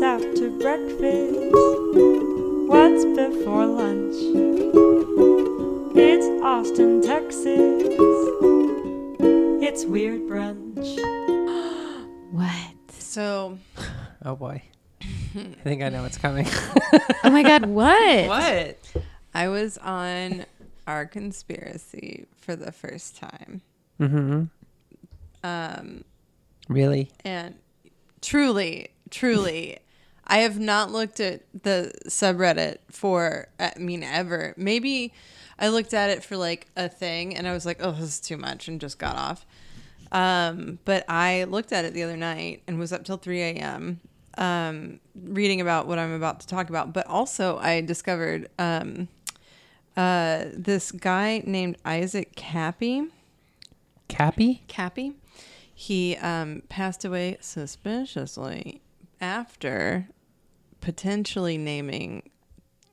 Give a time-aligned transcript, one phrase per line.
[0.00, 1.52] What's after breakfast?
[2.70, 4.14] What's before lunch?
[5.94, 7.82] It's Austin, Texas.
[9.62, 10.96] It's Weird Brunch.
[12.32, 12.74] What?
[12.92, 13.58] So
[14.24, 14.62] Oh boy.
[15.02, 16.46] I think I know what's coming.
[17.22, 18.26] Oh my god, what?
[18.26, 18.78] what?
[19.34, 20.46] I was on
[20.86, 23.60] our conspiracy for the first time.
[24.00, 24.44] Mm-hmm.
[25.44, 26.04] Um,
[26.70, 27.10] Really?
[27.22, 27.56] and
[28.22, 29.76] truly, truly,
[30.30, 34.54] I have not looked at the subreddit for, I mean, ever.
[34.56, 35.12] Maybe
[35.58, 38.20] I looked at it for like a thing and I was like, oh, this is
[38.20, 39.44] too much and just got off.
[40.12, 44.00] Um, but I looked at it the other night and was up till 3 a.m.
[44.38, 46.92] Um, reading about what I'm about to talk about.
[46.92, 49.08] But also, I discovered um,
[49.96, 53.08] uh, this guy named Isaac Kappy.
[54.08, 54.62] Kappy?
[54.68, 55.14] Kappy.
[55.74, 58.80] He um, passed away suspiciously
[59.20, 60.06] after
[60.80, 62.30] potentially naming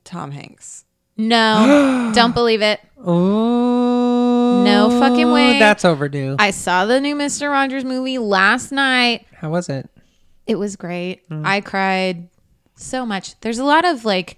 [0.04, 0.84] Tom Hanks.
[1.16, 2.80] No, don't believe it.
[3.04, 4.62] Oh.
[4.64, 5.58] No fucking way.
[5.58, 6.36] That's overdue.
[6.38, 7.50] I saw the new Mr.
[7.50, 9.26] Rogers movie last night.
[9.34, 9.88] How was it?
[10.46, 11.28] It was great.
[11.28, 11.44] Mm.
[11.46, 12.28] I cried
[12.76, 13.38] so much.
[13.40, 14.36] There's a lot of like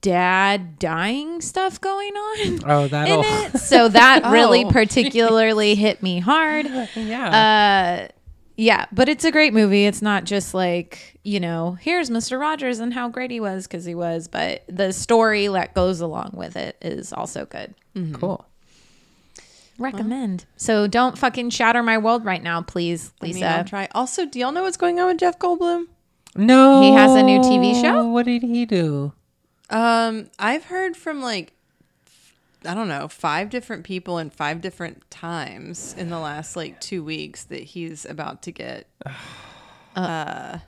[0.00, 3.58] dad dying stuff going on Oh, that'll.
[3.58, 4.70] So that really Oh.
[4.70, 6.66] particularly hit me hard.
[6.96, 8.08] yeah.
[8.08, 8.12] Uh
[8.60, 9.86] yeah, but it's a great movie.
[9.86, 12.38] It's not just like, you know, here's Mr.
[12.38, 16.32] Rogers and how great he was because he was, but the story that goes along
[16.34, 17.74] with it is also good.
[18.12, 18.44] cool.
[19.78, 20.44] Recommend.
[20.58, 23.46] So don't fucking shatter my world right now, please, Lisa.
[23.46, 23.88] I'll try.
[23.92, 25.86] Also, do y'all know what's going on with Jeff Goldblum?
[26.36, 26.82] No.
[26.82, 28.08] He has a new TV show?
[28.08, 29.14] What did he do?
[29.70, 31.54] Um, I've heard from like
[32.64, 37.02] I don't know, five different people in five different times in the last like two
[37.02, 38.86] weeks that he's about to get
[39.96, 40.58] uh,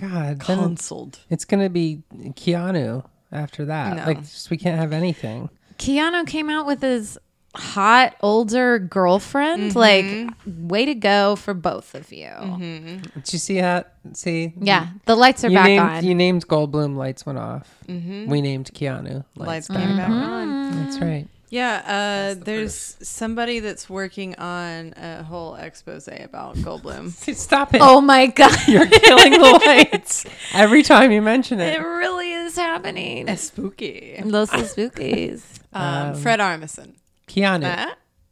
[0.00, 1.20] God, then counseled.
[1.30, 3.96] it's gonna be Keanu after that.
[3.96, 4.04] No.
[4.04, 5.50] Like, just, we can't have anything.
[5.78, 7.18] Keanu came out with his
[7.54, 9.72] hot older girlfriend.
[9.72, 9.78] Mm-hmm.
[9.78, 12.26] Like, way to go for both of you.
[12.28, 12.98] Mm-hmm.
[13.20, 13.94] Did you see that?
[14.12, 14.52] See?
[14.60, 16.04] Yeah, the lights are You back named, on.
[16.04, 17.68] you named Goldblum, lights went off.
[17.86, 18.26] Mm-hmm.
[18.30, 20.67] We named Keanu, lights, Lights back came back on.
[20.88, 21.00] On.
[21.00, 21.28] That's right.
[21.50, 27.10] Yeah, uh, there's somebody that's working on a whole expose about Goldblum.
[27.34, 27.80] Stop it.
[27.82, 28.54] oh my God.
[28.68, 31.82] You're killing the lights every time you mention it it.
[31.82, 33.28] really is happening.
[33.28, 34.20] It's spooky.
[34.22, 35.42] Those are spookies.
[35.72, 36.96] Um, Fred Armisen.
[37.28, 37.64] Keanu.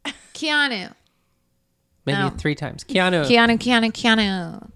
[0.05, 0.93] Uh, Keanu.
[2.05, 2.29] Maybe No.
[2.29, 2.83] three times.
[2.83, 3.25] Keanu.
[3.25, 4.69] Keanu, Keanu, Keanu.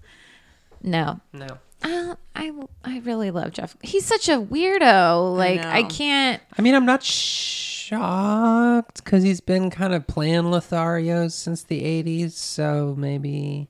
[0.82, 1.20] No.
[1.32, 1.46] no.
[1.82, 2.52] Uh, I
[2.84, 3.76] I really love Jeff.
[3.82, 5.36] He's such a weirdo.
[5.36, 5.88] Like I, know.
[5.88, 6.42] can't.
[6.58, 12.32] I mean, I'm not shocked because he's been kind of playing Lothario since the 80s.
[12.32, 13.68] So maybe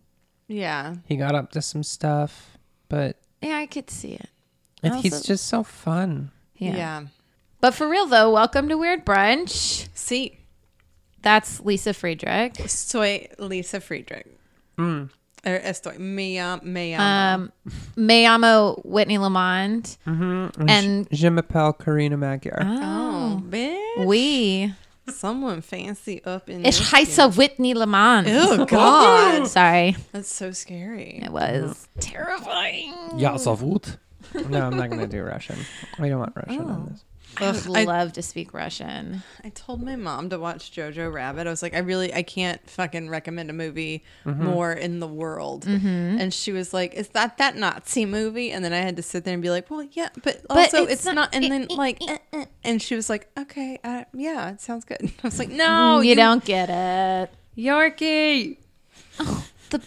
[0.49, 0.97] yeah.
[1.07, 2.59] he got up to some stuff.
[2.89, 4.29] But Yeah, I could see it.
[4.83, 6.31] and Also- he's just so fun.
[6.57, 6.77] Yeah.
[6.77, 7.03] Yeah.
[7.61, 9.89] But for real though, welcome to Weird Brunch.
[9.95, 10.39] See,
[11.23, 12.57] That's Lisa Friedrich.
[12.69, 14.27] soy Lisa Friedrich.
[14.79, 15.11] Mm.
[15.45, 15.99] Or estoy.
[15.99, 17.51] Me, me, Um,
[17.97, 19.97] me llamo Whitney Lamond.
[20.07, 20.69] Mm-hmm.
[20.69, 22.59] And- Je m'appelle Karina Magyar.
[22.61, 24.07] Oh, bitch.
[24.07, 24.73] We.
[25.09, 28.29] Someone fancy up in Ich this heiße Whitney Lamond.
[28.31, 29.97] Oh God, Sorry.
[30.13, 31.21] that's so scary.
[31.25, 32.95] It was terrifying.
[33.17, 33.97] Ja, Zavut.
[34.49, 35.59] no, I'm not going to do Russian.
[35.99, 37.05] We don't want Russian on this.
[37.41, 39.23] I would I- love to speak Russian.
[39.43, 41.47] I told my mom to watch Jojo Rabbit.
[41.47, 44.45] I was like, I really, I can't fucking recommend a movie Mm-hmm.
[44.45, 45.65] more in the world.
[45.67, 48.51] And she was like, Is that that Nazi movie?
[48.53, 50.93] And then I had to sit there and be like, Well, yeah, but also it's
[50.93, 52.45] it's, not- not, And then like, eh, eh.
[52.65, 55.01] and she was like, Okay, uh, yeah, it sounds good.
[55.25, 57.31] I was like, No, you, don't get it.
[57.57, 58.59] Yorki.
[59.71, 59.81] The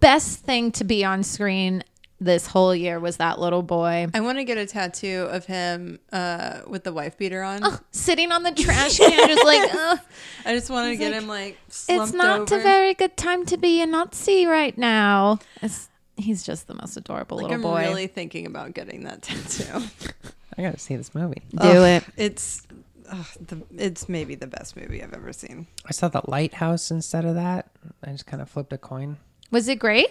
[0.00, 1.82] best thing to be on screen
[2.24, 5.98] this whole year was that little boy I want to get a tattoo of him
[6.12, 7.62] uh, with the wife beater on.
[7.90, 9.98] sitting on the trash can, just like, Ugh,
[10.44, 12.58] I just want to get like, him like it's not over.
[12.58, 15.38] a very good time to be a Nazi right now.
[15.60, 17.80] It's, he's just the most adorable like little I'm boy.
[17.88, 19.86] really thinking about getting that tattoo.
[20.58, 21.42] I got to see this movie.
[21.50, 22.04] Do Ugh, it.
[22.16, 22.66] It's
[23.10, 25.66] ugh, the, it's maybe the best movie I've ever seen.
[25.86, 27.70] I saw the lighthouse instead of that.
[28.04, 29.16] I just kind of flipped a coin.
[29.50, 30.08] Was it great?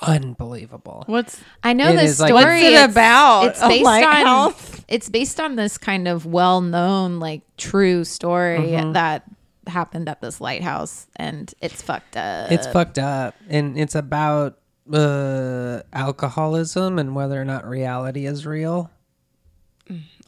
[0.00, 1.04] Unbelievable.
[1.06, 2.44] What's I know this the is like- story.
[2.44, 3.44] What's it it's- about?
[3.46, 4.84] It's A based on lighthouse?
[4.88, 8.92] it's based on this kind of well-known, like true story Mm-hmm.
[8.92, 9.24] that
[9.66, 12.50] happened at this lighthouse, and it's fucked up.
[12.50, 14.58] It's fucked up, and it's about
[14.92, 18.90] uh, alcoholism and whether or not reality is real.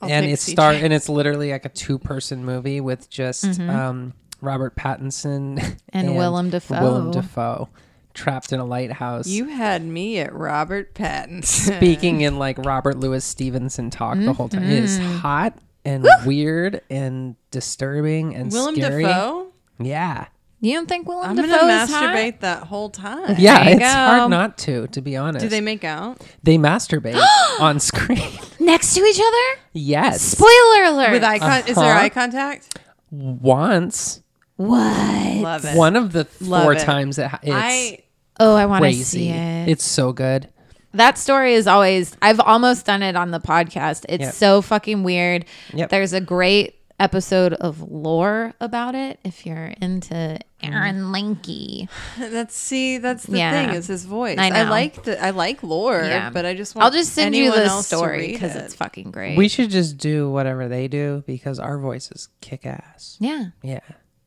[0.01, 3.59] I'll and take it's start and it's literally like a two person movie with just
[3.61, 6.81] um, Robert Pattinson And Willem Dafoe.
[6.83, 7.69] Willem Dafoe
[8.15, 9.27] trapped in a lighthouse.
[9.27, 11.45] You had me at Robert Pattinson.
[11.77, 14.63] speaking in like Robert Louis Stevenson talk the whole time.
[14.65, 15.17] It is Mm-hmm.
[15.19, 19.03] hot and weird and disturbing and Willem scary.
[19.03, 19.49] Dafoe.
[19.79, 20.27] Yeah.
[20.61, 22.05] You don't think Willem I'm Dafoe gonna is hot?
[22.15, 23.35] masturbate that whole time.
[23.39, 23.87] Yeah, it's go.
[23.87, 25.43] hard not to, to be honest.
[25.43, 27.23] Do they make out They masturbate
[27.61, 28.33] on screen.
[28.61, 29.61] next to each other?
[29.75, 30.23] yes.
[30.23, 31.11] Spoiler alert!
[31.13, 32.01] with eye con- Is there Uh-huh.
[32.05, 32.79] eye contact?
[33.11, 34.23] Once.
[34.57, 35.37] what?
[35.43, 35.77] Love it.
[35.77, 36.81] One of the Love four it.
[36.81, 38.04] times it, it's I
[38.41, 39.69] Oh, I want to see it.
[39.69, 40.49] It's so good.
[40.93, 42.17] that story is always.
[42.23, 44.05] I've almost done it on the podcast.
[44.09, 44.35] It's Yep.
[44.35, 45.45] so fucking weird.
[45.73, 45.91] Yep.
[45.91, 51.13] There's a great episode of lore about it if you're into Aaron mm.
[51.43, 51.89] Linky.
[52.31, 53.51] that's see that's the Yeah.
[53.67, 54.39] thing is his voice.
[54.39, 54.71] I I, know.
[54.71, 56.31] like the I like lore, Yeah.
[56.31, 58.55] but I just want I'll just send you anyone the else to story read because
[58.55, 58.63] it.
[58.63, 59.37] it's fucking great.
[59.37, 63.17] We should just do whatever they do because our voices kick ass.
[63.19, 63.47] yeah.
[63.63, 63.81] Yeah.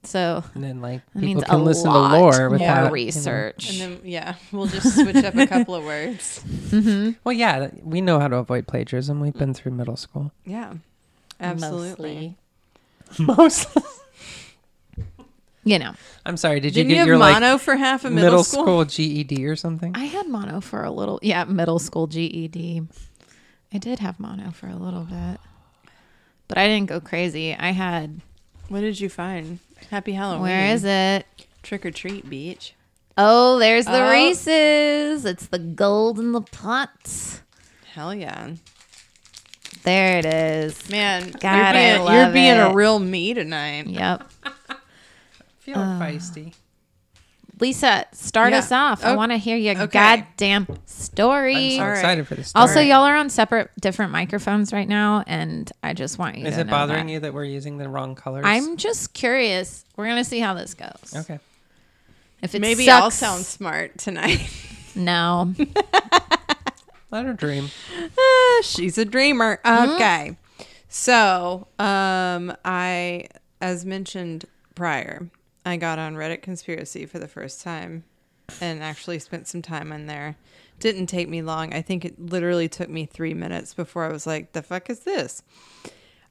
[0.07, 2.87] So And then like people means can a listen lot to lore more without you
[2.87, 3.69] know- research.
[3.69, 6.41] and then yeah, we'll just switch up a couple of words.
[6.67, 7.11] Mm-hmm.
[7.23, 9.19] Well, yeah, we know how to avoid plagiarism.
[9.21, 10.31] We've been through middle school.
[10.45, 10.73] Yeah,
[11.39, 12.35] absolutely.
[13.19, 13.83] Mostly.
[15.63, 15.93] You know,
[16.25, 16.61] I'm sorry.
[16.61, 18.85] Did Didn't you you, get have your mono like for half a middle, middle, school?
[18.85, 19.93] GED or something?
[19.97, 21.19] I had mono for a little.
[21.21, 22.83] Yeah, middle school GED.
[23.73, 25.41] I did have mono for a little bit,
[26.47, 27.53] but I didn't go crazy.
[27.53, 28.21] I had.
[28.69, 29.59] What did you find?
[29.89, 30.41] Happy Halloween.
[30.41, 31.25] Where is it?
[31.63, 32.73] Trick or treat, beach.
[33.17, 34.11] Oh, there's the Oh.
[34.11, 35.25] Reese's.
[35.25, 37.41] It's the gold in the pot.
[37.93, 38.51] Hell yeah,
[39.83, 40.89] There it is.
[40.89, 41.31] man!
[41.39, 43.87] God, you're being, you're being a real me tonight.
[43.87, 44.29] Yep.
[45.59, 45.99] feel uh.
[45.99, 46.53] feisty.
[47.59, 48.59] Lisa, start Yeah.
[48.59, 49.03] us off.
[49.03, 49.87] I Oh, want to hear your okay.
[49.87, 51.77] goddamn I'm story.
[51.77, 51.95] so All right.
[51.97, 52.51] excited for this.
[52.55, 56.49] Also, y'all are on separate, different microphones right now, and I just want you to.
[56.49, 57.13] is it know bothering that.
[57.13, 58.43] you that we're using the wrong colors?
[58.45, 59.85] I'm just curious.
[59.95, 61.13] We're gonna see how this goes.
[61.15, 61.39] okay.
[62.43, 64.47] If it Maybe sucks, I'll sound smart tonight.
[64.95, 65.53] no.
[67.09, 67.69] Let her dream.
[68.19, 69.59] Ah, She's a dreamer.
[69.65, 70.35] Okay.
[70.89, 73.27] So, um, I,
[73.61, 74.45] as mentioned
[74.75, 75.27] prior,
[75.67, 78.03] I got on Reddit Conspiracy for the first time
[78.61, 80.37] and actually spent some time in there.
[80.79, 81.73] Didn't take me long.
[81.73, 84.99] I think it literally took me three minutes before I was like, the fuck is
[84.99, 85.43] this?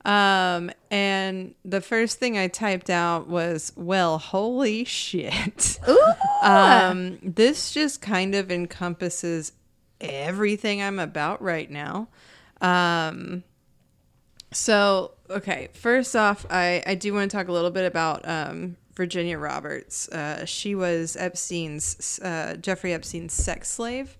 [0.04, 5.80] Um, and the first thing I typed out was, well, holy shit.
[6.42, 9.52] Um, this just kind of encompasses
[10.00, 12.06] everything I'm about right now.
[12.60, 13.42] Um,
[14.52, 18.76] so, okay, first off, I, I do want to talk a little bit about um,
[18.96, 20.08] Virginia Roberts.
[20.08, 24.16] Uh, she was Epstein's, uh, Jeffrey Epstein's sex slave.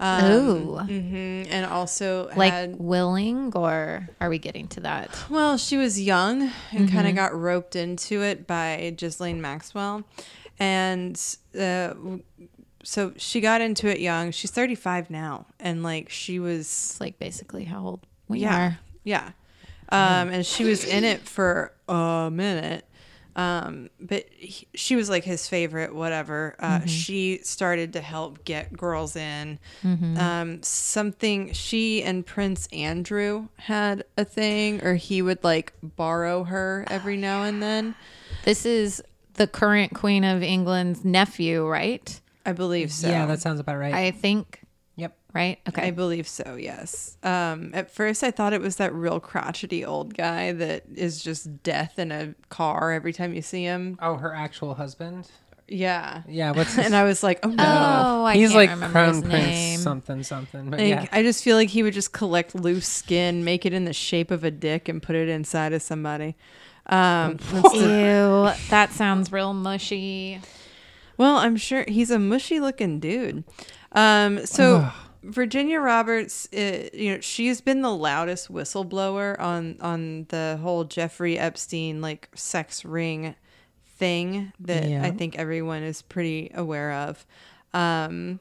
[0.00, 0.66] Um, Ooh.
[0.82, 5.10] mhm, and also Like had, willing, or are we getting to that?
[5.30, 6.42] well, she was young
[6.72, 7.06] and kind Mm-hmm.
[7.08, 10.02] of got roped into it by Ghislaine Maxwell.
[10.58, 11.20] And
[11.58, 11.94] uh,
[12.82, 14.32] so she got into it young.
[14.32, 15.46] She's 35 now.
[15.60, 18.56] And like she was, It's like basically how old we yeah.
[18.66, 18.78] are.
[19.04, 19.30] Yeah.
[19.90, 22.86] Um, and she was in it for a minute.
[23.34, 26.54] Um, but he, she was like his favorite, whatever.
[26.58, 29.58] Uh, She started to help get girls in.
[29.84, 36.84] Um, something she and Prince Andrew had a thing, or he would like borrow her
[36.88, 37.94] every now and then.
[38.44, 39.02] This is
[39.34, 42.20] the current Queen of England's nephew, right?
[42.44, 43.08] I believe so.
[43.08, 43.94] Yeah, that sounds about right.
[43.94, 44.61] I think,
[44.96, 45.16] yep.
[45.32, 45.58] right?
[45.68, 45.88] Okay.
[45.88, 47.16] I believe so, yes.
[47.22, 51.62] Um, at first, I thought it was that real crotchety old guy that is just
[51.62, 53.98] death in a car every time you see him.
[54.00, 55.30] Oh, her actual husband.
[55.68, 56.22] Yeah.
[56.28, 57.64] Yeah, what's his And I was like, oh no.
[57.66, 59.78] oh, I He's can't like remember Crown his Prince name.
[59.80, 60.70] something something.
[60.70, 63.72] But Like, yeah, I just feel like he would just collect loose skin, make it
[63.72, 66.36] in the shape of a dick, and put it inside of somebody.
[66.86, 67.38] Um,
[67.72, 70.40] Ew, that sounds real mushy.
[71.16, 73.44] well, I'm sure he's a mushy looking dude.
[73.94, 74.88] Um, so
[75.22, 81.38] Virginia Roberts, uh, you know, she's been the loudest whistleblower on on the whole Jeffrey
[81.38, 83.34] Epstein like sex ring
[83.86, 85.04] thing that Yeah.
[85.04, 87.24] I think everyone is pretty aware of.
[87.72, 88.40] Um,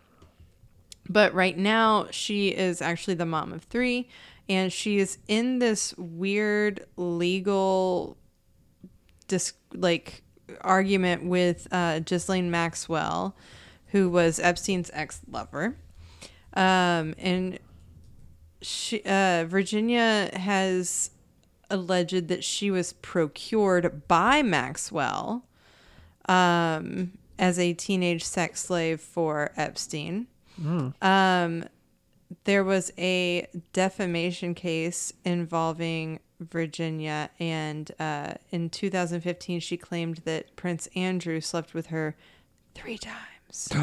[1.07, 4.07] but right now, she is actually the mom of three,
[4.47, 8.17] and she is in this weird legal,
[9.27, 10.23] dis- like
[10.61, 13.35] argument with uh, Ghislaine Maxwell,
[13.91, 15.75] who was Epstein's ex lover,
[16.53, 17.59] um, and
[18.61, 21.11] she uh, Virginia has
[21.69, 25.45] alleged that she was procured by Maxwell
[26.27, 30.27] um, as a teenage sex slave for Epstein.
[31.01, 31.65] Um,
[32.43, 40.87] there was a defamation case involving Virginia, and uh, in 2015, she claimed that Prince
[40.95, 42.15] Andrew slept with her
[42.75, 43.17] three times.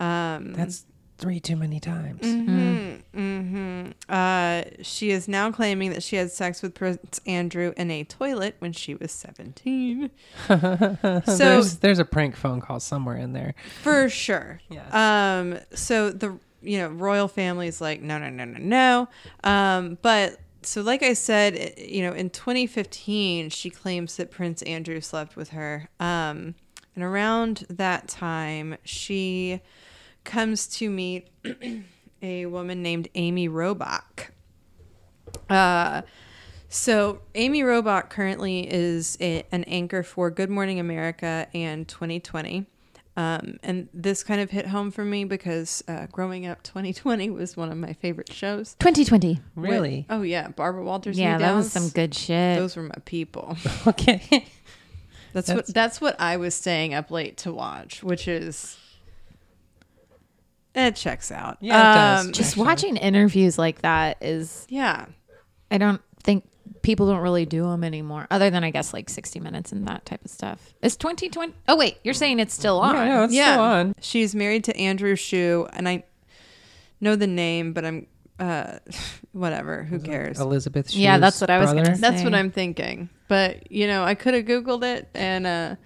[0.00, 0.86] Um, That's
[1.18, 2.20] three too many times.
[2.22, 8.02] hmm Uh, she is now claiming that she had sex with Prince Andrew in a
[8.04, 10.10] toilet when she was 17.
[10.48, 13.54] so, there's there's a prank phone call somewhere in there.
[13.82, 14.60] for sure.
[14.68, 15.38] Yeah.
[15.38, 19.08] Um, so the you know royal family is like no no no no no.
[19.44, 25.00] Um, but so like I said, you know, in 2015, she claims that Prince Andrew
[25.00, 25.88] slept with her.
[26.00, 26.54] Um,
[26.94, 29.60] and around that time, she
[30.24, 31.28] comes to meet
[32.22, 34.28] a woman named Amy Robach.
[35.48, 36.02] Uh,
[36.68, 42.66] so Amy Robach currently is a, an anchor for Good Morning America and 2020.
[43.16, 47.56] Um, and this kind of hit home for me because uh, growing up, 2020 was
[47.56, 48.74] one of my favorite shows.
[48.80, 49.40] 2020.
[49.54, 50.04] Really?
[50.10, 51.16] Oh yeah, Barbara Walters.
[51.16, 52.58] Yeah, and that was some good shit.
[52.58, 53.56] Those were my people.
[53.86, 54.46] Okay.
[55.34, 58.78] That's, That's- what that's what I was staying up late to watch, which is
[60.74, 61.58] it checks out.
[61.60, 62.26] Yeah, it does.
[62.26, 62.64] Um, Just Actually.
[62.66, 65.06] watching interviews like that is, yeah.
[65.70, 66.48] I don't think
[66.82, 70.04] people don't really do them anymore, other than I guess like 60 Minutes and that
[70.04, 70.74] type of stuff.
[70.82, 71.54] Is 2020?
[71.68, 72.94] Oh, wait, you're saying it's still on?
[72.94, 73.94] Yeah, no, it's still on.
[74.00, 76.04] She's married to Andrew Shue, and I
[77.00, 78.06] know the name, but I'm
[78.38, 78.78] uh
[79.32, 79.84] whatever.
[79.84, 80.40] Who cares?
[80.40, 80.94] Elizabeth.
[80.94, 82.00] Yeah, that's what I was gonna say.
[82.00, 83.08] That's what I'm thinking.
[83.28, 85.76] But you know, I could have googled it, and uh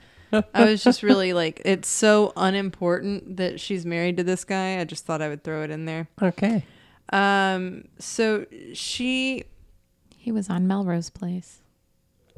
[0.54, 4.78] I was just really like, it's so unimportant that she's married to this guy.
[4.78, 6.08] I just thought I would throw it in there.
[6.20, 6.64] Okay.
[7.10, 9.44] Um, so she,
[10.16, 11.60] He was on Melrose Place.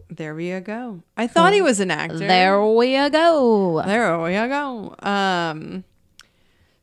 [0.08, 1.02] there we go.
[1.16, 2.18] I thought he was an actor.
[2.18, 3.82] There we go.
[3.84, 4.94] There we go.
[5.02, 5.82] Um,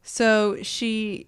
[0.04, 1.28] so she,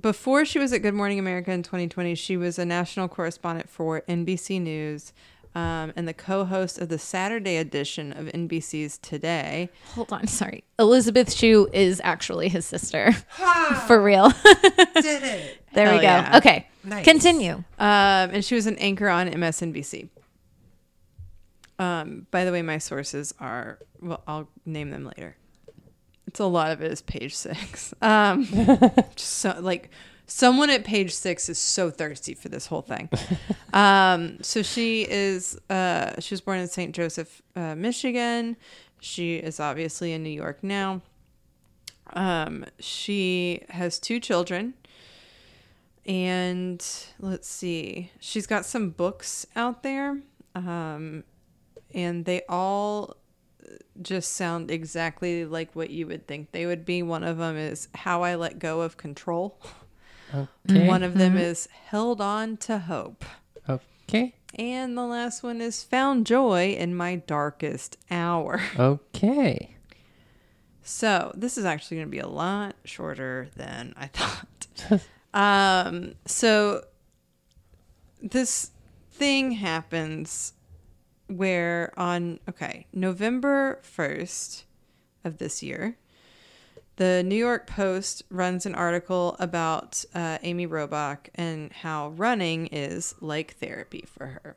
[0.00, 4.02] before she was at Good Morning America in 2020, she was a national correspondent for
[4.08, 5.12] NBC News
[5.54, 9.70] um, and the co-host of the Saturday edition of NBC's Today.
[9.94, 10.64] Hold on, sorry.
[10.78, 13.12] Elizabeth Shue is actually his sister.
[13.86, 14.30] For real.
[14.30, 15.64] Did it.
[15.74, 16.02] there we go.
[16.02, 16.36] yeah.
[16.36, 16.66] Okay.
[16.84, 17.04] Nice.
[17.04, 17.54] Continue.
[17.54, 20.08] Um, and she was an anchor on MSNBC.
[21.78, 25.36] Um, by the way, my sources are well, I'll name them later.
[26.28, 27.94] It's a lot of it is page six.
[28.02, 28.44] Um,
[29.16, 29.90] just so like
[30.26, 33.08] someone at page six is so thirsty for this whole thing.
[33.72, 36.94] um, so she is uh, she was born in St.
[36.94, 38.56] Joseph, uh, Michigan.
[39.00, 41.00] She is obviously in New York now.
[42.12, 44.74] Um, she has two children
[46.06, 46.84] and
[47.20, 50.18] let's see she's got some books out there
[50.54, 51.24] um,
[51.94, 53.16] and they all
[54.00, 57.88] just sound exactly like what you would think they would be one of them is
[57.94, 59.58] how i let go of control
[60.68, 60.86] Okay.
[60.86, 63.24] one of them is held on to hope
[63.68, 64.34] Okay.
[64.54, 69.74] and the last one is found joy in my darkest hour Okay.
[70.82, 75.02] So this is actually going to be a lot shorter than I thought.
[75.34, 76.82] um, so
[78.22, 78.70] this
[79.12, 80.54] thing happens
[81.28, 84.64] where on okay November first
[85.24, 85.96] of this year,
[86.96, 93.14] the New York Post runs an article about uh, Amy Robach and how running is
[93.20, 94.56] like therapy for her.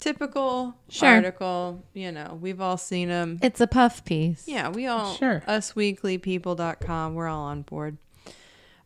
[0.00, 1.08] Typical Sure.
[1.08, 3.38] article, you know, we've all seen them.
[3.42, 4.46] It's a puff piece.
[4.46, 5.42] Yeah, we all Sure.
[5.48, 7.96] usweeklypeople.com, we're all on board.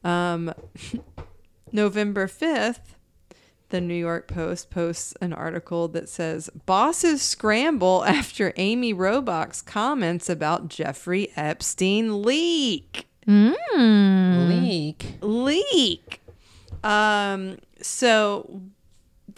[0.05, 0.53] Um
[1.73, 2.95] November 5th,
[3.71, 10.29] the New York Post posts an article that says bosses scramble after Amy Robach's comments
[10.31, 13.07] about Jeffrey Epstein leak.
[13.27, 14.49] Mm.
[14.49, 15.17] Leak.
[15.21, 16.21] Leak.
[16.83, 18.63] Um so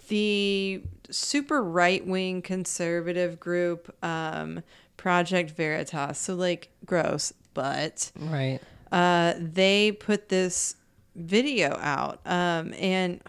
[0.09, 4.63] the super right wing conservative group, um,
[4.97, 6.19] Project Veritas.
[6.19, 8.61] So like gross, but Right.
[8.93, 10.77] uh, they put this
[11.17, 13.21] video out, um, and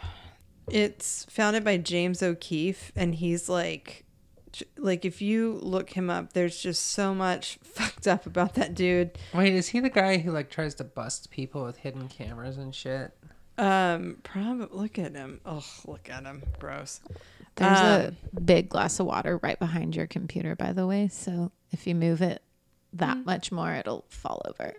[0.72, 4.06] it's founded by James O'Keefe, and he's like.
[4.78, 9.18] Like if you look him up, there's just so much fucked up about that dude.
[9.34, 12.76] Wait, is he the guy who like tries to bust people with hidden cameras and
[12.76, 13.14] shit?
[13.58, 15.40] Um, probably look at him.
[15.46, 16.44] Oh, look at him.
[16.60, 17.00] Gross.
[17.56, 21.08] There's Um, a big glass of water right behind your computer, by the way.
[21.08, 22.42] So if you move it
[22.92, 24.74] that much more, it'll fall over.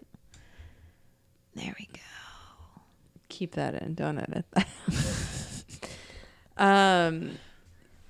[1.55, 2.83] There we go.
[3.31, 3.95] keep that in.
[3.95, 4.69] Don't edit that.
[6.57, 7.39] um,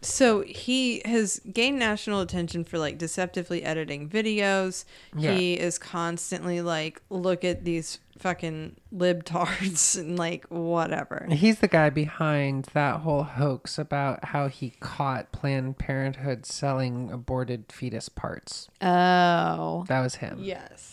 [0.05, 4.85] so he has gained national attention for like deceptively editing videos.
[5.17, 5.33] Yeah.
[5.35, 11.27] He is constantly like, look at these fucking libtards and like whatever.
[11.31, 17.67] He's the guy behind that whole hoax about how he caught Planned Parenthood selling aborted
[17.71, 18.69] fetus parts.
[18.81, 19.85] Oh.
[19.89, 20.39] That was him.
[20.41, 20.89] Yes.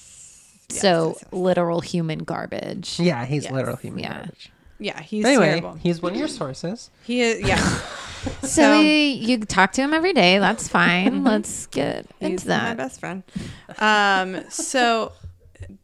[0.70, 3.00] so literal human garbage.
[3.00, 3.54] Yeah, he's Yes.
[3.54, 4.14] literal human Yeah.
[4.20, 4.52] garbage.
[4.80, 5.74] Yeah, he's anyway, terrible.
[5.74, 6.90] he's one of your sources.
[7.04, 7.42] He is.
[7.42, 7.58] Yeah,
[8.42, 10.40] So So- you, you talk to him every day.
[10.40, 11.24] That's fine.
[11.26, 12.78] Let's get he's into my that.
[12.78, 13.24] best friend.
[13.80, 15.12] Um, so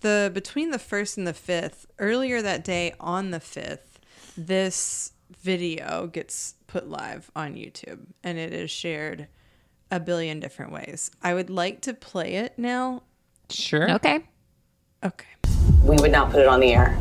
[0.02, 4.00] the between the first and the fifth, earlier that day on the fifth,
[4.38, 5.12] this
[5.42, 9.28] video gets put live on YouTube and it is shared
[9.92, 11.12] a billion different ways.
[11.22, 13.04] I would like to play it now.
[13.50, 13.92] Sure.
[13.92, 14.22] Okay.
[15.04, 15.28] Okay.
[15.84, 16.98] we would not put it on the air.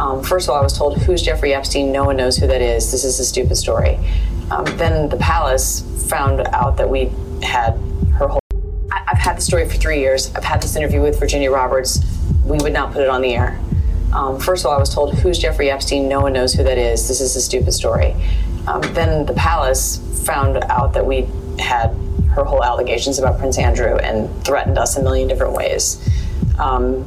[0.00, 1.92] Um, first of all, I was told, Who's Jeffrey Epstein?
[1.92, 2.90] No one knows who that is.
[2.90, 3.98] This is a stupid story.
[4.50, 7.10] Um, then the palace found out that we
[7.42, 7.72] had
[8.14, 8.40] her whole.
[8.90, 10.34] I, I've had the story for three years.
[10.34, 12.02] I've had this interview with Virginia Roberts.
[12.46, 13.60] We would not put it on the air.
[14.14, 16.08] Um, first of all, I was told, Who's Jeffrey Epstein?
[16.08, 17.06] No one knows who that is.
[17.06, 18.16] This is a stupid story.
[18.66, 21.28] Um, then the palace found out that we
[21.58, 21.94] had
[22.34, 26.00] her whole allegations about Prince Andrew and threatened us a million different ways.
[26.58, 27.06] Um,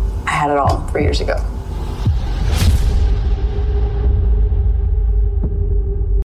[0.31, 1.35] I had it all three years ago.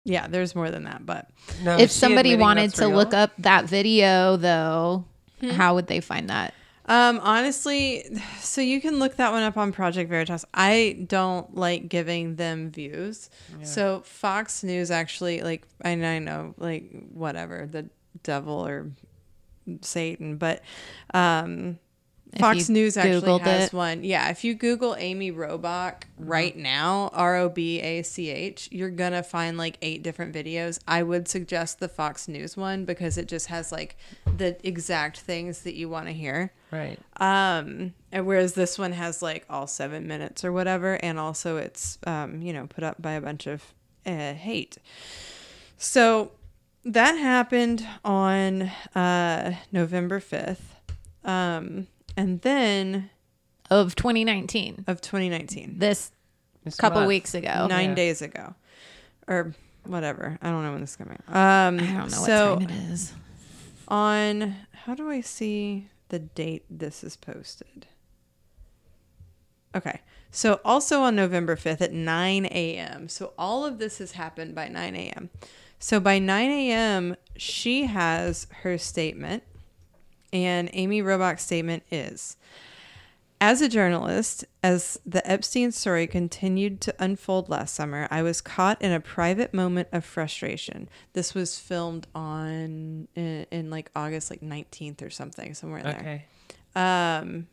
[0.03, 1.27] Yeah, there's more than that, but
[1.63, 2.95] No, If somebody wanted to real?
[2.95, 5.05] look up that video, though,
[5.53, 6.53] how would they find that?
[6.87, 8.05] Um, honestly,
[8.39, 10.45] so you can look that one up on Project Veritas.
[10.53, 13.31] I don't like giving them views.
[13.63, 17.89] So Fox News actually, like, I I know, like, whatever, the
[18.21, 18.91] devil or
[19.81, 20.61] Satan, but
[21.15, 21.79] um,
[22.39, 23.73] Fox News actually has it.
[23.73, 24.03] one.
[24.03, 28.89] Yeah, if you Google Amy Robach right now, R O B A C H, you're
[28.89, 30.79] gonna find like eight different videos.
[30.87, 33.97] I would suggest the Fox News one because it just has like
[34.37, 36.51] the exact things that you want to hear.
[36.71, 36.99] right.
[37.17, 41.97] Um, and whereas this one has like all seven minutes or whatever, and also it's
[42.05, 43.63] um, you know, put up by a bunch of
[44.05, 44.77] uh, hate.
[45.77, 46.31] So
[46.83, 50.75] that happened on uh November fifth.
[51.23, 51.87] Um,
[52.17, 53.09] and then
[53.69, 54.83] Of 2019.
[54.87, 56.11] of 2019, This
[56.63, 57.07] This couple month.
[57.09, 57.67] weeks ago.
[57.67, 57.95] nine Yeah.
[57.95, 58.55] days ago,
[59.27, 59.53] or
[59.85, 60.37] whatever.
[60.41, 61.17] I don't know when this is coming.
[61.27, 63.13] Um, I don't know so what time it is.
[63.87, 67.87] on how do I see the date this is posted?
[69.75, 70.01] Okay.
[70.31, 73.07] So also on November 5th at 9 a.m.
[73.09, 75.29] So all of this has happened by 9 a.m.
[75.79, 79.43] So by 9 a.m., she has her statement,
[80.35, 82.35] and Amy Robach's statement is
[83.41, 88.81] as a journalist, as the Epstein story continued to unfold last summer, I was caught
[88.81, 90.87] in a private moment of frustration.
[91.13, 95.95] This was filmed on in, in like August like 19th or something, somewhere in there
[95.99, 96.25] Okay.
[96.75, 97.47] um,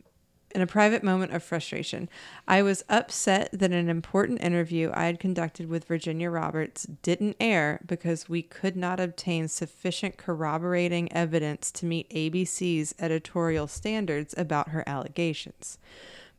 [0.54, 2.08] in a private moment of frustration.
[2.46, 7.80] I was upset that an important interview I had conducted with Virginia Roberts didn't air
[7.86, 14.84] because we could not obtain sufficient corroborating evidence to meet ABC's editorial standards about her
[14.86, 15.78] allegations.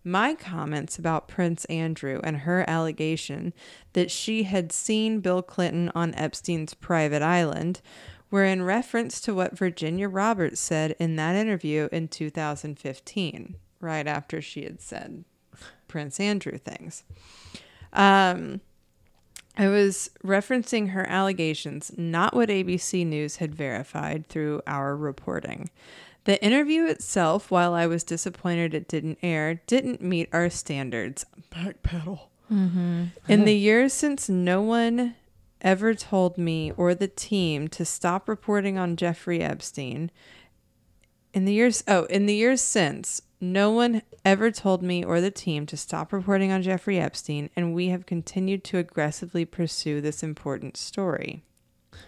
[0.05, 3.53] My comments about Prince Andrew and her allegation
[3.93, 7.79] that she had seen Bill Clinton on Epstein's private island
[8.29, 14.41] were in reference to what Virginia Roberts said in that interview in 2015, right after
[14.41, 15.23] she had said
[15.87, 17.03] Prince Andrew things.
[17.91, 18.61] Um,
[19.57, 25.69] I was referencing her allegations, not what ABC News had verified through our reporting.
[26.23, 31.25] The interview itself, while I was disappointed it didn't air, didn't meet our standards.
[31.51, 32.21] Backpedal.
[33.27, 35.15] In the years since no one
[35.61, 40.11] ever told me or the team to stop reporting on Jeffrey Epstein,
[41.33, 45.31] in the years oh, in the years since, no one ever told me or the
[45.31, 50.23] team to stop reporting on Jeffrey Epstein, and we have continued to aggressively pursue this
[50.23, 51.43] important story.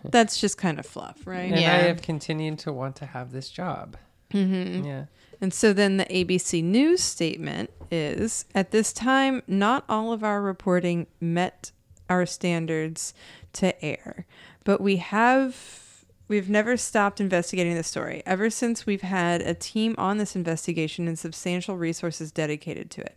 [0.03, 1.51] That's just kind of fluff, right?
[1.51, 1.75] And Yeah.
[1.75, 3.97] I have continued to want to have this job.
[4.31, 4.85] Mm-hmm.
[4.85, 5.05] Yeah.
[5.41, 10.41] And so then the ABC News statement is at this time, not all of our
[10.41, 11.71] reporting met
[12.09, 13.13] our standards
[13.53, 14.25] to air,
[14.63, 15.81] but we have.
[16.27, 21.07] We've never stopped investigating the story ever since we've had a team on this investigation
[21.07, 23.15] and substantial resources dedicated to it.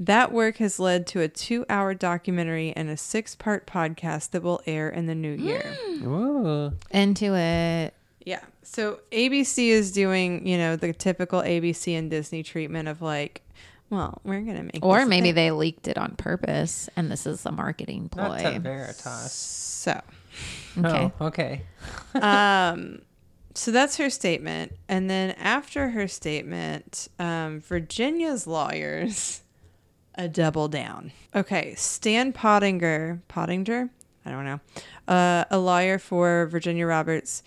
[0.00, 4.42] That work has led to a two hour documentary and a six part podcast that
[4.42, 5.76] will air in the new year.
[5.86, 6.06] Mm.
[6.06, 6.72] Ooh.
[6.90, 7.94] Into it.
[8.24, 8.40] Yeah.
[8.64, 13.42] So ABC is doing, you know, the typical ABC and Disney treatment of like,
[13.90, 15.34] well, we're gonna make Or this maybe thing.
[15.36, 18.58] they leaked it on purpose and this is a marketing Not to ploy.
[18.58, 19.32] Veritas.
[19.32, 20.00] so.
[20.78, 21.12] Okay.
[21.20, 21.62] Oh, okay.
[22.14, 23.02] Um,
[23.54, 29.42] so that's her statement, and then after her statement, um, Virginia's lawyers
[30.14, 31.12] a double down.
[31.34, 33.90] Okay, Stan Pottinger, Pottinger,
[34.24, 34.60] I don't know,
[35.08, 37.42] uh, a lawyer for Virginia Roberts,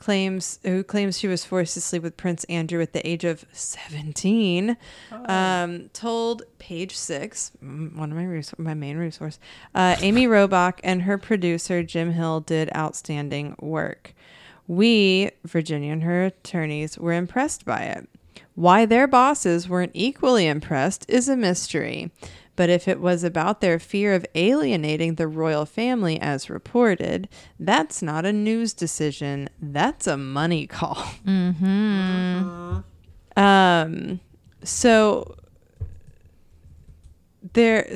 [0.00, 3.44] claims who claims she was forced to sleep with Prince Andrew at the age of
[3.52, 4.78] seventeen.
[5.26, 9.38] Um, told Page Six, one of my res- my main resource,
[9.74, 14.14] uh, Amy Robach and her producer Jim Hill did outstanding work.
[14.66, 18.08] We, Virginia and her attorneys, were impressed by it.
[18.54, 22.10] Why their bosses weren't equally impressed is a mystery.
[22.60, 27.26] But if it was about their fear of alienating the royal family as reported,
[27.58, 29.48] that's not a news decision.
[29.62, 30.96] That's a money call.
[31.24, 32.80] Hmm.
[33.34, 34.20] Um,
[34.62, 35.36] so
[37.54, 37.90] there,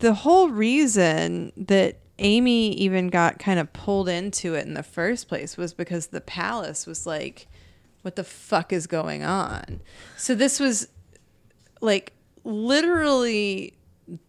[0.00, 5.26] the whole reason that Amy even got kind of pulled into it in the first
[5.26, 7.48] place was because the palace was like,
[8.02, 9.80] what the fuck is going on?
[10.18, 10.88] So this was
[11.80, 12.12] like
[12.44, 13.72] literally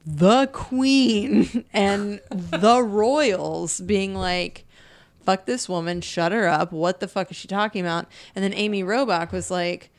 [0.05, 4.65] the queen and the royals being like,
[5.25, 6.71] fuck this woman, shut her up.
[6.71, 8.07] What the fuck is she talking about?
[8.36, 9.89] And then Amy Robach was like,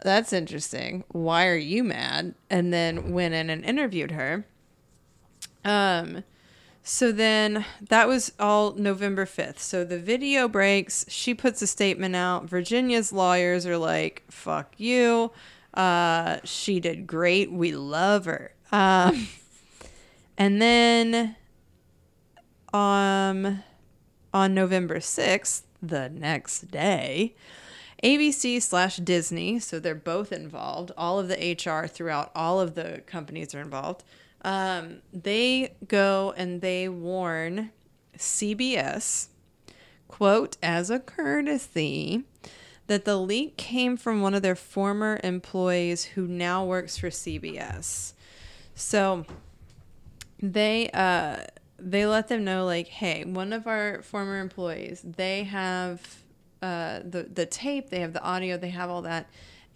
[0.00, 1.04] that's interesting.
[1.08, 2.34] Why are you mad?
[2.48, 4.46] And then went in and interviewed her.
[5.64, 6.22] Um,
[6.82, 9.58] so then that was all November 5th.
[9.58, 11.04] So the video breaks.
[11.08, 12.48] She puts a statement out.
[12.48, 15.32] Virginia's lawyers are like, fuck you.
[15.74, 17.52] Uh, she did great.
[17.52, 18.52] We love her.
[18.70, 19.28] Um,
[20.36, 21.36] and then
[22.72, 23.62] um,
[24.32, 27.34] on November 6th, the next day,
[28.02, 30.92] ABC slash Disney, so they're both involved.
[30.96, 34.04] All of the HR throughout all of the companies are involved.
[34.42, 37.70] Um, they go and they warn
[38.16, 39.28] CBS,
[40.06, 42.24] quote, as a courtesy,
[42.86, 48.12] that the leak came from one of their former employees who now works for CBS.
[48.78, 49.26] So
[50.40, 51.38] they uh
[51.80, 56.00] they let them know like hey one of our former employees they have
[56.62, 59.28] uh the the tape they have the audio they have all that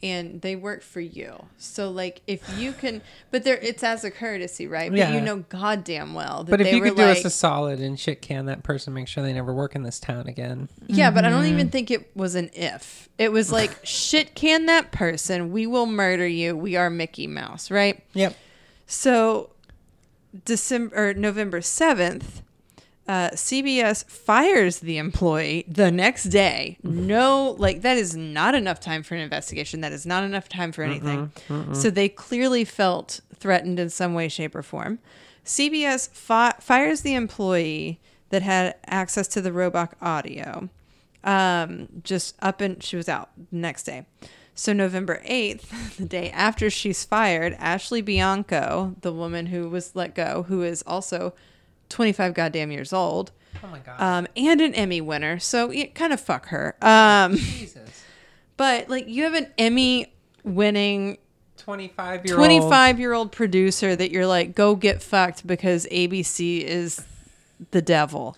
[0.04, 4.10] and they work for you so like if you can but there it's as a
[4.10, 5.14] courtesy right but Yeah.
[5.14, 7.30] you know goddamn well that But if they you were could do like us a
[7.30, 10.68] solid and shit can that person, make sure they never work in this town again.
[10.88, 11.52] yeah but i don't Mm-hmm.
[11.54, 15.86] even think it was an if it was like shit can that person we will
[15.86, 18.36] murder you we are mickey mouse right Yep.
[18.92, 19.50] So,
[20.44, 22.42] December or November seventh,
[23.09, 26.76] uh, CBS fires the employee the next day.
[26.83, 29.81] No, like that is not enough time for an investigation.
[29.81, 31.33] That is not enough time for anything.
[31.74, 34.98] So they clearly felt threatened in some way, shape, or form.
[35.44, 40.68] CBS fi- fires the employee that had access to the Robach audio.
[41.24, 44.05] Um, just up and she was out the next day.
[44.54, 50.14] So November 8th, the day after she's fired, Ashley Bianco, the woman who was let
[50.14, 51.34] go, who is also
[51.88, 54.00] 25 goddamn years old, Oh my god.
[54.00, 55.38] um, and an Emmy winner.
[55.38, 56.74] So you kind of fuck her.
[56.82, 58.02] Um, Jesus.
[58.56, 60.12] but like you have an Emmy
[60.44, 61.18] winning
[61.58, 62.38] 25 year old.
[62.46, 67.04] 25 year old producer that you're like, go get fucked because ABC is
[67.70, 68.36] the devil.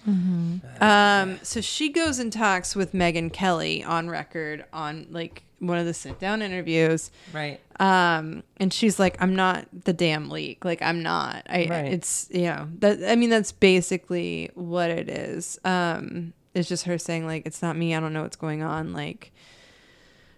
[0.80, 5.86] Um, so she goes and talks with Megyn Kelly on record on like one of
[5.86, 7.10] the sit down interviews.
[7.32, 7.60] Right.
[7.80, 10.64] Um, and she's like, I'm not the damn leak.
[10.64, 11.42] Like, I'm not.
[11.48, 11.92] I, Right.
[11.92, 15.58] it's, you know, that, I mean, that's basically what it is.
[15.64, 17.94] Um, it's just her saying, like, it's not me.
[17.94, 18.92] I don't know what's going on.
[18.92, 19.32] Like,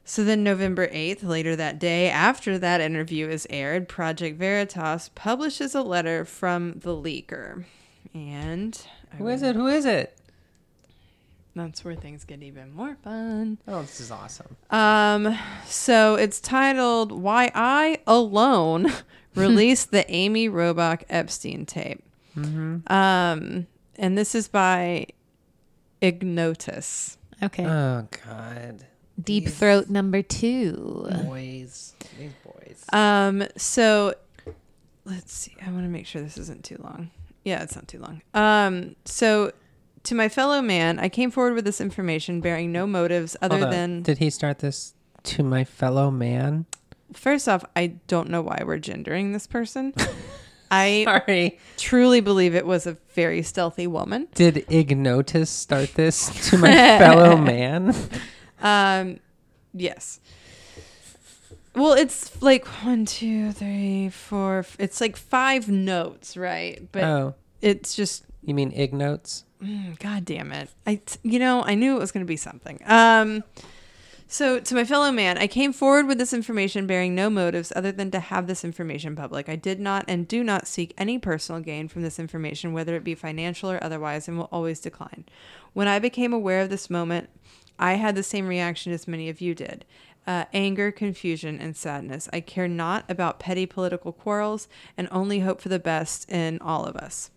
[0.05, 5.75] so then November 8th, later that day, after that interview is aired, Project Veritas publishes
[5.75, 7.65] a letter from the leaker.
[8.15, 8.81] And
[9.19, 9.57] Who is it?
[9.57, 10.17] Who is it?
[11.57, 13.59] That's where things get even more fun.
[13.67, 14.57] Oh, this is awesome.
[14.71, 18.93] Um, so it's titled "Why I Alone
[19.35, 22.03] Released the Amy Robach Epstein Tape."
[22.37, 23.67] Um,
[23.97, 25.07] and this is by
[26.03, 27.17] Ignotus.
[27.43, 27.67] Okay.
[27.67, 28.85] Oh god.
[29.23, 31.09] Deep Throat number two.
[31.25, 31.95] Boys.
[32.19, 32.85] These boys.
[32.93, 34.15] Um, so
[35.07, 35.57] let's see.
[35.67, 37.11] I want to make sure this isn't too long.
[37.45, 38.23] Yeah, it's not too long.
[38.35, 39.53] Um, so
[40.07, 43.65] to my fellow man, I came forward with this information bearing no motives other Hold
[43.67, 43.71] on.
[43.71, 46.67] than Did he start this to my fellow man?
[47.13, 49.95] first off, I don't know why we're gendering this person.
[50.71, 51.59] I Sorry.
[51.77, 54.27] truly believe it was a very stealthy woman.
[54.35, 57.95] Did Ignotus start this to my fellow man?
[58.61, 59.21] Um,
[59.73, 60.19] yes.
[61.77, 64.59] Well, it's like one, two, three, four.
[64.61, 66.83] f- It's like five notes, right?
[66.91, 69.45] But oh, it's just you mean Ignotes?
[69.63, 70.69] Mm, God damn it.
[70.87, 72.79] I, you know, I knew it was going to be something.
[72.85, 73.45] Um
[74.29, 77.93] so to my fellow man, I came forward with this information bearing no motives other
[77.93, 79.49] than to have this information public.
[79.49, 83.05] I did not and do not seek any personal gain from this information, whether it
[83.05, 85.27] be financial or otherwise, and will always decline.
[85.75, 87.31] When I became aware of this moment,
[87.79, 89.85] I had the same reaction as many of you did.
[90.27, 92.29] Uh, anger, confusion, and sadness.
[92.33, 94.67] I care not about petty political quarrels
[94.97, 97.31] and only hope for the best in all of us.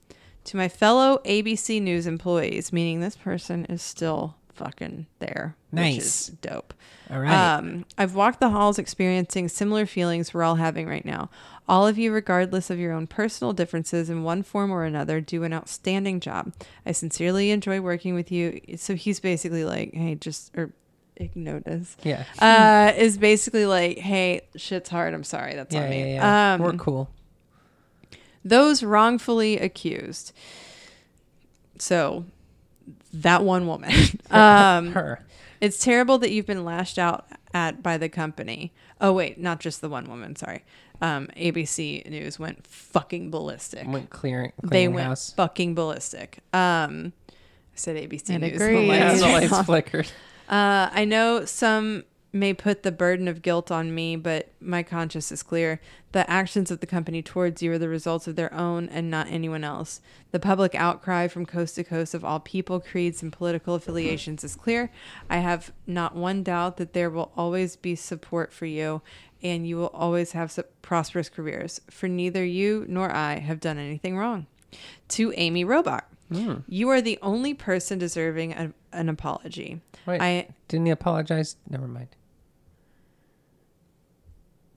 [0.50, 5.56] To my fellow ABC News employees, meaning this person is still fucking there.
[5.70, 6.30] Which Nice.
[6.30, 6.74] is dope.
[7.12, 7.32] All right.
[7.58, 11.30] Um, I've walked the halls experiencing similar feelings we're all having right now.
[11.68, 15.44] All of you, regardless of your own personal differences in one form or another, do
[15.44, 16.52] an outstanding job.
[16.84, 18.60] I sincerely enjoy working with you.
[18.78, 20.74] So he's basically like, hey, just, or
[21.22, 22.24] Ignotus, yeah.
[22.40, 25.14] uh, is basically like, hey, shit's hard.
[25.14, 25.54] I'm sorry.
[25.54, 26.14] That's Yeah, on yeah, me.
[26.16, 26.54] yeah.
[26.56, 27.08] Um, We're cool.
[28.50, 30.34] Those wrongfully accused.
[31.78, 32.26] So
[33.14, 33.92] that one woman.
[34.32, 35.26] um, Her.
[35.62, 38.74] it's terrible that you've been lashed out at by the company.
[39.02, 40.36] Oh wait, not just the one woman.
[40.36, 40.64] Sorry.
[41.02, 43.88] Um, ABC News went fucking ballistic.
[43.88, 44.52] Went clearing.
[44.62, 45.32] they went house.
[45.32, 46.40] fucking ballistic.
[46.52, 47.34] Um, I
[47.76, 48.54] said ABC News.
[48.56, 48.88] agree.
[48.88, 50.12] The Yeah, the lights flickered.
[50.50, 55.32] Uh, I know some may put the burden of guilt on me, but my conscience
[55.32, 55.82] is clear.
[56.12, 59.28] The actions of the company towards you are the results of their own and not
[59.28, 60.02] anyone else.
[60.32, 64.56] The public outcry from coast to coast of all people, creeds, and political affiliations is
[64.56, 64.92] clear.
[65.30, 69.02] I have not one doubt that there will always be support for you
[69.42, 74.18] and you will always have prosperous careers, for neither you nor I have done anything
[74.18, 74.48] wrong.
[75.10, 76.04] To Amy Robach.
[76.32, 76.56] Hmm.
[76.68, 79.82] You are the only person deserving a, an apology.
[80.06, 81.56] Wait, I didn't he apologize?
[81.68, 82.10] Never mind.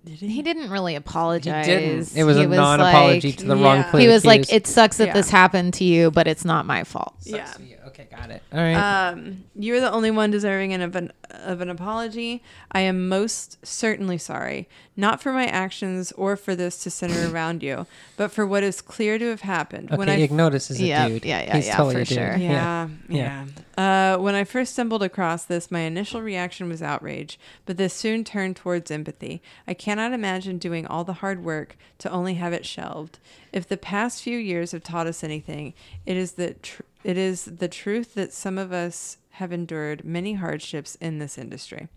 [0.04, 1.66] He didn't really apologize.
[1.66, 2.16] didn't.
[2.16, 3.62] It was He a non-apology like- to the Yeah.
[3.64, 4.52] wrongfully He was like, accused.
[4.52, 5.12] "It sucks that Yeah.
[5.14, 7.44] this happened to you, but it's not my fault." yeah.
[7.44, 7.76] Sucks for you.
[8.02, 8.42] Okay, got it.
[8.52, 8.74] All right.
[9.10, 12.42] Um, you're the only one deserving of an of an apology.
[12.70, 17.62] I am most certainly sorry, not for my actions or for this to center around
[17.62, 17.86] you,
[18.16, 19.88] but for what is clear to have happened.
[19.90, 21.24] okay, when I Ignotus is a Yeah, dude.
[21.24, 22.16] yeah, yeah, He's yeah, totally for a dude.
[22.16, 22.36] sure.
[22.36, 23.46] Yeah, Yeah.
[23.76, 24.14] yeah.
[24.14, 28.22] Uh, when I first stumbled across this, my initial reaction was outrage, but this soon
[28.24, 29.42] turned towards empathy.
[29.66, 33.18] I cannot imagine doing all the hard work to only have it shelved.
[33.52, 35.72] If the past few years have taught us anything,
[36.04, 40.34] it is that tr- it is the truth that some of us have endured many
[40.34, 41.88] hardships in this industry.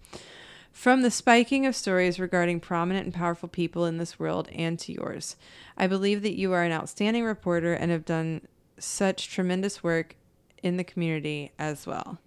[0.72, 4.92] From the spiking of stories regarding prominent and powerful people in this world and to
[4.92, 5.38] yours,
[5.78, 8.42] I believe that you are an outstanding reporter and have done
[8.78, 10.16] such tremendous work
[10.62, 12.20] in the community as well.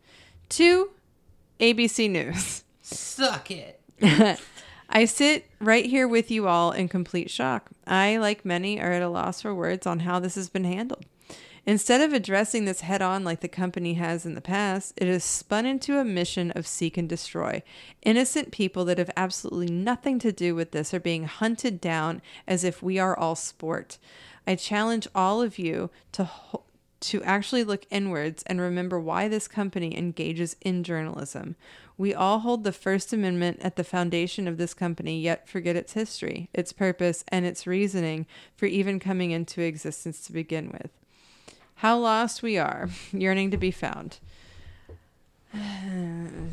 [0.50, 0.90] To
[1.60, 2.64] ABC News.
[2.80, 3.80] Suck it.
[4.88, 7.70] I sit right here with you all in complete shock.
[7.86, 11.04] I, like many, are at a loss for words on how this has been handled.
[11.68, 15.22] Instead of addressing this head on like the company has in the past, it has
[15.22, 17.62] spun into a mission of seek and destroy.
[18.00, 22.64] Innocent people that have absolutely nothing to do with this are being hunted down as
[22.64, 23.98] if we are all sport.
[24.46, 26.30] I challenge all of you to
[27.00, 31.54] to actually look inwards and remember why this company engages in journalism.
[31.98, 35.92] We all hold the First Amendment at the foundation of this company, yet forget its
[35.92, 38.26] history, its purpose, and its reasoning
[38.56, 40.97] for even coming into existence to begin with.
[41.78, 44.18] How lost we are, yearning to be found.
[45.54, 46.52] I'm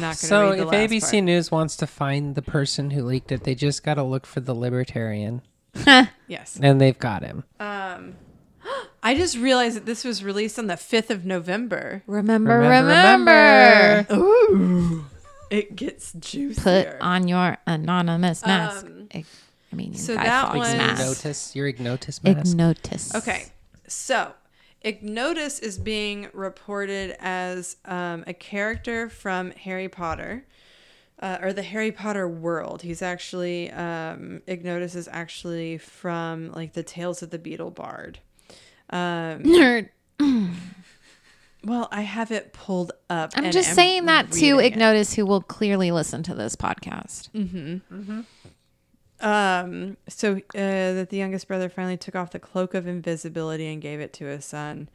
[0.00, 1.24] going to So read the if last ABC part.
[1.24, 4.40] News wants to find the person who leaked it, they just got to look for
[4.40, 5.42] the libertarian,
[6.28, 6.58] Yes.
[6.60, 7.44] and they've got him.
[7.58, 8.14] Um,
[9.02, 12.02] I just realized that this was released on the 5th of November.
[12.06, 14.06] Remember, Remember, remember.
[14.14, 15.04] Ooh.
[15.50, 16.62] It gets juicier.
[16.62, 18.86] Put on your anonymous mask.
[18.86, 19.24] Um, I
[19.72, 21.02] I mean, so Guy that Fawkes was- mask.
[21.02, 22.56] Ignotus, your Ignotus mask.
[22.56, 23.14] Ignotus.
[23.16, 23.46] Okay,
[23.92, 24.32] so
[24.84, 30.44] Ignotus is being reported as um, a character from Harry Potter,
[31.20, 32.82] uh, or the Harry Potter world.
[32.82, 38.18] He's actually um, Ignotus is actually from like the Tales of the Beedle Bard.
[38.90, 38.98] Um,
[39.44, 39.90] Nerd.
[41.64, 43.34] Well, I have it pulled up.
[43.36, 44.72] I'm and just am saying that to reading it.
[44.72, 47.28] Ignotus, who will clearly listen to this podcast.
[49.22, 53.80] Um, so uh, that the youngest brother finally took off the cloak of invisibility and
[53.80, 54.88] gave it to his son.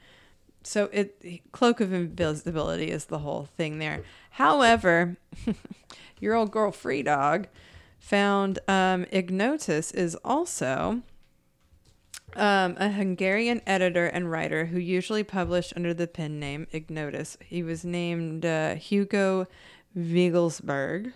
[0.63, 4.03] So it cloak of invisibility is the whole thing there.
[4.31, 5.15] However,
[6.19, 7.47] your old girl Free Dog
[7.99, 11.03] found um, Ignotus is also
[12.35, 17.37] um, a Hungarian editor and writer who usually published under the pen name Ignotus.
[17.41, 19.47] He was named uh, Hugo
[19.97, 21.13] Veigelsberg.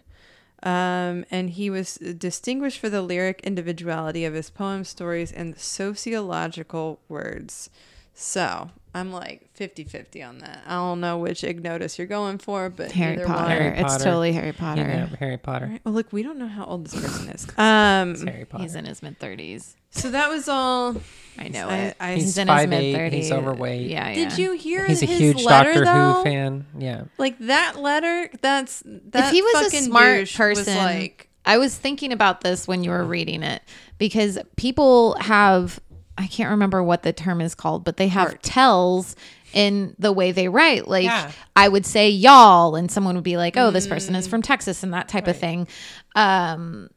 [0.64, 7.00] Um, and he was distinguished for the lyric individuality of his poems, stories, and sociological
[7.10, 7.70] words.
[8.14, 10.64] So I'm like 50 50 on that.
[10.68, 13.32] I don't know which Ignotus you're going for, but Harry Potter.
[13.34, 13.50] one.
[13.52, 14.04] Harry It's Potter.
[14.04, 14.82] totally Harry Potter.
[14.82, 15.80] Yeah, Harry Potter.
[15.86, 17.48] Well, look, we don't know how old this person is.
[17.58, 18.64] Um, It's Harry Potter.
[18.64, 19.76] He's in his mid 30s.
[19.92, 20.96] so that was all.
[21.38, 21.98] I know I- it.
[22.02, 23.12] I- he's, He's in his mid 30s.
[23.14, 23.90] he's overweight.
[23.90, 24.16] Yeah, yeah.
[24.30, 26.14] Did you hear He's a his huge letter, Doctor though?
[26.16, 26.66] Who fan.
[26.78, 27.04] Yeah.
[27.18, 29.28] Like that letter, that's that.
[29.28, 32.84] if he was a fucking smart person, was like I was thinking about this when
[32.84, 33.62] you were reading it
[33.98, 35.80] because people have
[36.18, 38.44] I can't remember what the term is called, but they have Heart.
[38.44, 39.16] tells
[39.54, 40.88] in the way they write.
[40.88, 41.32] Like Yeah.
[41.56, 44.84] I would say y'all, and someone would be like, "Oh, this person is from Texas,"
[44.84, 45.68] and that type of thing.
[46.16, 46.90] Um,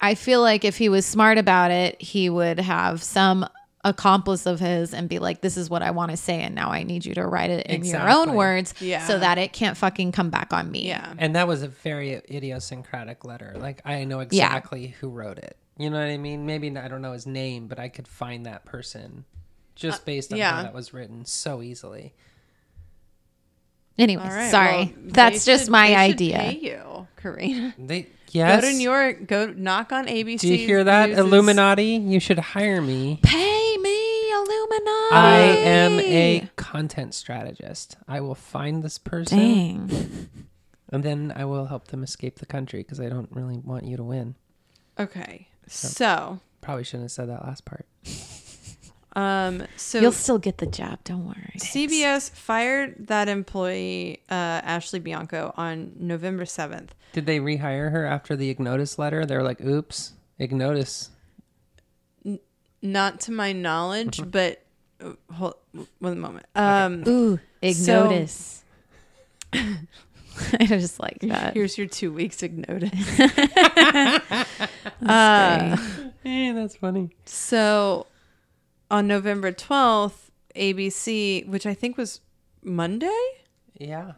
[0.00, 3.46] I feel like if he was smart about it, he would have some
[3.82, 6.70] accomplice of his and be like, "This is what I want to say, and now
[6.70, 9.06] I need you to write it in your own words, Yeah.
[9.06, 11.14] so that it can't fucking come back on me." yeah.
[11.18, 13.54] And that was a very idiosyncratic letter.
[13.58, 15.56] Like I know exactly who wrote it.
[15.80, 16.44] You know what I mean?
[16.44, 19.24] Maybe I don't know his name, but I could find that person
[19.74, 20.56] just uh, based on yeah.
[20.56, 22.12] how that was written so easily.
[23.96, 24.50] Anyway, All right.
[24.50, 24.94] sorry.
[24.94, 26.36] well, That's they just should- my they idea.
[26.38, 27.74] Pay you, Karina.
[27.78, 28.60] They yes.
[28.60, 29.26] Go to New York.
[29.26, 30.40] Go knock on ABC.
[30.40, 31.92] Do you hear that, Illuminati?
[31.96, 33.18] You should hire me.
[33.22, 35.14] Pay me, Illuminati.
[35.14, 37.96] I am a content strategist.
[38.06, 40.28] I will find this person Dang.
[40.92, 43.96] and then I will help them escape the country because I don't really want you
[43.96, 44.34] to win.
[44.98, 47.86] Okay, so Probably shouldn't have said that last part.
[49.16, 50.98] um, so You'll still get the job.
[51.04, 51.54] Don't worry.
[51.58, 56.94] CBS fired that employee, uh, Ashley Bianco, on November seventh.
[57.12, 59.24] Did they rehire her after the Ignotus letter?
[59.26, 61.10] They were like, "Oops, Ignotus."
[62.82, 64.30] Not to my knowledge, Mm-hmm.
[64.30, 64.64] but
[65.04, 65.54] uh, hold
[65.98, 66.46] one moment.
[66.54, 67.36] Um, Ooh,
[67.72, 68.62] So- ignotus.
[70.60, 71.54] I just like that.
[71.54, 72.90] here's your two weeks ignotus.
[76.22, 77.10] Hey, that's funny.
[77.24, 78.06] So
[78.90, 82.20] on November 12th, ABC, which I think was
[82.62, 83.20] Monday.
[83.78, 84.12] Yeah.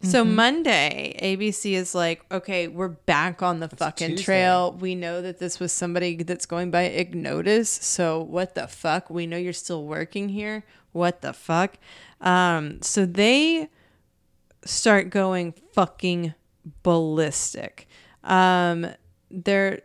[0.00, 4.22] So Monday, ABC is like, okay, we're back on the fucking Tuesday.
[4.24, 4.72] trail.
[4.72, 7.66] We know that this was somebody that's going by Ignotus.
[7.66, 9.10] So what the fuck?
[9.10, 10.64] We know you're still working here.
[10.92, 11.78] What the fuck?
[12.20, 13.70] Um, so they
[14.64, 16.34] start going fucking
[16.82, 17.86] ballistic.
[18.24, 18.86] Um,
[19.30, 19.80] they're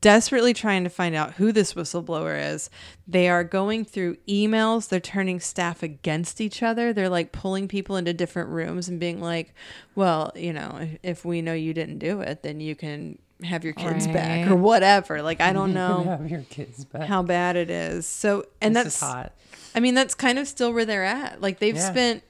[0.00, 2.70] desperately trying to find out who this whistleblower is.
[3.08, 4.88] They are going through emails.
[4.88, 6.92] They're turning staff against each other.
[6.92, 9.54] They're like pulling people into different rooms and being like,
[9.94, 13.64] well, you know, if, if we know you didn't do it, then you can have
[13.64, 15.22] your kids back or whatever.
[15.22, 17.08] Like, I don't know Have your kids back.
[17.08, 18.06] how bad it is.
[18.06, 19.32] So, and This that's hot.
[19.74, 21.40] I mean, that's kind of still where they're at.
[21.40, 21.90] Like they've Yeah.
[21.90, 22.22] spent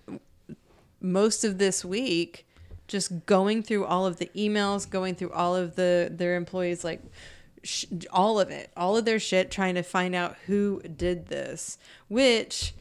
[1.04, 2.46] most of this week
[2.88, 7.00] just going through all of the emails, going through all of the their employees, like
[7.62, 11.78] sh- all of it, all of their shit, trying to find out who did this,
[12.08, 12.74] which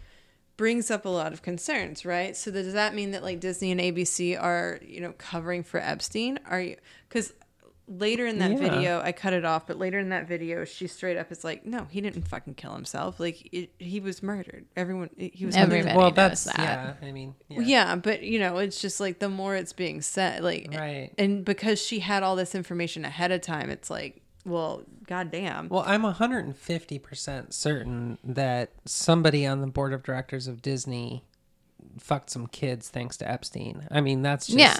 [0.55, 2.35] brings up a lot of concerns, right?
[2.35, 6.39] So does that mean that like Disney and ABC are you know covering for Epstein?
[6.49, 7.33] Are you because
[7.87, 8.57] later in that Yeah.
[8.57, 11.65] video I cut it off, but later in that video she straight up is like,
[11.65, 13.19] no, he didn't fucking kill himself.
[13.19, 14.65] Like it, he was murdered.
[14.75, 15.97] Everyone he was Everybody murdered.
[15.97, 16.59] well, knows that's that.
[16.59, 16.93] yeah.
[17.07, 17.61] I mean, yeah.
[17.61, 21.11] Yeah, but you know, it's just like the more it's being said, like, Right.
[21.17, 25.67] and because she had all this information ahead of time, it's like, well, goddamn.
[25.69, 31.23] Well, I'm 150% certain that somebody on the board of directors of Disney
[31.99, 33.87] fucked some kids thanks to Epstein.
[33.91, 34.75] I mean, that's just Yeah.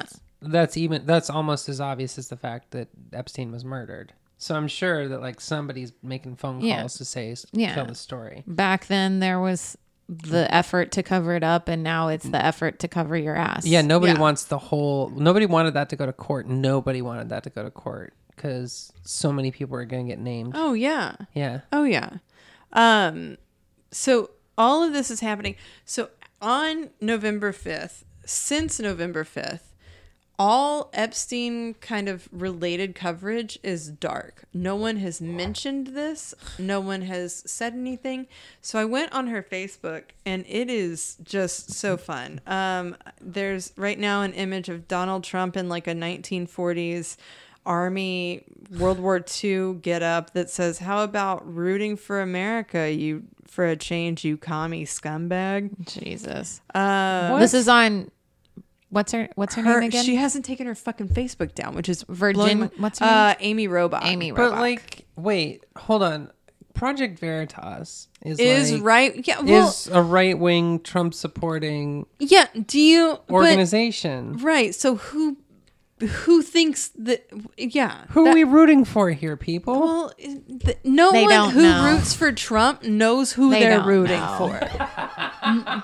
[0.46, 4.14] That's even that's almost as obvious as the fact that Epstein was murdered.
[4.38, 6.84] So I'm sure that like somebody's making phone calls Yeah.
[6.88, 7.74] to say Yeah.
[7.76, 8.44] tell the story.
[8.46, 9.78] Back then, there was
[10.10, 13.66] the effort to cover it up, and now it's the effort to cover your ass.
[13.66, 14.20] Yeah, nobody Yeah.
[14.20, 15.10] wants the whole.
[15.10, 16.48] Nobody wanted that to go to court.
[16.48, 20.20] Nobody wanted that to go to court because so many people are going to get
[20.20, 20.54] named.
[20.56, 21.62] Oh yeah, Yeah.
[21.72, 22.18] oh yeah.
[22.74, 23.38] Um,
[23.92, 25.56] so all of this is happening.
[25.86, 26.10] So
[26.42, 29.73] on November fifth, since November fifth,
[30.40, 34.46] all Epstein kind of related coverage is dark.
[34.54, 36.34] No one has mentioned this.
[36.58, 38.28] No one has said anything.
[38.62, 42.42] So I went on her Facebook and it is just so fun.
[42.48, 47.18] Um, there's right now an image of Donald Trump in like a 1940s
[47.66, 48.44] army
[48.78, 53.76] World War II get up that says, How about rooting for America, you for a
[53.76, 55.88] change, you commie scumbag?
[55.88, 56.60] Jesus.
[56.74, 58.10] Uh, This is on.
[58.94, 60.06] What's her What's her, her, name again?
[60.06, 63.68] she hasn't taken her fucking Facebook down, which is Virgin- blowing what's her uh, Amy
[63.68, 64.02] Robach.
[64.04, 64.36] Amy Robach.
[64.36, 66.30] But like, wait, hold on.
[66.76, 69.28] Project Veritas is is like, right.
[69.28, 72.48] Yeah, well, is a right wing Trump supporting yeah.
[72.66, 74.38] Do you but- organization.
[74.38, 74.74] right?
[74.74, 75.38] So who
[76.00, 77.26] who thinks that?
[77.58, 79.80] Yeah, Who that- are we rooting for here, people?
[79.80, 81.92] Well, th- no They one who know.
[81.94, 84.36] roots for Trump knows who They they're rooting know.
[84.38, 84.60] for.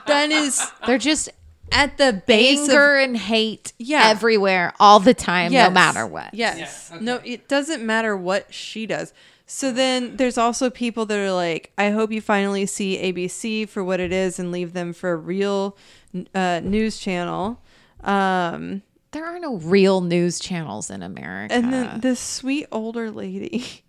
[0.08, 1.30] that is They're just
[1.72, 4.08] at the base anger of and hate Yeah.
[4.08, 6.34] everywhere all the time, no matter what.
[6.34, 6.92] Yes.
[7.00, 9.14] No, it doesn't matter what she does.
[9.46, 13.84] So then there's also people that are like, I hope you finally see ABC for
[13.84, 15.76] what it is and leave them for a real
[16.36, 17.60] uh, news channel.
[18.04, 21.54] Um, There are no real news channels in America.
[21.56, 23.82] and then this sweet older lady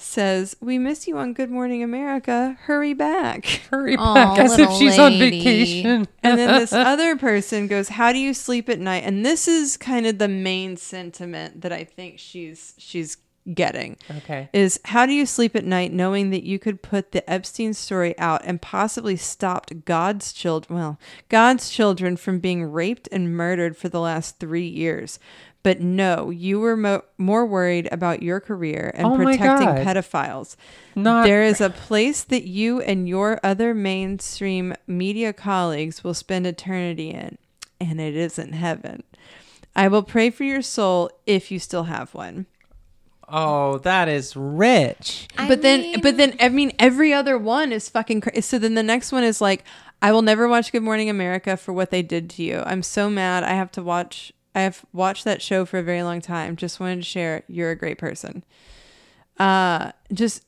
[0.00, 2.56] says, We miss you on Good Morning America.
[2.62, 3.44] Hurry back.
[3.70, 5.38] Hurry Aw, back as if little she's on lady.
[5.38, 6.08] vacation.
[6.22, 9.76] And then this other person goes, "How do you sleep at night?" And this is
[9.76, 13.16] kind of the main sentiment that I think she's she's
[13.54, 13.96] getting.
[14.18, 14.48] Okay.
[14.52, 18.16] Is how do you sleep at night knowing that you could put the Epstein story
[18.18, 23.88] out and possibly stopped God's children, well, God's children from being raped and murdered for
[23.88, 25.18] the last 3 years.
[25.62, 30.56] But no, you were mo- more worried about your career and Oh protecting pedophiles.
[30.94, 36.46] Not- there is a place that you and your other mainstream media colleagues will spend
[36.46, 37.36] eternity in,
[37.78, 39.02] and it isn't heaven.
[39.76, 42.46] I will pray for your soul if you still have one.
[43.30, 45.28] Oh, that is rich.
[45.38, 48.40] I but then, but then, I mean, every other one is fucking crazy.
[48.40, 49.64] So then the next one is like,
[50.02, 52.62] I will never watch Good Morning America for what they did to you.
[52.66, 53.44] I'm so mad.
[53.44, 54.32] I have to watch.
[54.54, 56.56] I have watched that show for a very long time.
[56.56, 57.44] Just wanted to share.
[57.48, 58.42] You're a great person.
[59.38, 60.44] Uh, just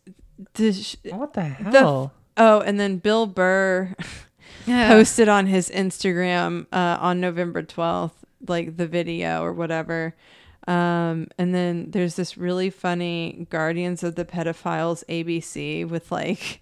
[0.54, 2.12] the sh- What the the hell?
[2.36, 3.94] oh, and then Bill Burr
[4.66, 8.12] posted on his Instagram uh, on November 12th,
[8.48, 10.14] like the video or whatever.
[10.68, 16.60] Um, and then there's this really funny Guardians of the Pedophiles ABC with like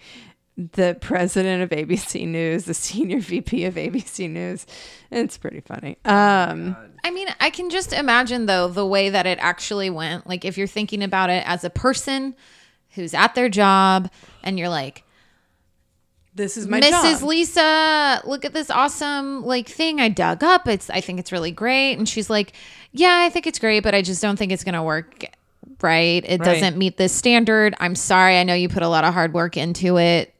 [0.57, 4.67] the president of ABC News, the senior VP of ABC News.
[5.11, 5.99] It's pretty funny.
[6.05, 10.27] Um, I mean, I can just imagine though the way that it actually went.
[10.27, 12.35] Like if you're thinking about it as a person
[12.91, 14.11] who's at their job
[14.43, 15.05] and you're like,
[16.35, 17.21] this is my Mrs.
[17.21, 17.23] job.
[17.29, 20.69] Lisa, look at this awesome like thing I dug up.
[20.69, 21.95] It's I think it's really great.
[21.95, 22.53] And she's like,
[22.93, 25.25] Yeah, I think it's great, but I just don't think it's gonna work
[25.83, 26.25] right.
[26.25, 26.45] It Right.
[26.45, 27.75] doesn't meet this standard.
[27.81, 28.39] I'm sorry.
[28.39, 30.35] I know you put a lot of hard work into it.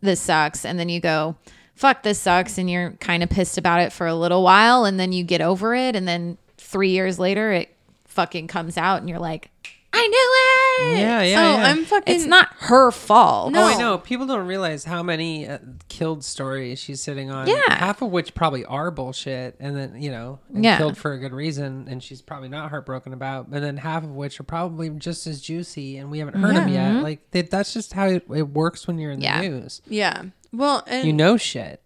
[0.00, 0.64] This sucks.
[0.64, 1.36] And then you go,
[1.74, 2.58] fuck, this sucks.
[2.58, 4.84] And you're kind of pissed about it for a little while.
[4.84, 5.96] And then you get over it.
[5.96, 7.74] And then three years later, it
[8.06, 9.50] fucking comes out and you're like,
[9.96, 10.98] I knew it.
[10.98, 11.70] Yeah, yeah, oh, yeah.
[11.70, 12.14] I'm fucking.
[12.14, 13.52] It's not her fault.
[13.52, 13.62] No.
[13.62, 13.98] Oh, I know.
[13.98, 17.46] People don't realize how many uh, killed stories she's sitting on.
[17.46, 17.60] Yeah.
[17.68, 20.76] Half of which probably are bullshit, and then you know, and Yeah.
[20.78, 23.46] killed for a good reason, and she's probably not heartbroken about.
[23.48, 26.68] And then half of which are probably just as juicy, and we haven't heard them
[26.68, 27.02] yet.
[27.02, 29.80] Like they, that's just how it, it works when you're in the news.
[29.86, 30.24] Yeah.
[30.52, 31.80] Well, and You know shit.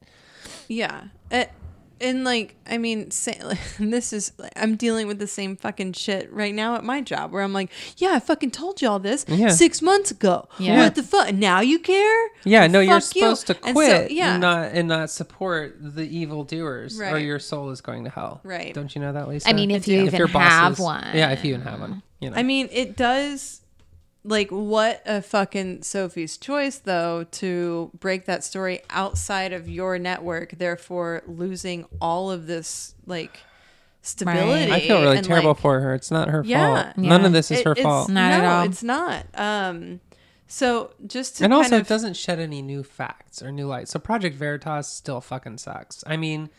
[0.67, 1.05] Yeah.
[1.31, 1.45] Uh,
[2.01, 3.40] and like, I mean, say,
[3.78, 7.42] this is, I'm dealing with the same fucking shit right now at my job where
[7.42, 9.49] I'm like, yeah, I fucking told you all this Yeah.
[9.49, 10.49] six months ago.
[10.59, 10.78] Yeah.
[10.78, 11.32] What the fuck?
[11.34, 12.28] Now you care?
[12.44, 13.20] Yeah, no, you're Fuck you.
[13.22, 14.32] supposed to And so- quit yeah.
[14.34, 18.40] and not and not support the evil doers, or your soul is going to hell.
[18.44, 18.72] Right.
[18.74, 19.49] Don't you know that, Lisa?
[19.49, 21.05] I mean, if you even your boss have is- one.
[21.14, 22.03] Yeah, if you even have one.
[22.20, 22.36] You know.
[22.36, 23.61] I mean, it does.
[24.25, 30.53] Like, what a fucking Sophie's choice, though, to break that story outside of your network,
[30.59, 33.41] therefore losing all of this, like,
[34.03, 34.73] stability.
[34.73, 35.95] I feel really and, terrible like, for her.
[35.95, 36.83] It's not her Yeah.
[36.85, 36.99] fault.
[36.99, 38.09] None of this is it- her it's fault.
[38.11, 38.62] Not at no, all.
[38.64, 39.27] it's not.
[39.35, 40.01] Um,
[40.47, 43.66] so just to and kind also, of, it doesn't shed any new facts or new
[43.66, 43.89] light.
[43.89, 46.03] So Project Veritas still fucking sucks.
[46.07, 46.51] I mean,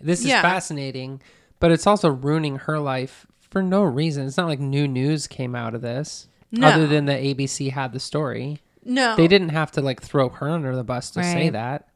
[0.00, 0.42] this is Yeah.
[0.42, 1.20] fascinating,
[1.60, 4.26] but it's also ruining her life for no reason.
[4.26, 6.68] It's not like new news came out of this, No.
[6.68, 8.60] other than that ABC had the story.
[8.84, 11.52] no, They didn't have to like throw her under the bus to say Right.
[11.52, 11.88] that.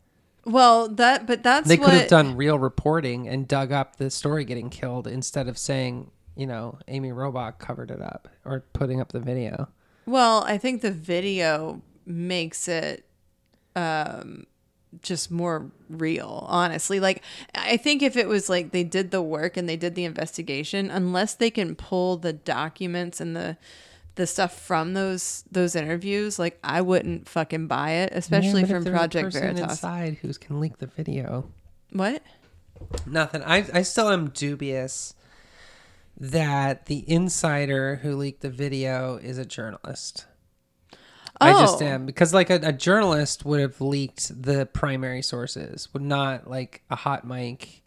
[0.44, 4.10] Well, that but that's They what could have done real reporting and dug up the
[4.10, 9.00] story getting killed instead of saying, you know, Amy Robach covered it up or putting
[9.00, 9.68] up the video.
[10.04, 13.06] Well, I think the video makes it
[13.76, 14.46] um
[15.00, 17.00] just more real, honestly.
[17.00, 17.22] Like
[17.54, 20.90] I think if it was like they did the work and they did the investigation,
[20.90, 23.56] unless they can pull the documents and the
[24.14, 28.62] the stuff from those those interviews, like I wouldn't fucking buy it, especially Yeah, but
[28.62, 29.70] if from there's a Project person Veritas.
[29.72, 31.50] inside who can leak the video.
[31.92, 32.22] What?
[33.06, 33.42] Nothing.
[33.42, 35.14] I I still am dubious
[36.18, 40.26] that the insider who leaked the video is a journalist.
[41.40, 41.86] I just Oh.
[41.86, 46.82] am because like a, a journalist would have leaked the primary sources, would not like
[46.90, 47.82] a hot mic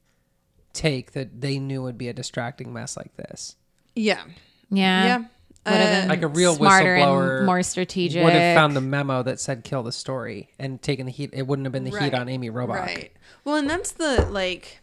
[0.74, 3.56] take that they knew would be a distracting mess like this.
[3.96, 4.24] Yeah.
[4.70, 5.06] Yeah.
[5.06, 5.24] Yeah.
[5.66, 8.24] Uh, Like a real smarter whistleblower and more strategic.
[8.24, 11.32] Would have found the memo that said kill the story and taken the heat.
[11.34, 12.86] It wouldn't have been the heat on Amy Robach.
[12.86, 13.12] Right.
[13.44, 14.80] Well, and that's the like,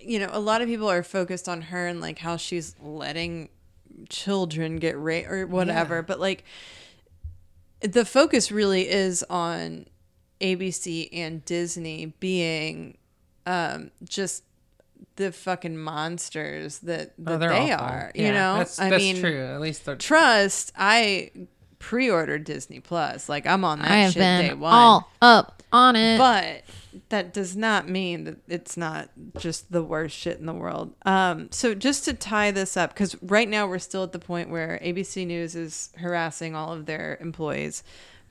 [0.00, 3.48] you know, a lot of people are focused on her and like how she's letting
[4.08, 6.02] children get raped or whatever.
[6.02, 6.44] But like,
[7.80, 9.86] the focus really is on
[10.40, 12.96] ABC and Disney being
[13.46, 14.44] um, just
[15.18, 17.84] the fucking monsters that, that Oh, they're awful.
[17.84, 18.12] are.
[18.14, 19.44] You know, that's, I that's mean, true.
[19.44, 20.72] At least they're trust.
[20.76, 21.30] I
[21.78, 23.28] pre-ordered Disney Plus.
[23.28, 24.72] Like I'm on that I have shit day one.
[24.72, 26.18] all up on it.
[26.18, 26.62] But
[27.10, 30.94] that does not mean that it's not just the worst shit in the world.
[31.04, 34.50] Um, so just to tie this up, because right now we're still at the point
[34.50, 37.82] where ABC News is harassing all of their employees,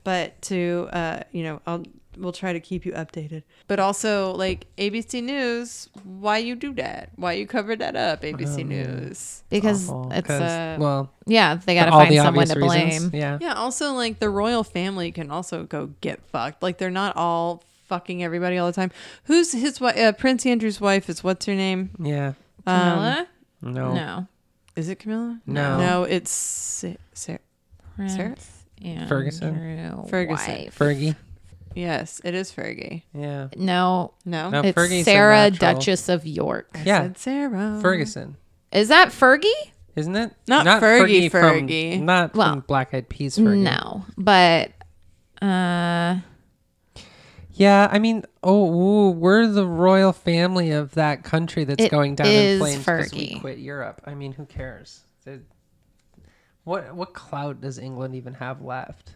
[0.04, 1.84] but to uh, you know, I'll
[2.18, 3.42] we'll try to keep you updated.
[3.66, 7.10] But also like ABC News, why you do that?
[7.16, 9.42] Why you cover that up, ABC News?
[9.50, 12.86] because awful, it's 'cause, uh, well, yeah, they got to find the someone to blame.
[12.88, 13.14] reasons.
[13.14, 13.38] Yeah.
[13.40, 16.62] Yeah, also like the royal family can also go get fucked.
[16.62, 18.90] Like they're not all fucking everybody all the time.
[19.24, 19.96] Who's his wife?
[19.96, 21.90] Uh, Prince Andrew's wife is what's her name?
[21.98, 22.34] Yeah.
[22.66, 23.26] Camilla?
[23.62, 23.94] No.
[23.94, 24.26] no.
[24.76, 25.40] Is it Camilla?
[25.46, 25.78] No.
[25.78, 27.38] No, it's Sa- Sarah.
[28.06, 28.28] Sarah?
[28.28, 28.50] Prince
[28.84, 30.06] Andrew Ferguson?
[30.08, 30.54] Ferguson.
[30.54, 30.78] wife.
[30.78, 31.16] Fergie.
[31.78, 33.02] Yes, it is Fergie.
[33.14, 33.48] Yeah.
[33.56, 34.60] No, No, No.
[34.62, 35.74] it's Fergie's a Sarah, natural.
[35.74, 36.70] Duchess of York.
[36.74, 37.02] I Yeah.
[37.02, 37.78] said Sarah.
[37.80, 38.36] Ferguson.
[38.72, 39.46] Is that Fergie?
[39.94, 40.32] Isn't it?
[40.48, 42.00] Not Fergie, from- Fergie.
[42.02, 43.62] not Well, from Black Eyed Peas Fergie.
[43.62, 44.72] No, but
[45.40, 46.16] uh,
[47.52, 52.14] Yeah, I mean, oh, ooh, we're the royal family of that country that's It going
[52.16, 53.40] down is in flames because we Fergie.
[53.40, 54.00] quit Europe.
[54.04, 55.00] I mean, who cares?
[55.24, 55.42] The-
[56.64, 59.14] what what clout does England even have left?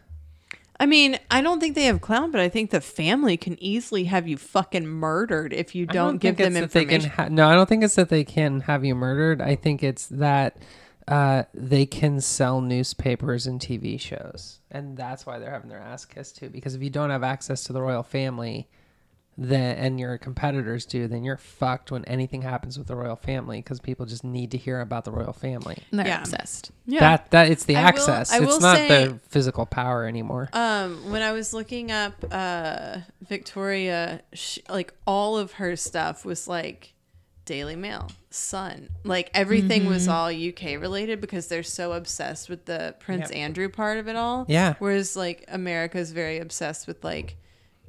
[0.82, 4.02] I mean, I don't think they have clown, but I think the family can easily
[4.02, 7.10] have you fucking murdered if you I don't, give them it's that they information.
[7.10, 9.40] ha- no, I don't think it's that they can have you murdered.
[9.40, 10.56] I think it's that
[11.06, 16.04] uh, they can sell newspapers and TV shows, and that's why they're having their ass
[16.04, 16.50] kissed too.
[16.50, 18.68] Because if you don't have access to the royal family,
[19.38, 23.58] then and your competitors do, then you're fucked when anything happens with the royal family
[23.60, 25.78] because people just need to hear about the royal family.
[25.90, 26.20] And they're Yeah.
[26.20, 26.70] obsessed.
[26.86, 27.00] yeah.
[27.00, 28.38] That that it's the I access.
[28.38, 30.50] Will it's not say- the physical power anymore.
[30.52, 36.46] Um, when I was looking up uh Victoria, sh like all of her stuff was
[36.46, 36.92] like
[37.44, 40.12] Daily Mail, Sun, like everything was Mm-hmm.
[40.12, 43.38] all UK related because they're so obsessed with the Prince Yep.
[43.38, 44.44] Andrew part of it all.
[44.48, 44.74] Yeah.
[44.78, 47.36] Whereas like America's very obsessed with like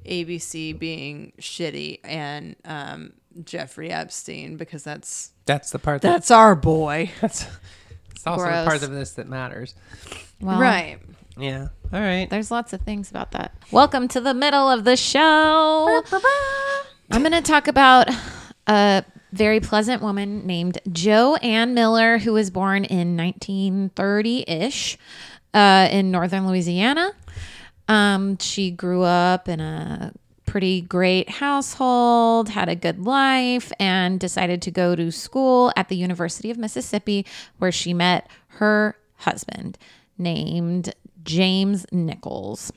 [0.05, 6.01] ABC being shitty and um Jeffrey Epstein because that's that's the part.
[6.01, 7.11] That, that's our boy.
[7.21, 7.47] that's
[8.11, 9.75] it's also the part of this that matters.
[10.39, 10.99] Well, right.
[11.37, 11.69] Yeah.
[11.91, 12.29] All right.
[12.29, 13.53] There's lots of things about that.
[13.71, 16.03] Welcome to the middle of the show.
[17.11, 18.07] I'm going to talk about
[18.67, 24.97] a very pleasant woman named Jo Ann Miller, who was born in 1930 ish
[25.53, 27.13] uh, in northern Louisiana.
[27.87, 30.13] Um, she grew up in a
[30.45, 35.95] pretty great household, had a good life, and decided to go to school at the
[35.95, 37.25] University of Mississippi,
[37.57, 39.77] where she met her husband
[40.17, 42.71] named James Nichols.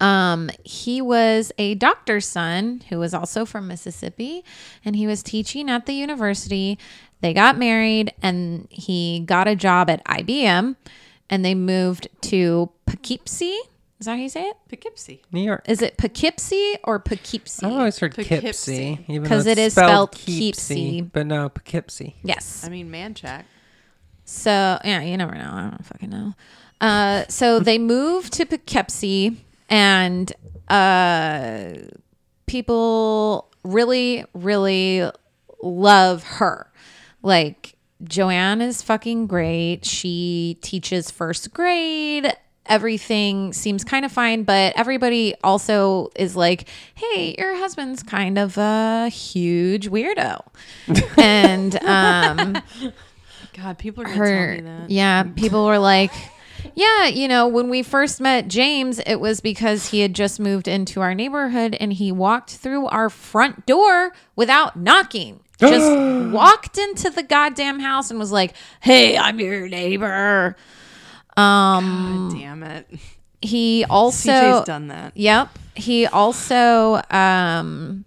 [0.00, 4.44] Um, he was a doctor's son who was also from Mississippi,
[4.84, 6.78] and he was teaching at the university.
[7.20, 10.76] They got married, and he got a job at IBM,
[11.30, 13.58] and they moved to Poughkeepsie.
[14.04, 14.56] Is that how you say it?
[14.68, 15.22] Poughkeepsie.
[15.32, 15.64] New York.
[15.66, 17.64] Is it Poughkeepsie or Poughkeepsie?
[17.64, 18.36] I've always heard Poughkeepsie.
[18.96, 21.10] Poughkeepsie, even 'Cause though it it's spelled Keepsie.
[21.10, 22.14] but no Poughkeepsie.
[22.22, 22.64] yes.
[22.66, 23.44] I mean Manchac.
[24.26, 24.50] So
[24.84, 25.50] yeah, you never know.
[25.50, 26.34] I don't fucking know.
[26.82, 30.30] Uh, so they moved to Poughkeepsie, and
[30.68, 31.68] uh,
[32.44, 35.08] people really, really
[35.62, 36.70] love her.
[37.22, 39.86] Like Joanne is fucking great.
[39.86, 42.30] She teaches first grade.
[42.66, 48.56] Everything seems kind of fine, but everybody also is like, "Hey, your husband's kind of
[48.56, 50.40] a huge weirdo,"
[51.18, 52.62] and um,
[53.56, 54.90] God, people are gonna tell her me that.
[54.90, 56.12] yeah people were like
[56.74, 60.66] Yeah, you know, when we first met James, it was because he had just moved
[60.66, 65.40] into our neighborhood and he walked through our front door without knocking.
[65.60, 65.86] Just
[66.32, 70.56] walked into the goddamn house and was like, "Hey, I'm your neighbor."
[71.36, 72.86] Um Damn it.
[73.40, 75.16] he also CJ's done that.
[75.16, 75.58] Yep.
[75.74, 78.04] He also um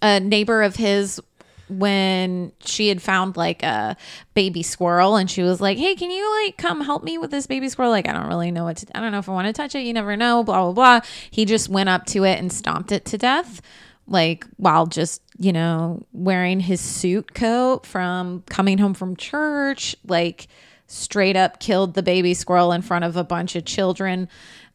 [0.00, 1.20] a neighbor of his
[1.68, 3.94] when she had found like a
[4.32, 7.46] baby squirrel and she was like, "Hey, can you like come help me with this
[7.46, 7.90] baby squirrel?
[7.90, 9.74] Like I don't really know what to I don't know if I want to touch
[9.74, 9.80] it.
[9.80, 11.00] You never know, blah blah blah."
[11.30, 13.60] He just went up to it and stomped it to death
[14.08, 20.48] like while just, you know, wearing his suit coat from coming home from church, like
[20.88, 24.28] straight up killed the baby squirrel in front of a bunch of children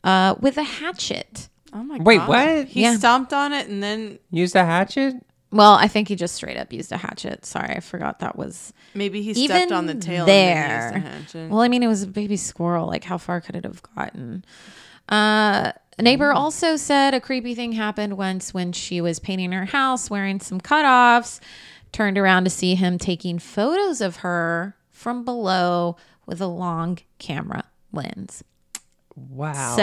[0.05, 1.49] uh, with a hatchet.
[1.74, 2.05] Oh my god.
[2.07, 2.28] Wait, god.
[2.30, 2.68] what?
[2.68, 2.95] He Yeah.
[2.97, 5.16] stomped on it and then Use a hatchet?
[5.51, 7.45] Well, I think he just straight up used a hatchet.
[7.45, 10.55] Sorry, I forgot that was maybe he even stepped on the tail there.
[10.55, 11.09] and then used a
[11.39, 11.51] hatchet.
[11.51, 12.88] Well, I mean, it was a baby squirrel.
[12.88, 14.45] Like, how far could it have gotten?
[15.09, 16.36] Uh, a neighbor Mm.
[16.36, 20.59] also said a creepy thing happened once when she was painting her house wearing some
[20.59, 21.39] cutoffs.
[21.91, 27.65] Turned around to see him taking photos of her from below with a long camera
[27.91, 28.43] lens.
[29.15, 29.75] Wow.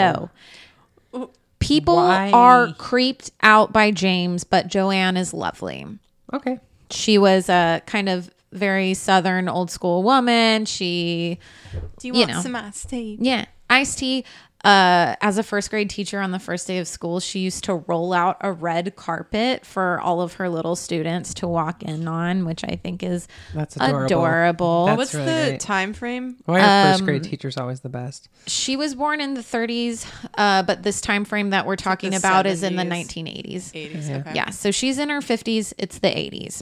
[1.13, 2.31] So people Why?
[2.31, 5.85] are creeped out by James, but Joanne is lovely.
[6.33, 6.59] okay.
[6.89, 10.65] She was a kind of very southern old school woman.
[10.65, 11.39] She
[11.99, 12.41] Do you, you want know.
[12.41, 13.17] some iced tea?
[13.21, 14.25] yeah, iced tea.
[14.63, 17.73] Uh, as a first grade teacher on the first day of school, she used to
[17.87, 22.45] roll out a red carpet for all of her little students to walk in on,
[22.45, 24.05] which I think is That's adorable.
[24.05, 24.85] adorable.
[24.85, 25.59] That's What's really the great.
[25.61, 26.37] time frame?
[26.45, 28.29] Why are first Um, grade teachers always the best?
[28.45, 30.05] she was born in the 30s,
[30.37, 33.71] uh, but this time frame that we're talking the about is in the 1980s.
[33.73, 34.09] 80s.
[34.09, 34.17] Yeah.
[34.17, 34.31] Okay.
[34.35, 35.73] Yeah, so she's in her 50s.
[35.79, 36.61] It's the 80s.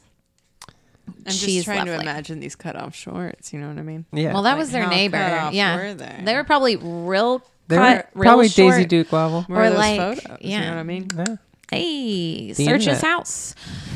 [1.08, 3.52] I'm just She's trying to imagine these cut off shorts.
[3.52, 4.06] You know what I mean?
[4.14, 4.32] Yeah.
[4.34, 5.18] Well, that Like, was their neighbor.
[5.52, 6.22] yeah, were they?
[6.24, 8.74] they were probably real they cut, were real probably short.
[8.74, 9.46] Daisy Duke level.
[9.50, 10.38] Or those like- photos?
[10.42, 11.08] You know what I mean?
[11.16, 11.36] Yeah.
[11.72, 13.54] Hey, The search his house.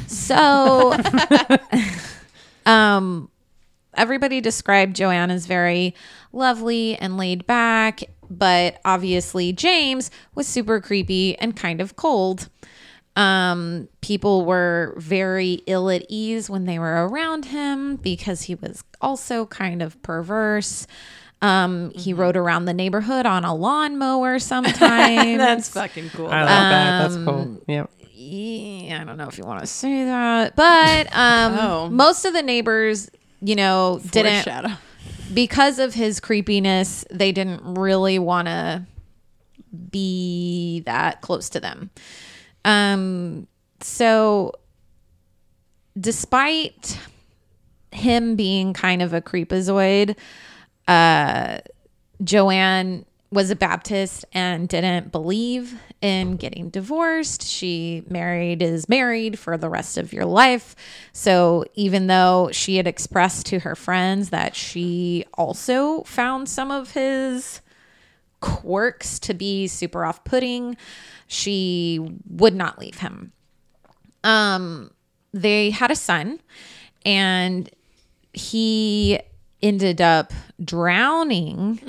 [0.08, 0.96] So,
[2.66, 3.30] um,
[3.96, 5.96] everybody described Joanne as very
[6.32, 12.50] lovely and laid back, but obviously James was super creepy and kind of cold.
[13.16, 18.84] Um, people were very ill at ease when they were around him because he was
[19.02, 20.88] also kind of perverse.
[21.44, 25.38] Um, he rode around the neighborhood on a lawnmower sometimes.
[25.38, 26.28] That's fucking cool.
[26.28, 27.02] I like that.
[27.04, 27.64] That's Um, cool.
[27.68, 27.86] Yeah.
[28.16, 31.90] Yeah, I don't know if you want to say that, but um, Oh.
[31.90, 33.10] most of the neighbors,
[33.42, 34.48] you know, didn't
[35.34, 37.04] because of his creepiness.
[37.12, 38.86] They didn't really want to
[39.92, 41.90] be that close to them.
[42.64, 43.48] Um,
[43.82, 44.54] so
[46.00, 46.98] despite
[47.92, 50.16] him being kind of a creepazoid,
[50.88, 51.60] uh,
[52.24, 57.42] Joanne was a Baptist and didn't believe in getting divorced.
[57.42, 60.76] She married is married for the rest of your life.
[61.14, 66.92] So even though she had expressed to her friends that she also found some of
[66.92, 67.62] his
[68.40, 70.78] quirks to be super off-putting,
[71.26, 73.32] she would not leave him.
[74.24, 74.92] Um
[75.34, 76.40] they had a son
[77.04, 77.68] and
[78.34, 79.20] he
[79.64, 80.34] ended up
[80.64, 81.80] drowning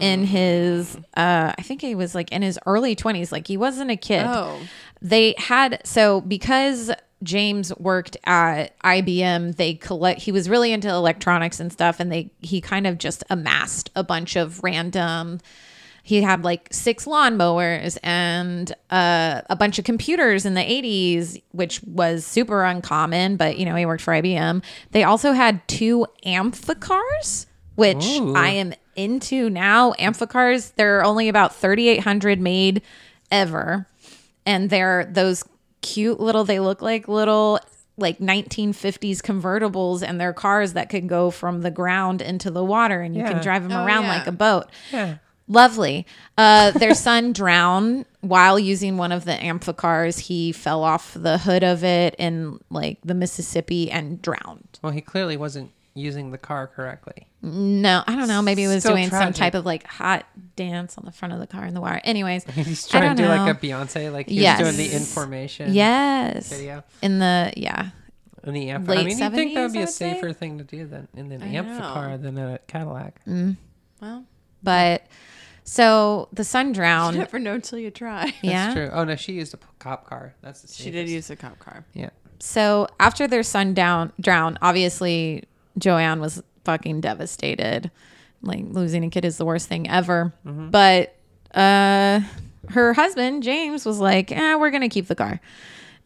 [0.00, 3.90] in his uh I think he was like in his early 20s like he wasn't
[3.90, 4.24] a kid.
[4.26, 4.58] Oh.
[5.02, 6.90] They had so because
[7.22, 12.30] James worked at IBM, they collect he was really into electronics and stuff and they
[12.40, 15.40] he kind of just amassed a bunch of random
[16.06, 21.82] he had like six lawnmowers and uh, a bunch of computers in the 80s which
[21.82, 27.46] was super uncommon but you know he worked for ibm they also had two amphicars
[27.74, 28.34] which Ooh.
[28.34, 32.82] i am into now amphicars there are only about 3800 made
[33.30, 33.86] ever
[34.46, 35.44] and they're those
[35.82, 37.58] cute little they look like little
[37.98, 43.00] like 1950s convertibles and they're cars that could go from the ground into the water
[43.00, 43.32] and you Yeah.
[43.32, 44.14] can drive them Oh, around yeah.
[44.18, 45.16] like a boat Yeah.
[45.48, 46.06] Lovely.
[46.36, 50.18] Uh, their son drowned while using one of the amphicars.
[50.20, 54.78] He fell off the hood of it in like the Mississippi and drowned.
[54.82, 57.26] Well, he clearly wasn't using the car correctly.
[57.42, 58.42] No, I don't know.
[58.42, 59.36] Maybe he was Still doing some tragic.
[59.36, 60.26] type of like hot
[60.56, 62.00] dance on the front of the car in the wire.
[62.02, 63.44] Anyways, He's I trying don't to do know.
[63.44, 64.60] like a Beyonce, like he Yes.
[64.60, 65.72] was doing the information.
[65.72, 66.82] yes, Video.
[67.02, 67.90] in the yeah.
[68.44, 69.88] In the amph- Late I mean, you think that would 70s, be I a would
[69.90, 70.12] say?
[70.14, 71.78] safer thing to do than in an I amph know.
[71.80, 73.20] car than a Cadillac.
[74.02, 74.24] Well,
[74.62, 75.02] But
[75.66, 77.18] so the son you drowned.
[77.18, 78.32] never know till you try.
[78.42, 78.66] yeah.
[78.66, 78.90] That's true.
[78.92, 80.34] Oh no, she used a cop car.
[80.40, 80.84] That's the same.
[80.84, 81.84] She did use a cop car.
[81.92, 82.10] Yeah.
[82.38, 85.44] So after their son down drowned, obviously
[85.76, 87.90] Joanne was fucking devastated.
[88.42, 90.32] Like losing a kid is the worst thing ever.
[90.44, 91.16] But
[91.54, 92.20] uh,
[92.70, 95.40] her husband James was like, "Eh, we're gonna keep the car."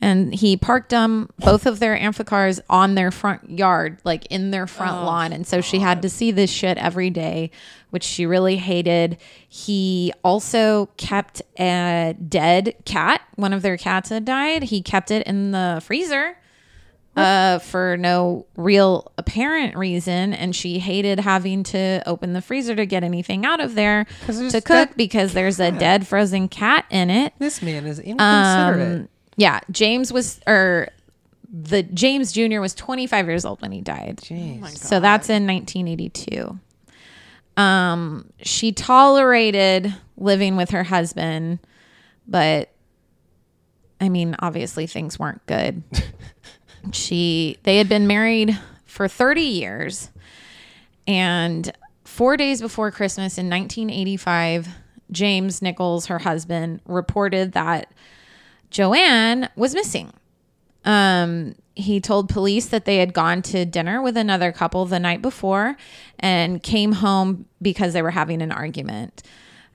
[0.02, 4.66] And he parked them both of their amphicars on their front yard, like in their
[4.66, 5.32] front lawn.
[5.32, 7.50] And so she had to see this shit every day,
[7.90, 9.18] which she really hated.
[9.46, 13.20] He also kept a dead cat.
[13.36, 14.62] One of their cats had died.
[14.64, 16.36] He kept it in the freezer
[17.16, 20.32] uh, for no real apparent reason.
[20.32, 24.50] And she hated having to open the freezer to get anything out of there to
[24.50, 27.34] cook dead because there's a dead frozen cat in it.
[27.38, 29.00] This man is inconsiderate.
[29.02, 29.08] Um,
[29.40, 30.90] yeah, James was, or
[31.50, 32.60] the James Jr.
[32.60, 34.18] was 25 years old when he died.
[34.18, 34.76] Jeez.
[34.76, 36.58] So that's in 1982.
[37.56, 41.58] Um, she tolerated living with her husband,
[42.28, 42.70] but
[43.98, 45.82] I mean, obviously things weren't good.
[46.92, 50.10] she they had been married for 30 years
[51.06, 51.72] and
[52.04, 54.68] 4 days before Christmas in 1985,
[55.10, 57.90] James Nichols, her husband, reported that
[58.70, 60.12] Joanne was missing.
[60.84, 65.22] Um, he told police that they had gone to dinner with another couple the night
[65.22, 65.76] before
[66.18, 69.22] and came home because they were having an argument.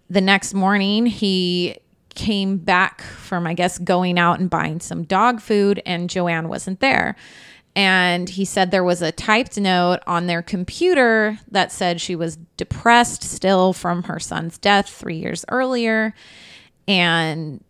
[0.09, 1.77] The next morning, he
[2.13, 6.79] came back from, I guess, going out and buying some dog food, and Joanne wasn't
[6.79, 7.15] there.
[7.75, 12.37] And he said there was a typed note on their computer that said she was
[12.55, 16.13] depressed still from her son's death three years earlier.
[16.87, 17.61] And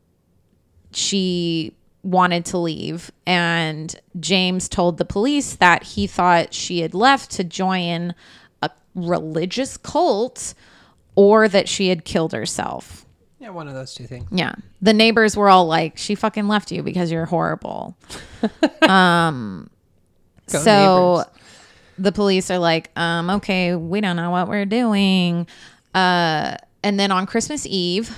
[0.96, 1.74] she
[2.04, 7.44] wanted to leave and James told the police that he thought she had left to
[7.44, 8.14] join
[8.62, 10.54] a religious cult
[11.16, 13.06] or that she had killed herself.
[13.40, 14.28] Yeah, one of those two things.
[14.32, 14.54] Yeah.
[14.82, 17.98] The neighbors were all like she fucking left you because you're horrible.
[18.84, 19.70] um
[20.52, 21.32] Go so neighbors.
[21.98, 25.48] the police are like, um, okay, we don't know what we're doing.
[25.96, 28.16] Uh, and then on Christmas Eve,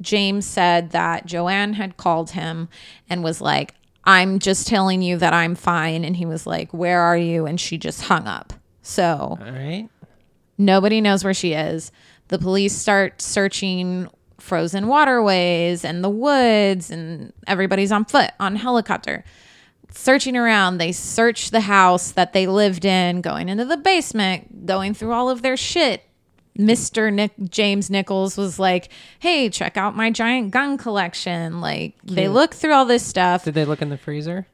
[0.00, 2.68] James said that Joanne had called him
[3.08, 3.74] and was like,
[4.04, 6.04] I'm just telling you that I'm fine.
[6.04, 7.46] And he was like, Where are you?
[7.46, 8.52] And she just hung up.
[8.82, 9.88] So All right.
[10.58, 11.90] nobody knows where she is.
[12.28, 19.24] The police start searching frozen waterways and the woods, and everybody's on foot, on helicopter
[19.96, 20.78] searching around.
[20.78, 25.30] They search the house that they lived in, going into the basement, going through all
[25.30, 26.02] of their shit.
[26.58, 27.12] Mr.
[27.12, 28.88] Nick James Nichols was like,
[29.18, 32.32] "Hey, check out my giant gun collection." Like they Cute.
[32.32, 33.44] look through all this stuff.
[33.44, 34.46] Did they look in the freezer?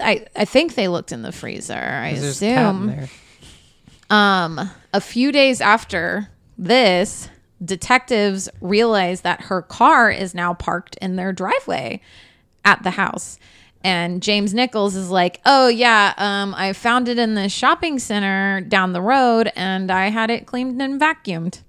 [0.00, 1.74] I I think they looked in the freezer.
[1.74, 3.08] I 'Cause there's a cat in assume.
[4.10, 7.28] Um, a few days after this,
[7.64, 12.00] detectives realize that her car is now parked in their driveway
[12.64, 13.38] at the house.
[13.88, 18.60] And James Nichols is like, "Oh yeah, um, I found it in the shopping center
[18.60, 21.62] down the road, and I had it cleaned and vacuumed."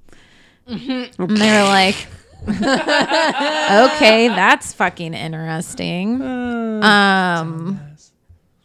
[0.68, 1.96] And they were like,
[3.96, 6.22] "Okay, that's fucking interesting."
[6.84, 7.80] Um,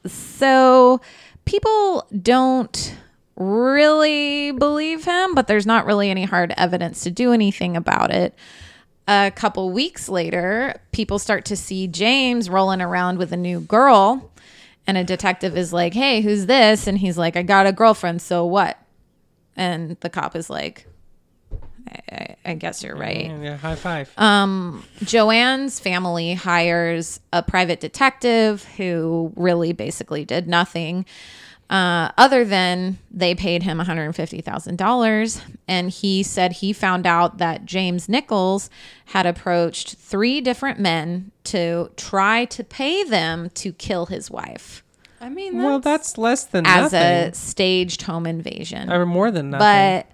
[0.05, 1.01] so
[1.45, 2.97] people don't
[3.37, 8.35] really believe him, but there's not really any hard evidence to do anything about it.
[9.07, 14.31] A couple weeks later, people start to see James rolling around with a new girl,
[14.87, 16.87] and a detective is like, Hey, who's this?
[16.87, 18.79] And he's like, I got a girlfriend, so what?
[19.57, 20.87] And the cop is like,
[21.89, 23.27] I, I, I guess you're right.
[23.27, 24.11] Yeah, high five.
[24.17, 31.05] Um, Joanne's family hires a private detective who really basically did nothing
[31.71, 35.41] uh, other than they paid him $150,000.
[35.67, 38.71] And he said he found out that James Nichols
[39.07, 44.83] had approached three different men to try to pay them to kill his wife
[45.21, 47.31] I mean, well, that's less than as nothing.
[47.31, 49.61] a staged home invasion or more than nothing.
[50.05, 50.07] but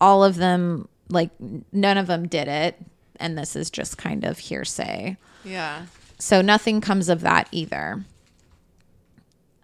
[0.00, 1.30] all of them like
[1.72, 2.76] none of them did it
[3.16, 5.86] and this is just kind of hearsay yeah.
[6.18, 8.04] so nothing comes of that either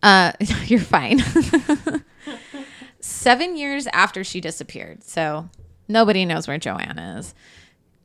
[0.03, 0.33] uh
[0.67, 1.23] you're fine.
[3.01, 5.49] Seven years after she disappeared so
[5.89, 7.35] nobody knows where joanne is.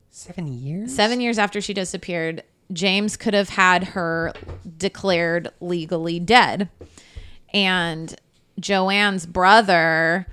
[0.10, 0.94] Seven years.
[0.96, 4.34] seven years after she disappeared james could have had her
[4.78, 6.70] declared legally dead.
[7.54, 8.14] And
[8.60, 10.28] joanne's brother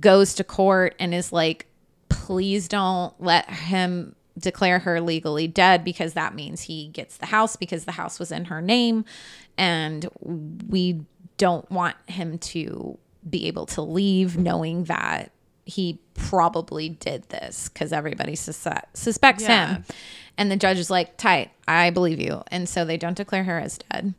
[0.00, 1.66] goes to court and is like
[2.08, 7.56] please don't let him declare her legally dead because that means he gets the house
[7.56, 9.04] because the house was in her name.
[9.58, 10.08] And
[10.68, 11.04] we
[11.36, 15.30] don't want him to be able to leave knowing that
[15.64, 19.74] he probably did this because everybody sus- suspects Yeah.
[19.76, 19.84] him
[20.36, 22.42] and the judge is like tight i believe you.
[22.50, 24.14] And so they don't declare her as dead.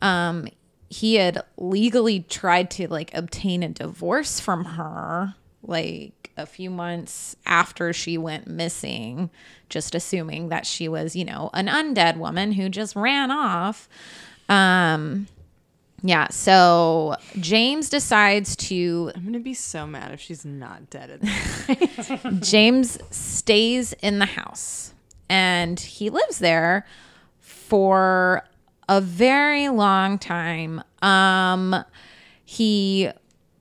[0.00, 0.48] Um
[0.88, 5.34] he had legally tried to like obtain a divorce from her
[5.68, 9.30] like a few months after she went missing,
[9.68, 13.88] just assuming that she was, you know, an undead woman who just ran off.
[14.48, 15.28] Um,
[16.02, 21.20] yeah, so James decides to I'm gonna be so mad if she's not dead
[21.68, 22.40] at.
[22.40, 24.92] James stays in the house
[25.28, 26.86] and he lives there
[27.40, 28.44] for
[28.88, 30.82] a very long time.
[31.02, 31.84] Um,
[32.44, 33.10] he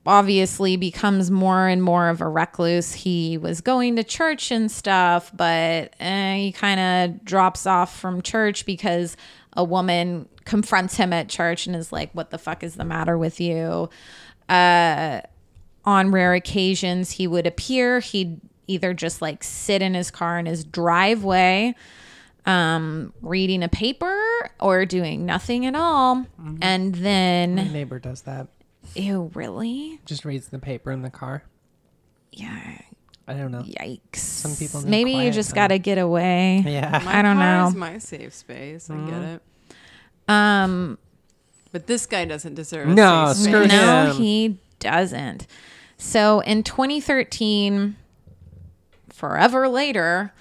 [0.06, 2.94] obviously becomes more and more of a recluse.
[2.94, 8.22] He was going to church and stuff, but eh, he kind of drops off from
[8.22, 9.18] church because
[9.54, 13.18] a woman confronts him at church and is like, What the fuck is the matter
[13.18, 13.90] with you?
[14.48, 15.22] Uh,
[15.86, 20.48] on rare occasions he would appear he'd either just like sit in his car in
[20.48, 21.76] his driveway
[22.48, 26.26] um reading a paper or doing nothing at all
[26.62, 28.48] and then My neighbor does that.
[28.96, 31.44] Ew really Just reads the paper in the car.
[32.32, 32.80] yeah
[33.28, 33.64] I don't know.
[33.64, 35.56] yikes some people need maybe you just time.
[35.56, 37.02] gotta get away Yeah.
[37.04, 37.68] My I don't car know.
[37.70, 38.90] Is my safe space.
[38.90, 39.42] I get it.
[40.30, 40.98] um
[41.72, 42.90] But this guy doesn't deserve.
[42.90, 43.72] A No, safe screw space.
[43.72, 45.48] no he doesn't
[45.98, 47.96] so in 2013
[49.10, 50.34] forever later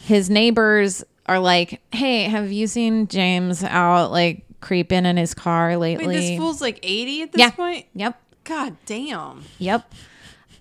[0.00, 5.76] his neighbors are like hey have you seen james out like creeping in his car
[5.76, 7.50] lately Wait, this fool's like 80 at this Yeah.
[7.50, 7.86] point.
[7.94, 9.42] yep God damn.
[9.58, 9.92] Yep.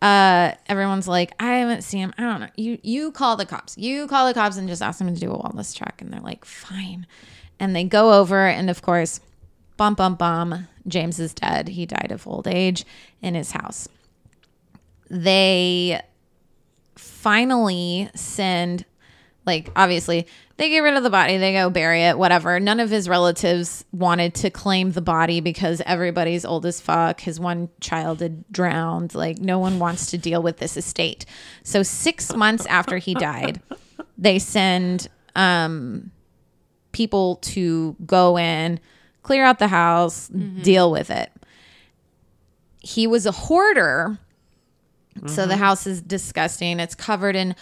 [0.01, 2.13] Uh, everyone's like, I haven't seen him.
[2.17, 2.47] I don't know.
[2.55, 3.77] You you call the cops.
[3.77, 6.01] You call the cops and just ask them to do a wellness check.
[6.01, 7.05] And they're like, fine.
[7.59, 9.19] And they go over, and of course,
[9.77, 10.67] bum bum bum.
[10.87, 11.67] James is dead.
[11.69, 12.85] He died of old age
[13.21, 13.87] in his house.
[15.11, 16.01] They
[16.95, 18.85] finally send
[19.45, 20.27] like obviously
[20.57, 22.59] they get rid of the body they go bury it whatever.
[22.59, 27.19] None of his relatives wanted to claim the body because everybody's old as fuck.
[27.21, 29.15] His one child had drowned.
[29.15, 31.25] Like no one wants to deal with this estate.
[31.63, 33.61] So six months after he died
[34.17, 36.11] they send um
[36.91, 38.79] people to go in
[39.23, 41.31] clear out the house deal with it.
[42.79, 44.19] He was a hoarder.
[45.27, 46.79] So the house is disgusting.
[46.79, 47.55] It's covered in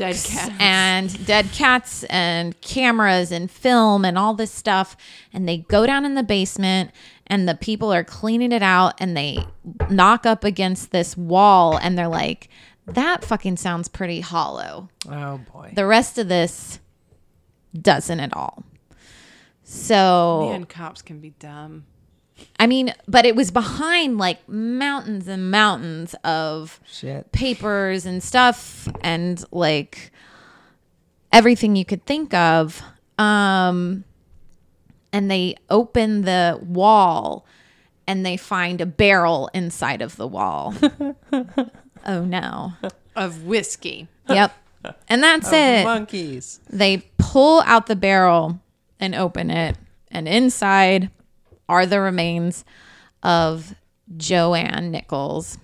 [0.00, 0.54] books cats.
[0.58, 4.96] and dead cats and cameras and film and all this stuff.
[5.32, 6.90] And they go down in the basement
[7.26, 9.38] and the people are cleaning it out and they
[9.88, 12.48] knock up against this wall and they're like,
[12.86, 14.88] that fucking sounds pretty hollow.
[15.08, 15.72] Oh boy.
[15.74, 16.80] The rest of this
[17.80, 18.64] doesn't at all.
[19.62, 21.84] So Man, cops can be dumb.
[22.58, 27.32] I mean, but it was behind like mountains and mountains of Shit.
[27.32, 30.12] papers and stuff and like
[31.32, 32.82] everything you could think of.
[33.18, 34.04] Um,
[35.12, 37.46] and they open the wall
[38.06, 40.74] and they find a barrel inside of the wall.
[42.06, 42.72] oh no.
[43.14, 44.08] Of whiskey.
[44.28, 44.52] Yep.
[45.08, 45.84] And that's it.
[45.84, 46.60] Monkeys.
[46.68, 48.60] They pull out the barrel
[48.98, 49.76] and open it,
[50.10, 51.10] and inside
[51.72, 52.66] are the remains
[53.22, 53.74] of
[54.18, 55.56] Joanne Nichols.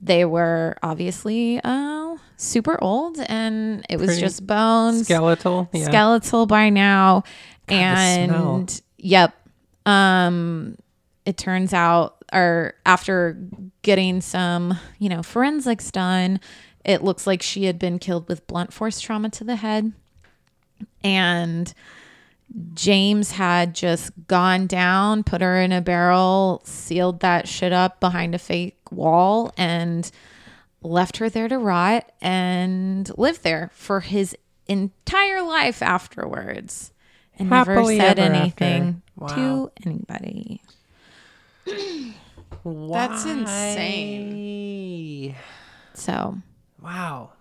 [0.00, 5.68] They were obviously uh, super old, and it was Pretty just bones, Skeletal.
[5.74, 5.84] Yeah.
[5.84, 7.24] skeletal by now.
[7.68, 7.78] smell.
[7.78, 9.34] and yep,
[9.84, 10.78] um,
[11.26, 13.38] it turns out, or after
[13.82, 16.40] getting some, you know, forensics done,
[16.86, 19.92] it looks like she had been killed with blunt force trauma to the head.
[21.04, 21.72] And
[22.74, 28.34] James had just gone down, put her in a barrel, sealed that shit up behind
[28.34, 30.10] a fake wall, and
[30.82, 34.36] left her there to rot and live there for his
[34.66, 36.92] entire life afterwards.
[37.38, 39.34] And Happily never said anything after.
[39.36, 40.62] to anybody.
[42.64, 45.34] That's insane.
[45.94, 46.38] So
[46.82, 47.32] Wow.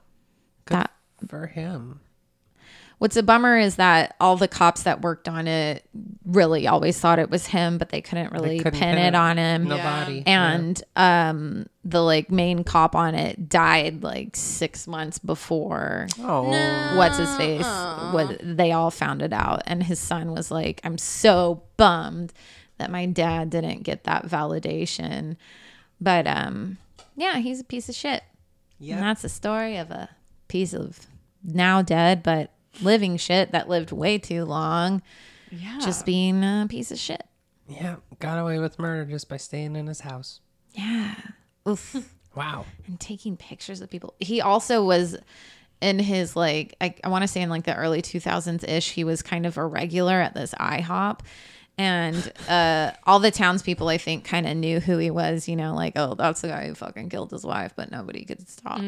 [0.66, 0.92] Good that
[1.28, 2.00] for him.
[3.00, 5.86] What's a bummer is that all the cops that worked on it
[6.26, 9.16] really always thought it was him, but they couldn't really couldn't pin, pin it it.
[9.16, 9.64] on him.
[9.70, 10.22] No Yeah.
[10.26, 16.44] And um, the like main cop on it died like six months before Oh.
[16.98, 17.66] what's his face.
[18.12, 22.34] What they all found it out, and his son was like, "I'm so bummed
[22.80, 25.38] that my dad didn't get that validation."
[26.02, 26.78] But um,
[27.16, 28.24] yeah, he's a piece of shit.
[28.80, 28.98] Yep.
[28.98, 30.10] And that's the story of a
[30.50, 31.08] piece of
[31.44, 32.52] now dead but
[32.82, 35.02] living shit that lived way too long,
[35.52, 35.80] Yeah.
[35.82, 37.24] just being a piece of shit.
[37.68, 37.98] Yeah.
[38.20, 40.40] Got away with murder just by staying in his house.
[40.74, 41.16] Yeah.
[41.68, 41.96] Oof.
[42.36, 42.66] Wow.
[42.88, 44.14] and taking pictures of people.
[44.20, 45.18] He also was
[45.82, 49.04] in his like I, I want to say in like the early 2000s ish he
[49.04, 51.22] was kind of a regular at this IHOP
[51.78, 55.48] And uh, all the townspeople, I think, kind of knew who he was.
[55.48, 58.48] You know, like, oh, that's the guy who fucking killed his wife, but nobody could
[58.50, 58.82] stop.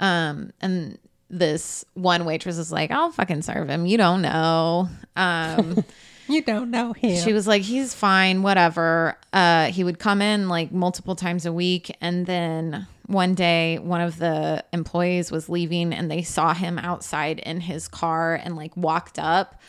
[0.00, 0.98] Um, and
[1.28, 3.86] this one waitress is like, I'll fucking serve him.
[3.86, 4.88] You don't know.
[5.16, 5.84] Um,
[6.28, 7.22] You don't know him.
[7.24, 9.16] she was like, he's fine, whatever.
[9.32, 11.96] Uh, he would come in like multiple times a week.
[12.00, 17.38] And then one day, one of the employees was leaving and they saw him outside
[17.38, 19.60] in his car and like walked up.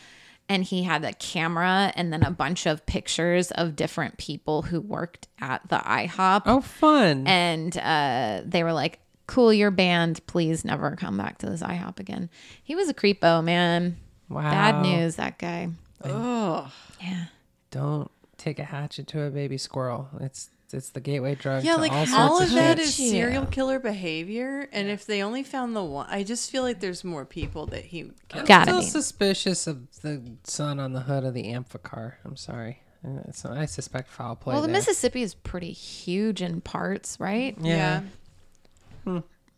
[0.48, 4.80] And he had a camera and then a bunch of pictures of different people who
[4.80, 6.42] worked at the IHOP.
[6.46, 7.24] oh, fun.
[7.28, 8.98] And uh, they were like,
[9.28, 10.26] cool, you're banned.
[10.26, 12.28] Please never come back to this IHOP again.
[12.64, 13.96] He was a creepo, man.
[14.28, 14.42] wow.
[14.50, 15.68] Bad news, that guy.
[16.04, 17.26] Oh, Yeah.
[17.70, 20.08] Don't take a hatchet to a baby squirrel.
[20.20, 21.64] It's it's the gateway drug.
[21.64, 22.56] yeah, to like all, all, sorts of shit.
[22.56, 24.68] that is serial killer behavior.
[24.70, 27.84] And if they only found the one, I just feel like there's more people that
[27.86, 28.46] he killed.
[28.46, 28.86] Gotta still be.
[28.86, 32.14] suspicious of the son on the hood of the Amphicar.
[32.24, 32.82] I'm sorry.
[33.06, 34.52] Uh, So I suspect foul play.
[34.54, 34.76] Well, the there.
[34.76, 37.56] Mississippi is pretty huge in parts, right?
[37.60, 38.02] Yeah.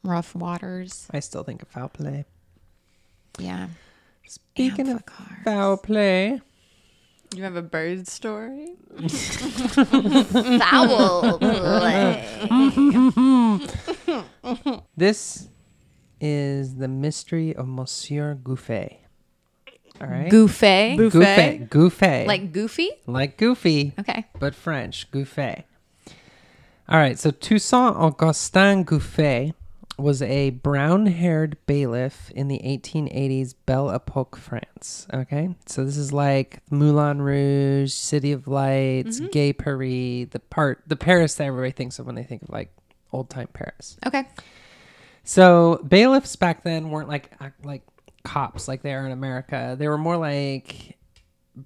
[0.03, 1.07] Rough waters.
[1.11, 2.25] I still think of foul play.
[3.39, 3.69] Yeah.
[4.27, 5.45] Speaking of Amphicar.
[5.45, 6.41] foul play,
[7.35, 8.77] You have a bird story?
[10.59, 12.27] Foul play.
[14.97, 15.49] this
[16.21, 18.99] is the mystery of Monsieur Gouffet.
[20.01, 20.31] All right.
[20.31, 20.97] Goofy.
[20.97, 21.11] Buffet?
[21.11, 21.69] Gouffet.
[21.69, 22.27] Gouffet.
[22.27, 22.91] Like goofy?
[23.07, 23.93] like Goofy.
[23.99, 24.25] Okay.
[24.39, 25.65] but French, Gouffet.
[26.91, 29.55] All right, so Toussaint Augustin Gouffet
[29.97, 35.07] was a brown haired bailiff in the 1880s Belle Epoque, France.
[35.15, 39.29] Okay, so this is like Moulin Rouge, City of Lights, mm-hmm.
[39.29, 42.75] Gay Paris, the part, the Paris that everybody thinks of when they think of like
[43.13, 43.97] old time Paris.
[44.05, 44.27] Okay.
[45.23, 47.31] So bailiffs back then weren't like
[47.63, 47.83] like
[48.25, 49.77] cops like they are in America.
[49.79, 50.97] They were more like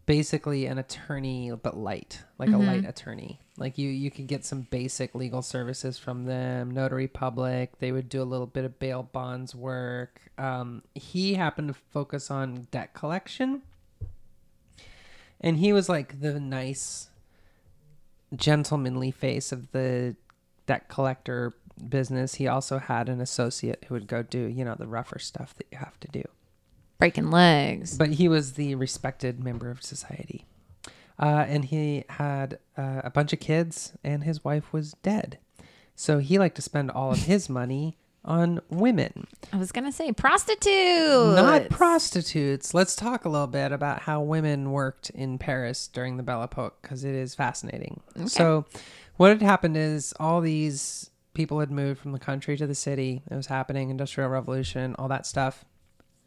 [0.07, 3.41] basically an attorney but light, like a light attorney.
[3.57, 7.79] Like you you could get some basic legal services from them, notary public.
[7.79, 10.21] They would do a little bit of bail bonds work.
[10.39, 13.63] Um, he happened to focus on debt collection.
[15.41, 17.11] And he was like the nice
[18.35, 20.17] gentlemanly face of the
[20.67, 21.55] debt collector
[21.89, 22.37] business.
[22.37, 25.67] He also had an associate who would go do, you know, the rougher stuff that
[25.71, 26.25] you have to do.
[26.99, 27.99] Breaking legs.
[27.99, 30.47] But he was the respected member of society.
[31.19, 35.39] Uh, and he had uh, a bunch of kids, and his wife was dead.
[35.95, 39.93] So he liked to spend all of his money on women, I was going to
[39.93, 41.37] say prostitutes.
[41.37, 42.73] not prostitutes.
[42.73, 46.81] Let's talk a little bit about how women worked in Paris during the Belle Epoque
[46.81, 48.01] because it is fascinating.
[48.27, 48.65] So,
[49.17, 53.23] what had happened is all these people had moved from the country to the city.
[53.31, 55.65] It was happening, Industrial Revolution, all that stuff.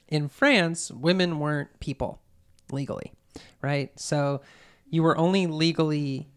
[0.07, 2.19] In France, women weren't people
[2.71, 3.11] legally,
[3.61, 3.91] right?
[3.99, 4.41] So,
[4.89, 6.29] you were only legally.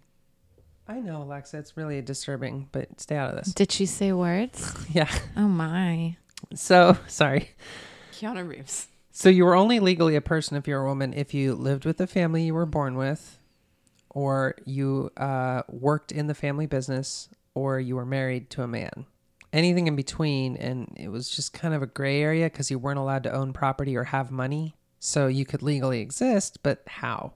[0.88, 3.54] I know, Alexa, it's really disturbing, but stay out of this.
[3.54, 4.74] Did she say words?
[4.92, 5.08] Yeah.
[5.36, 6.16] Oh my.
[6.54, 7.50] So, sorry.
[8.12, 8.88] Keanu Reeves.
[9.12, 11.98] So you were only legally a person if you're a woman if you lived with
[11.98, 13.38] the family you were born with,
[14.08, 19.06] or you uh, worked in the family business, or you were married to a man.
[19.52, 22.98] Anything in between, and it was just kind of a gray area because you weren't
[22.98, 24.76] allowed to own property or have money.
[25.00, 27.32] So you could legally exist, but how?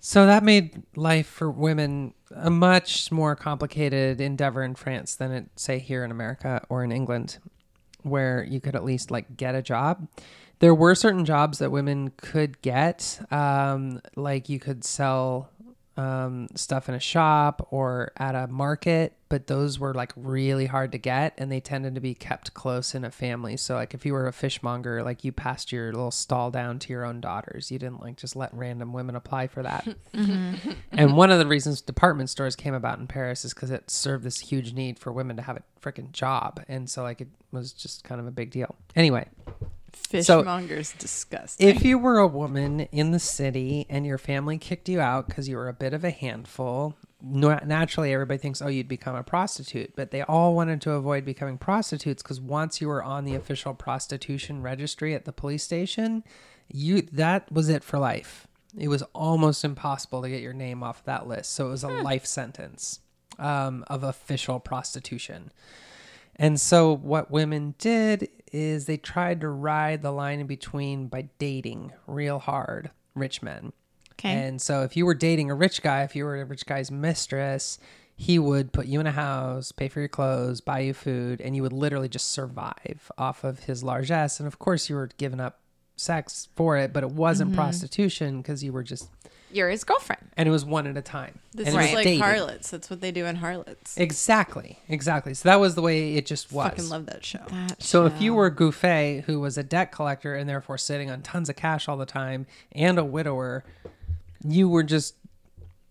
[0.00, 5.46] So that made life for women a much more complicated endeavor in France than it,
[5.56, 7.38] say, here in America or in England
[8.04, 10.06] where you could at least like get a job.
[10.60, 15.50] There were certain jobs that women could get, um, like you could sell
[15.96, 20.92] um, stuff in a shop or at a market, but those were like really hard
[20.92, 23.56] to get and they tended to be kept close in a family.
[23.56, 26.92] So, like if you were a fishmonger, like you passed your little stall down to
[26.92, 27.70] your own daughters.
[27.70, 29.86] You didn't like just let random women apply for that.
[30.12, 34.24] and one of the reasons department stores came about in Paris is because it served
[34.24, 36.62] this huge need for women to have a freaking job.
[36.68, 38.74] And so, like, it was just kind of a big deal.
[38.96, 39.28] Anyway,
[40.22, 41.68] So- Fishmonger's disgusting.
[41.68, 45.48] if you were a woman in the city and your family kicked you out because
[45.48, 49.96] you were a bit of a handful, naturally everybody thinks, oh, you'd become a prostitute.
[49.96, 53.74] But they all wanted to avoid becoming prostitutes because once you were on the official
[53.74, 56.22] prostitution registry at the police station,
[56.68, 58.46] you that was it for life.
[58.76, 61.52] It was almost impossible to get your name off that list.
[61.52, 63.00] So it was a life sentence
[63.38, 65.52] um, of official prostitution.
[66.36, 71.28] And so what women did is they tried to ride the line in between by
[71.38, 73.72] dating real hard rich men.
[74.12, 74.30] Okay.
[74.30, 76.90] And so if you were dating a rich guy, if you were a rich guy's
[76.90, 77.78] mistress,
[78.16, 81.56] he would put you in a house, pay for your clothes, buy you food, and
[81.56, 84.38] you would literally just survive off of his largesse.
[84.38, 85.58] And of course, you were giving up
[85.96, 87.60] sex for it, but it wasn't mm-hmm.
[87.60, 89.10] prostitution because you were just,
[89.54, 90.30] You're his girlfriend.
[90.36, 91.38] and it was one at a time.
[91.52, 92.20] This and is it was like dating.
[92.20, 92.70] harlots.
[92.70, 93.96] That's what they do in harlots.
[93.96, 95.32] Exactly, exactly.
[95.34, 96.70] So that was the way it just was.
[96.70, 97.44] Fucking love that show.
[97.78, 101.48] So if you were Gouffet, who was a debt collector and therefore sitting on tons
[101.48, 103.64] of cash all the time, and a widower,
[104.44, 105.14] you were just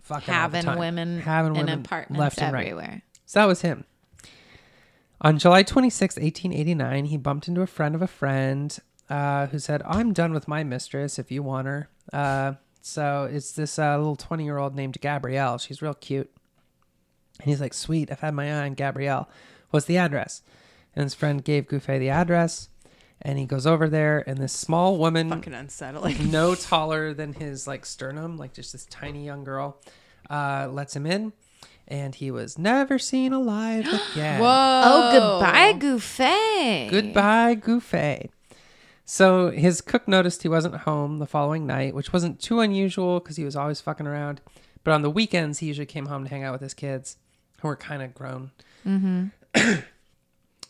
[0.02, 0.80] fucking all the having time.
[0.80, 2.68] women having in women apartments left and right.
[2.68, 3.02] everywhere.
[3.26, 3.86] So that was him.
[5.22, 8.78] On July 26, 1889, he bumped into a friend of a friend
[9.10, 11.90] uh, who said, I'm done with my mistress if you want her.
[12.12, 12.54] Uh,
[12.86, 15.58] so it's this uh, little 20 year old named Gabrielle.
[15.58, 16.30] She's real cute.
[17.40, 19.30] And he's like, Sweet, I've had my eye on Gabrielle.
[19.70, 20.42] What's the address?
[20.94, 22.68] And his friend gave Gouffet the address.
[23.22, 26.30] And he goes over there, and this small woman Fucking unsettling.
[26.32, 29.78] no taller than his like sternum, like just this tiny young girl,
[30.30, 31.32] uh, lets him in,
[31.88, 34.42] and he was never seen alive again.
[34.42, 34.82] Whoa!
[34.84, 36.90] Oh, goodbye, Gouffet.
[36.92, 38.30] Goodbye, Gouffet.
[39.06, 43.38] So his cook noticed he wasn't home the following night, which wasn't too unusual because
[43.38, 44.42] he was always fucking around.
[44.84, 47.18] But on the weekends, he usually came home to hang out with his kids,
[47.62, 48.52] who were kind of grown.
[48.86, 49.28] Mm-hmm.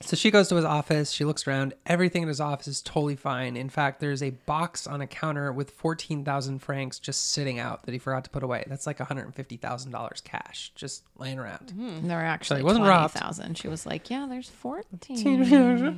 [0.05, 1.11] So she goes to his office.
[1.11, 1.73] She looks around.
[1.85, 3.55] Everything in his office is totally fine.
[3.55, 7.93] In fact, there's a box on a counter with 14,000 francs just sitting out that
[7.93, 8.65] he forgot to put away.
[8.67, 11.71] That's like $150,000 cash just laying around.
[11.71, 12.07] Hmm.
[12.07, 13.13] There were actually he wasn't robbed.
[13.13, 13.57] 20,000.
[13.57, 15.43] She was like, yeah, there's 14.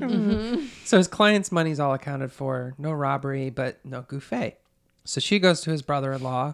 [0.06, 0.66] Mm-hmm.
[0.86, 2.74] So his client's money's all accounted for.
[2.78, 4.56] No robbery, but no Gouffet.
[5.04, 6.54] So she goes to his brother-in-law,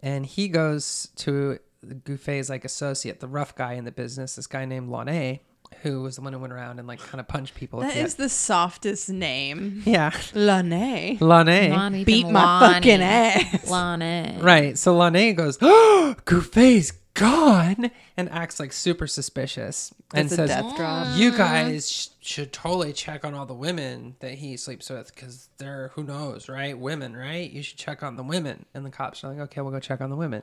[0.00, 1.58] and he goes to
[2.04, 5.40] Gouffet's like associate, the rough guy in the business, this guy named Launay,
[5.82, 7.82] who was the one who went around and like kind of punched people.
[7.82, 9.82] at That the softest name.
[9.86, 11.18] yeah, Lane.
[11.18, 11.70] Launay.
[11.70, 12.74] Not even Beat my Lonnie.
[12.74, 13.70] fucking ass.
[13.70, 14.36] Lonnie.
[14.40, 14.76] Right.
[14.78, 20.50] So Lane goes, oh, Gouffet's gone, and acts like super suspicious and It's a says,
[20.50, 21.18] death drop.
[21.18, 25.48] "You guys sh- should totally check on all the women that he sleeps with because
[25.58, 26.78] they're who knows, right?
[26.78, 27.50] Women, right?
[27.50, 30.00] You should check on the women." And the cops are like, "Okay, we'll go check
[30.00, 30.42] on the women."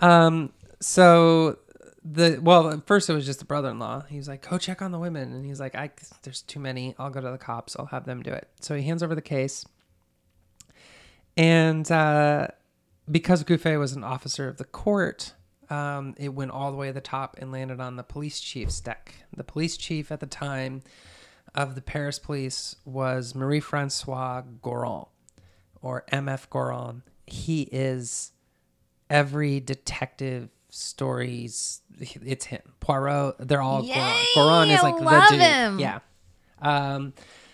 [0.00, 0.52] Um.
[0.80, 1.58] So
[2.08, 4.04] the well, at first it was just the brother-in-law.
[4.08, 5.90] He was like, "Go check on the women," and he's like, "I
[6.22, 6.94] there's too many.
[6.98, 7.76] I'll go to the cops.
[7.76, 9.64] I'll have them do it." So he hands over the case.
[11.36, 12.48] And uh,
[13.10, 15.34] because Gouffet was an officer of the court,
[15.68, 18.80] um, it went all the way to the top and landed on the police chief's
[18.80, 19.14] deck.
[19.36, 20.82] The police chief at the time
[21.54, 25.06] of the Paris police was Marie Francois Goron,
[25.82, 27.02] or MF Goron.
[27.26, 28.32] He is
[29.10, 31.80] every detective stories.
[31.98, 32.62] It's him.
[32.80, 33.36] Poirot.
[33.38, 33.96] They're all Goron.
[33.96, 35.40] Yay, Goron is I like the dude.
[35.40, 35.78] him.
[35.78, 35.98] Yeah.
[36.60, 37.12] Um,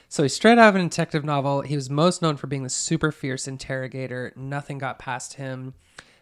[0.09, 1.63] so he's straight out of a detective novel.
[1.63, 4.33] He was most known for being the super fierce interrogator.
[4.37, 5.75] Nothing got past him.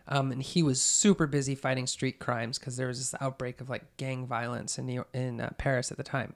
[0.07, 3.71] Um, and he was super busy fighting street crimes because there was this outbreak of
[3.71, 6.35] like gang violence in New York, in uh, Paris at the time.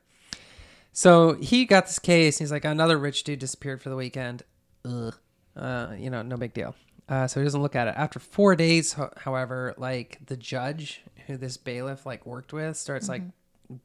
[0.92, 2.38] So he got this case.
[2.38, 4.42] He's like, another rich dude disappeared for the weekend.
[4.84, 5.14] Ugh.
[5.56, 6.74] Uh, you know, no big deal.
[7.08, 7.94] Uh, so he doesn't look at it.
[7.96, 13.08] After four days, ho- however, like the judge who this bailiff like worked with starts
[13.08, 13.22] like,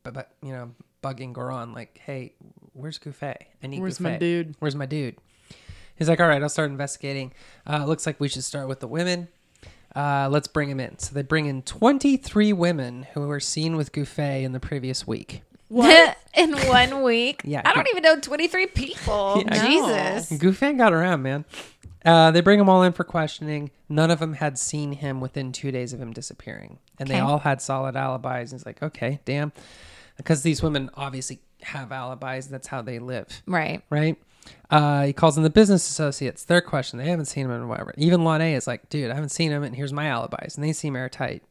[0.03, 0.71] but, but you know,
[1.03, 2.33] bugging Goron like, hey,
[2.73, 3.47] where's Gouffet?
[3.63, 4.55] I need Where's my dude?
[4.59, 5.15] Where's my dude?
[5.95, 7.33] He's like, all right, I'll start investigating.
[7.67, 9.27] Uh, looks like we should start with the women.
[9.95, 10.97] Uh, let's bring him in.
[10.99, 15.41] So they bring in 23 women who were seen with Gouffet in the previous week.
[15.67, 16.17] What?
[16.35, 17.41] in one week.
[17.43, 17.63] Yeah.
[17.65, 19.43] I don't even know 23 people.
[19.51, 19.65] Yeah.
[19.67, 20.39] Jesus.
[20.39, 21.43] Gouffet got around, man.
[22.05, 23.71] Uh, they bring them all in for questioning.
[23.89, 27.21] None of them had seen him within two days of him disappearing, and they Okay.
[27.21, 28.51] all had solid alibis.
[28.51, 29.51] And it's like, okay, damn,
[30.17, 32.47] because these women obviously have alibis.
[32.47, 33.81] That's how they live, Right.
[33.89, 34.17] right?
[34.69, 36.45] Uh, he calls in the business associates.
[36.45, 37.93] Their question: They haven't seen him in whatever.
[37.97, 40.71] Even Lane is like, dude, I haven't seen him, and here's my alibis, and they
[40.71, 41.43] seem airtight.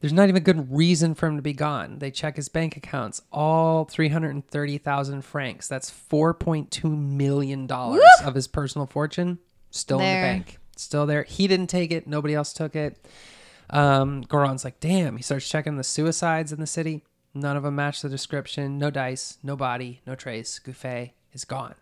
[0.00, 1.98] There's not even a good reason for him to be gone.
[1.98, 5.66] They check his bank accounts, all 330,000 francs.
[5.68, 9.38] That's 4.2 million dollars of his personal fortune
[9.70, 10.58] still in the bank.
[10.76, 11.24] Still there.
[11.24, 13.04] He didn't take it, nobody else took it.
[13.70, 17.02] Um, Goron's like, "Damn." He starts checking the suicides in the city.
[17.34, 18.78] None of them match the description.
[18.78, 20.58] No dice, no body, no trace.
[20.58, 21.74] Gouffet is gone.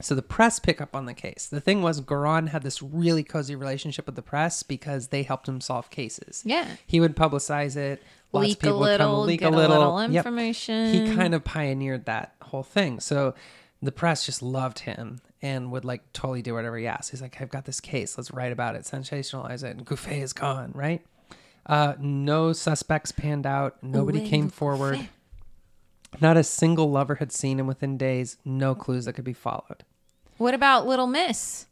[0.00, 1.46] So the press pick up on the case.
[1.50, 5.46] The thing was, Goron had this really cozy relationship with the press because they helped
[5.46, 6.42] him solve cases.
[6.46, 6.66] Yeah.
[6.86, 8.02] He would publicize it.
[8.32, 10.24] Lots Leak of people a would come little, leak a a little, little Yep.
[10.24, 10.94] information.
[10.94, 13.00] He kind of pioneered that whole thing.
[13.00, 13.34] So
[13.82, 17.10] the press just loved him and would like totally do whatever he asked.
[17.10, 18.18] He's like, I've got this case.
[18.18, 19.76] Let's write about it, sensationalize it.
[19.76, 21.04] And Gouffet is gone, right?
[21.66, 23.82] Uh, no suspects panned out.
[23.82, 25.08] Nobody came forward.
[26.20, 28.36] Not a single lover had seen him within days.
[28.44, 29.84] No clues that could be followed.
[30.38, 31.66] What about Little Miss?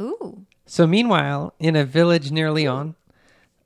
[0.00, 0.44] Ooh.
[0.66, 2.96] So, meanwhile, in a village near Lyon,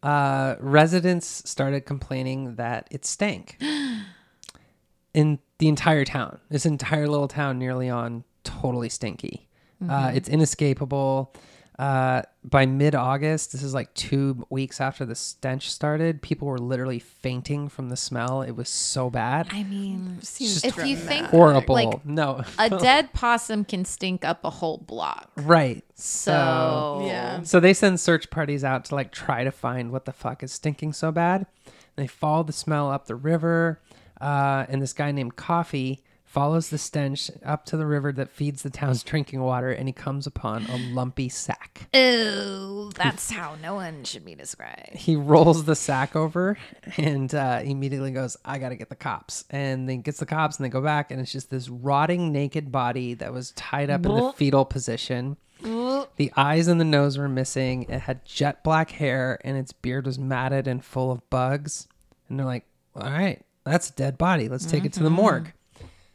[0.02, 3.60] uh, residents started complaining that it stank.
[5.14, 6.38] in the entire town.
[6.48, 8.24] This entire little town near Lyon,
[8.60, 9.48] totally stinky.
[9.88, 11.32] Uh, it's inescapable.
[11.78, 16.58] Uh, by mid August, this is like two weeks after the stench started, people were
[16.58, 18.42] literally fainting from the smell.
[18.42, 19.46] It was so bad.
[19.52, 21.76] I mean, Seems if you think Horrible.
[21.76, 22.42] like no.
[22.58, 25.30] a dead possum can stink up a whole block.
[25.36, 25.84] right.
[25.94, 27.42] So Yeah.
[27.42, 30.50] So they send search parties out to like try to find what the fuck is
[30.50, 31.46] stinking so bad.
[31.94, 33.80] They follow the smell up the river,
[34.20, 38.62] uh, and this guy named Coffee follows the stench up to the river that feeds
[38.62, 41.88] the town's drinking water, and he comes upon a lumpy sack.
[41.94, 44.94] Ew, that's how no one should be described.
[44.94, 46.58] He rolls the sack over
[46.96, 50.58] and uh, immediately goes, "I got to get the cops." And then gets the cops,
[50.58, 54.04] and they go back, and it's just this rotting naked body that was tied up
[54.04, 55.38] in the fetal position.
[55.62, 57.84] The eyes and the nose were missing.
[57.84, 61.88] It had jet black hair, and its beard was matted and full of bugs.
[62.28, 62.64] And they're like,
[62.94, 64.48] "All right, that's a dead body.
[64.48, 65.52] Let's take it to the morgue."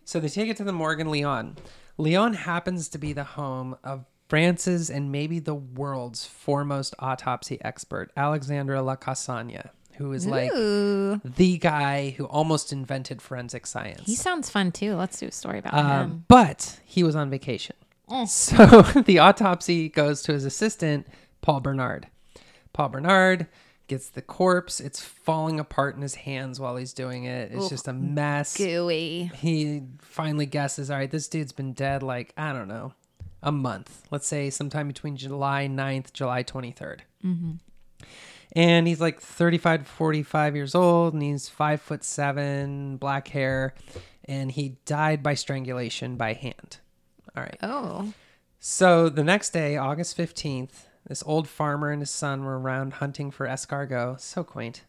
[0.05, 1.57] So they take it to the Morgan Leon.
[1.97, 8.11] Lyon happens to be the home of France's and maybe the world's foremost autopsy expert,
[8.17, 14.01] Alexandre Lacassagne, who is like Ooh, the guy who almost invented forensic science.
[14.05, 14.95] he sounds fun too.
[14.95, 16.25] Let's do a story about Um, him.
[16.27, 17.75] but he was on vacation.
[18.27, 21.07] So the autopsy goes to his assistant,
[21.41, 22.07] Paul Bernard.
[22.73, 23.47] Paul Bernard
[23.87, 24.79] gets the corpse.
[24.79, 27.51] It's falling apart in his hands while he's doing it.
[27.51, 28.55] It's just a mess.
[28.57, 29.31] Gooey.
[29.35, 32.93] He finally guesses, all right, this dude's been dead like, I don't know,
[33.41, 34.03] a month.
[34.11, 36.99] Let's say sometime between July 9th, July 23rd.
[37.23, 37.51] Mm-hmm.
[38.55, 43.73] And he's like 35 to 45 years old, and he's five foot seven, black hair,
[44.25, 46.77] and he died by strangulation by hand.
[47.35, 47.57] All right.
[47.63, 48.13] Oh,
[48.59, 53.31] So the next day, August 15th, this old farmer and his son were around hunting
[53.31, 54.19] for escargot.
[54.19, 54.83] So quaint.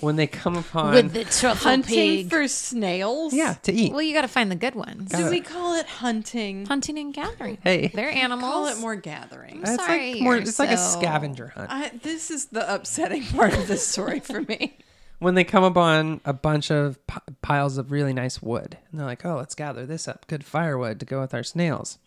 [0.00, 0.94] When they come upon.
[0.94, 2.30] with the truffle Hunting pig.
[2.30, 3.34] for snails?
[3.34, 3.92] yeah, to eat.
[3.92, 5.10] well, you got to find the good ones.
[5.10, 6.64] Do we call it hunting?
[6.66, 7.58] Hunting and gathering.
[7.62, 7.88] Hey.
[7.88, 8.50] they're animals.
[8.52, 9.60] Call it more gathering.
[9.62, 11.70] It's sorry like more, you're it's like a scavenger hunt.
[11.70, 14.78] I, this is the upsetting part of this story for me.
[15.18, 19.06] when they come upon a bunch of p- piles of really nice wood, and they're
[19.06, 21.98] like, "Oh, let's gather this up, good firewood to go with our snails."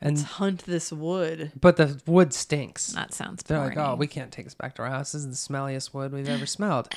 [0.00, 1.52] And Hunt this wood.
[1.58, 2.88] but the wood stinks.
[2.88, 3.78] That sounds They're boring.
[3.78, 5.12] like, "Oh, we can't take this back to our house.
[5.12, 6.88] This is the smelliest wood we've ever smelled."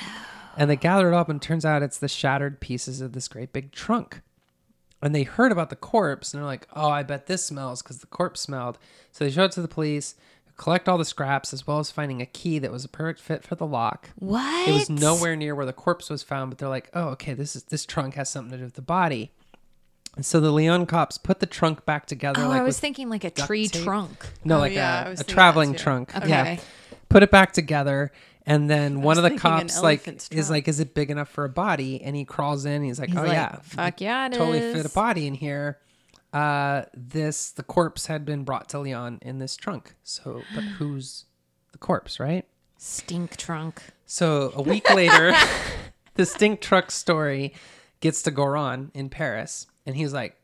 [0.57, 3.53] And they gather it up, and turns out it's the shattered pieces of this great
[3.53, 4.22] big trunk.
[5.02, 7.99] And they heard about the corpse, and they're like, "Oh, I bet this smells because
[7.99, 8.78] the corpse smelled."
[9.11, 10.15] So they show it to the police,
[10.57, 13.44] collect all the scraps, as well as finding a key that was a perfect fit
[13.44, 14.10] for the lock.
[14.15, 14.68] what?
[14.68, 17.56] It was nowhere near where the corpse was found, but they're like, "Oh, okay, this
[17.56, 19.32] is this trunk has something to do with the body."
[20.18, 22.41] And so the Lyon cops put the trunk back together.
[22.44, 23.84] Oh, like I was thinking like a tree tape.
[23.84, 24.26] trunk.
[24.44, 26.14] no, Oh, like yeah, I a, a traveling trunk.
[26.18, 26.27] Okay.
[26.27, 26.57] Yeah,
[27.07, 28.11] put it back together,
[28.45, 31.45] and then one of the cops like elephant's is like, "Is it big enough for
[31.45, 32.84] a body?" And he crawls in.
[32.84, 35.35] He's like, He's "Oh like, yeah, fuck yeah, it totally is." fit a body in
[35.35, 35.77] here."
[36.34, 39.94] Uh, this the corpse had been brought to Lyon in this trunk.
[40.03, 41.26] So, but who's
[41.72, 42.45] the corpse, right?
[42.77, 43.81] Stink trunk.
[44.07, 45.34] So a week later,
[46.15, 47.53] the stink truck story
[47.99, 50.35] gets to Goron in Paris, and he's like,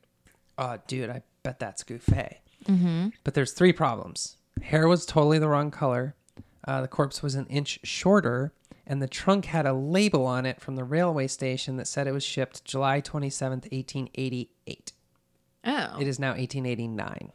[0.57, 3.09] "Oh, dude, I bet that's Gouffet." Mm-hmm.
[3.23, 4.37] But there's three problems.
[4.61, 6.15] Hair was totally the wrong color.
[6.65, 8.53] Uh, the corpse was an inch shorter,
[8.87, 12.13] and the trunk had a label on it from the railway station that said it
[12.13, 14.93] was shipped July 27th, 1888.
[15.65, 15.97] Oh.
[15.99, 17.31] It is now 1889.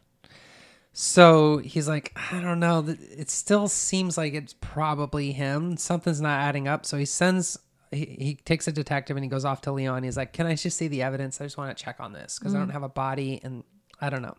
[0.93, 2.85] So he's like, I don't know.
[2.89, 5.77] It still seems like it's probably him.
[5.77, 6.85] Something's not adding up.
[6.85, 7.59] So he sends,
[7.91, 10.03] he, he takes a detective and he goes off to Lyon.
[10.03, 11.41] He's like, Can I just see the evidence?
[11.41, 12.73] I just want to check on this because I don't mm.
[12.73, 13.65] have a body and
[14.01, 14.37] I don't know.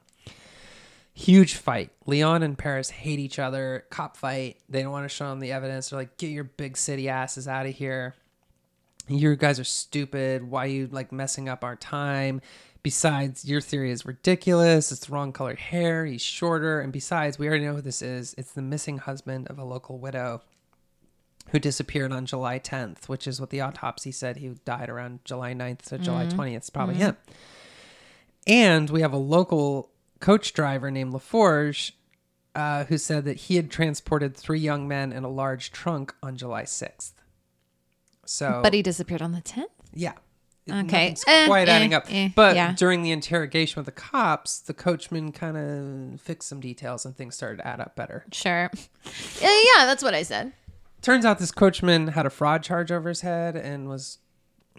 [1.13, 1.91] Huge fight.
[2.05, 3.85] Lyon and Paris hate each other.
[3.89, 4.57] Cop fight.
[4.69, 5.89] They don't want to show him the evidence.
[5.89, 8.15] They're like, Get your big city asses out of here
[9.09, 10.49] you guys are stupid.
[10.49, 12.41] Why are you like messing up our time?
[12.81, 14.91] Besides, your theory is ridiculous.
[14.91, 16.05] It's the wrong colored hair.
[16.05, 16.79] He's shorter.
[16.79, 18.33] And besides, we already know who this is.
[18.37, 20.41] It's the missing husband of a local widow
[21.51, 24.37] who disappeared on July 10th, which is what the autopsy said.
[24.37, 26.55] He died around July 9th to July 20th.
[26.57, 27.17] It's probably him.
[28.47, 29.89] And we have a local
[30.19, 31.91] coach driver named LaForge
[32.55, 36.35] uh, who said that he had transported three young men in a large trunk on
[36.35, 37.11] July 6th.
[38.25, 39.65] So, But he disappeared on the 10th?
[39.93, 40.13] yeah.
[40.71, 41.07] Okay.
[41.07, 42.05] It's Eh, quite eh, adding up.
[42.09, 42.73] eh, but yeah.
[42.73, 47.33] during the interrogation with the cops, the coachman kind of fixed some details and things
[47.35, 48.23] started to add up better.
[48.31, 48.69] Sure.
[49.41, 50.53] yeah, that's what I said.
[51.01, 54.19] Turns out this coachman had a fraud charge over his head and was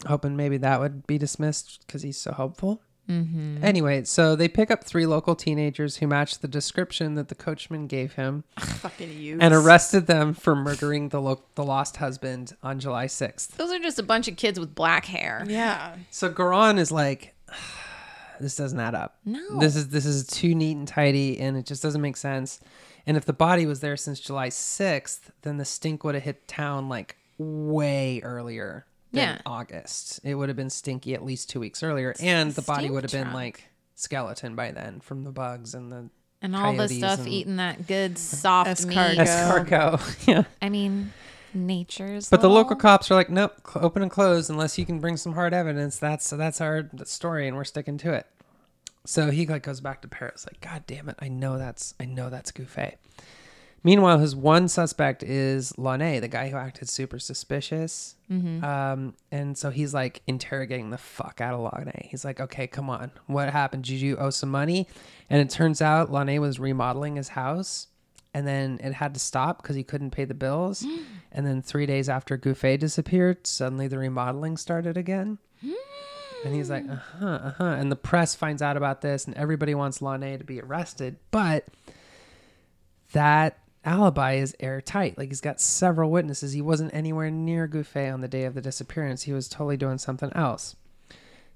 [0.07, 2.81] hoping maybe that would be dismissed because he's so hopeful.
[3.09, 3.63] Mm-hmm.
[3.63, 7.87] Anyway, so they pick up three local teenagers who match the description that the coachman
[7.87, 9.37] gave him Fucking you.
[9.41, 13.49] and arrested them for murdering the lo- the lost husband on July 6th.
[13.57, 15.43] Those are just a bunch of kids with black hair.
[15.47, 15.95] Yeah.
[16.11, 17.35] So Goron is like,
[18.39, 19.17] this doesn't add up.
[19.25, 19.59] No.
[19.59, 22.59] This is this is too neat and tidy, and it just doesn't make sense.
[23.05, 26.47] And if the body was there since July sixth, then the stink would have hit
[26.47, 29.41] town like way earlier than Yeah.
[29.45, 30.19] August.
[30.23, 33.11] It would have been stinky at least two weeks earlier, and the body would have
[33.11, 33.63] been like
[33.95, 36.09] skeleton by then from the bugs and the
[36.41, 38.97] And all the stuff eating that good soft meat.
[38.97, 39.67] Escargot.
[39.67, 40.27] escargot.
[40.27, 40.43] yeah.
[40.61, 41.13] I mean,
[41.53, 42.29] nature's.
[42.29, 45.33] But the local cops are like, nope, open and close unless you can bring some
[45.33, 45.97] hard evidence.
[45.97, 48.25] That's that's our story, and we're sticking to it.
[49.05, 52.05] So he like goes back to Paris, like, God damn it, I know that's I
[52.05, 52.97] know that's Gouffet.
[53.83, 58.15] Meanwhile, his one suspect is Launay, the guy who acted super suspicious.
[58.63, 62.05] Um, and so he's like interrogating the fuck out of Launay.
[62.05, 63.85] He's like, okay, come on, what happened?
[63.85, 64.87] Did you owe some money?
[65.31, 67.87] And it turns out Launay was remodeling his house
[68.35, 70.85] and then it had to stop because he couldn't pay the bills.
[71.31, 75.39] and then three days after Gouffet disappeared, suddenly the remodeling started again.
[76.43, 77.75] And he's like, uh huh, uh huh.
[77.77, 81.17] And the press finds out about this, and everybody wants Launay to be arrested.
[81.29, 81.67] But
[83.13, 85.17] that alibi is airtight.
[85.17, 86.53] Like he's got several witnesses.
[86.53, 89.23] He wasn't anywhere near Gouffet on the day of the disappearance.
[89.23, 90.75] He was totally doing something else.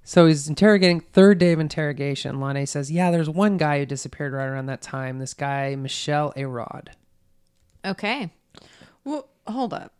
[0.03, 2.35] So he's interrogating, third day of interrogation.
[2.35, 5.17] Launay says, Yeah, there's one guy who disappeared right around that time.
[5.17, 6.89] This guy, Michelle Arod.
[7.83, 8.31] Okay.
[9.03, 9.93] Well, hold up.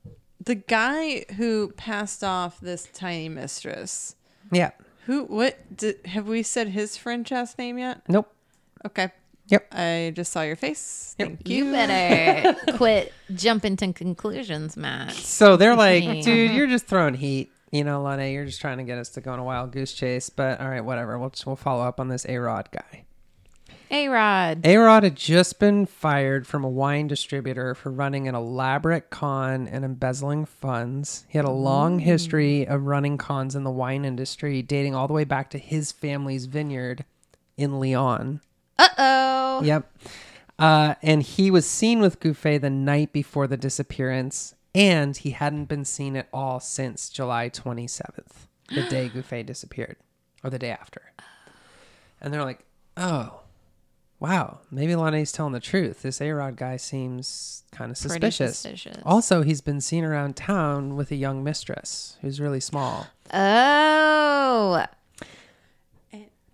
[0.43, 4.15] The guy who passed off this tiny mistress.
[4.55, 4.71] Yeah.
[5.05, 5.23] Who?
[5.25, 5.57] What?
[5.75, 8.01] Did, have we said his French ass name yet?
[8.07, 8.31] Nope.
[8.85, 9.11] Okay.
[9.47, 9.67] Yep.
[9.73, 11.15] I just saw your face.
[11.19, 11.27] Yep.
[11.27, 11.71] Thank You you.
[11.71, 15.11] better quit jumping to conclusions, Matt.
[15.13, 16.21] So they're like, Yeah.
[16.21, 17.51] dude, you're just throwing heat.
[17.71, 19.93] You know, Lane, you're just trying to get us to go on a wild goose
[19.93, 20.29] chase.
[20.31, 21.19] But all right, whatever.
[21.19, 23.04] We'll just, we'll follow up on this A Rod guy.
[23.91, 24.65] A Rod.
[24.65, 29.67] A Rod had just been fired from a wine distributor for running an elaborate con
[29.67, 31.25] and embezzling funds.
[31.29, 35.13] He had a long history of running cons in the wine industry, dating all the
[35.13, 37.05] way back to his family's vineyard
[37.57, 38.41] in Lyon.
[38.77, 39.61] Uh oh.
[39.63, 39.91] Yep.
[40.57, 45.65] Uh, and he was seen with Gouffet the night before the disappearance, and he hadn't
[45.65, 49.97] been seen at all since July 27th, the day Gouffet disappeared,
[50.43, 51.13] or the day after.
[52.21, 53.41] And they're like, oh,
[54.25, 56.01] wow, maybe Launay's telling the truth.
[56.01, 58.57] This A-Rod guy seems kind of suspicious.
[58.57, 58.97] suspicious.
[59.05, 63.05] Also, he's been seen around town with a young mistress who's really small.
[63.31, 64.83] Oh.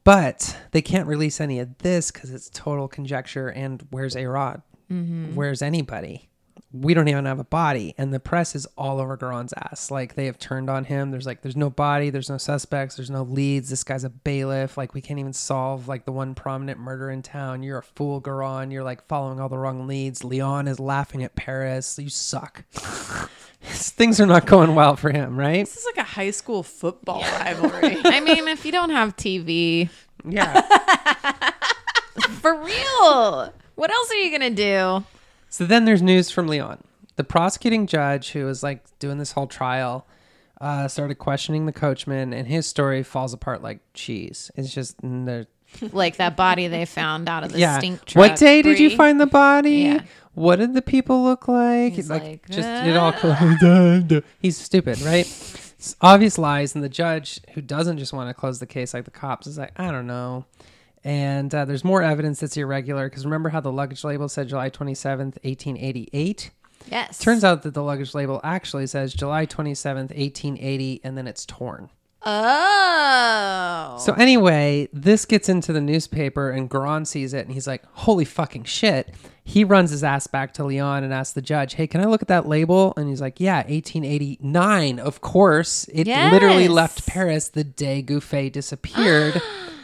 [0.04, 3.48] But they can't release any of this because it's total conjecture.
[3.48, 4.64] And where's A Rod?
[4.92, 5.36] Mm-hmm.
[5.36, 6.28] Where's anybody?
[6.74, 7.94] We don't even have a body.
[7.98, 9.92] And the press is all over Goron's ass.
[9.92, 11.12] Like they have turned on him.
[11.12, 12.10] There's like, there's no body.
[12.10, 12.96] There's no suspects.
[12.96, 13.70] There's no leads.
[13.70, 14.78] This guy's a bailiff.
[14.78, 17.62] Like we can't even solve like the one prominent murder in town.
[17.64, 18.72] You're a fool, Goron.
[18.72, 20.24] You're like following all the wrong leads.
[20.24, 22.00] Lyon is laughing at Paris.
[22.00, 22.64] You suck.
[23.64, 25.66] Things are not going well for him, right?
[25.66, 27.98] This is like a high school football rivalry.
[28.06, 29.90] I mean, if you don't have TV,
[30.26, 30.62] Yeah.
[32.40, 35.04] for real, what else are you gonna do?
[35.52, 36.84] So then there's news from Lyon.
[37.18, 40.08] The prosecuting judge, who was like doing this whole trial,
[40.60, 44.50] uh, started questioning the coachman, and his story falls apart like cheese.
[44.56, 44.96] It's just
[45.92, 47.78] Like that body they found out of the yeah.
[47.78, 48.30] stink truck.
[48.30, 49.72] What day did you find the body?
[49.72, 50.02] Yeah.
[50.34, 51.94] What did the people look like?
[51.94, 54.22] He's like, like, just it all.
[54.40, 55.26] He's stupid, right?
[55.26, 59.04] It's obvious lies, and the judge, who doesn't just want to close the case like
[59.04, 60.46] the cops, is like, I don't know.
[61.04, 64.70] And uh, there's more evidence that's irregular because remember how the luggage label said July
[64.70, 66.52] 27th, 1888?
[66.90, 67.20] Yes.
[67.20, 71.90] Turns out that the luggage label actually says July 27th, 1880, and then it's torn.
[72.24, 73.98] Oh.
[74.00, 78.26] So anyway, this gets into the newspaper and Goron sees it and he's like, holy
[78.26, 79.10] fucking shit.
[79.44, 82.22] He runs his ass back to Lyon and asks the judge, hey, can I look
[82.22, 82.94] at that label?
[82.96, 85.00] And he's like, yeah, 1889.
[85.00, 85.88] Of course.
[85.92, 89.42] It literally left Paris the day Gouffet disappeared.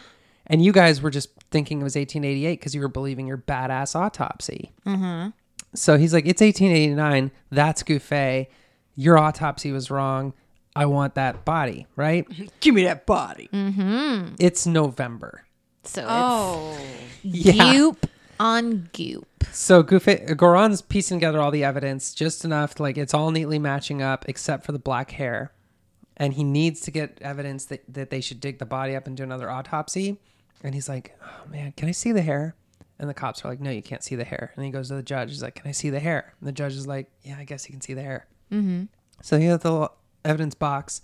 [0.48, 3.94] and you guys were just thinking it was 1888 because you were believing your badass
[3.94, 4.72] autopsy.
[4.86, 5.30] Mm-hmm.
[5.74, 7.30] So he's like, it's 1889.
[7.50, 8.48] That's Gouffet.
[8.94, 10.32] Your autopsy was wrong.
[10.74, 12.26] I want that body, right?
[12.60, 13.48] Give me that body.
[13.52, 15.44] It's November.
[15.84, 16.78] so Oh.
[17.24, 17.72] it's Yeah.
[17.72, 18.06] goop
[18.40, 19.26] on goop.
[19.52, 23.58] So Gouffet, Goron's piecing together all the evidence just enough to like it's all neatly
[23.58, 25.52] matching up except for the black hair.
[26.16, 29.16] And he needs to get evidence that, that they should dig the body up and
[29.16, 30.18] do another autopsy.
[30.62, 32.54] And he's like, oh man, can I see the hair?
[32.98, 34.52] And the cops are like, no, you can't see the hair.
[34.56, 35.30] And he goes to the judge.
[35.30, 36.34] He's like, can I see the hair?
[36.40, 38.26] And the judge is like, yeah, I guess you can see the hair.
[38.52, 38.84] Mm-hmm.
[39.22, 39.94] So he has the little
[40.24, 41.00] evidence box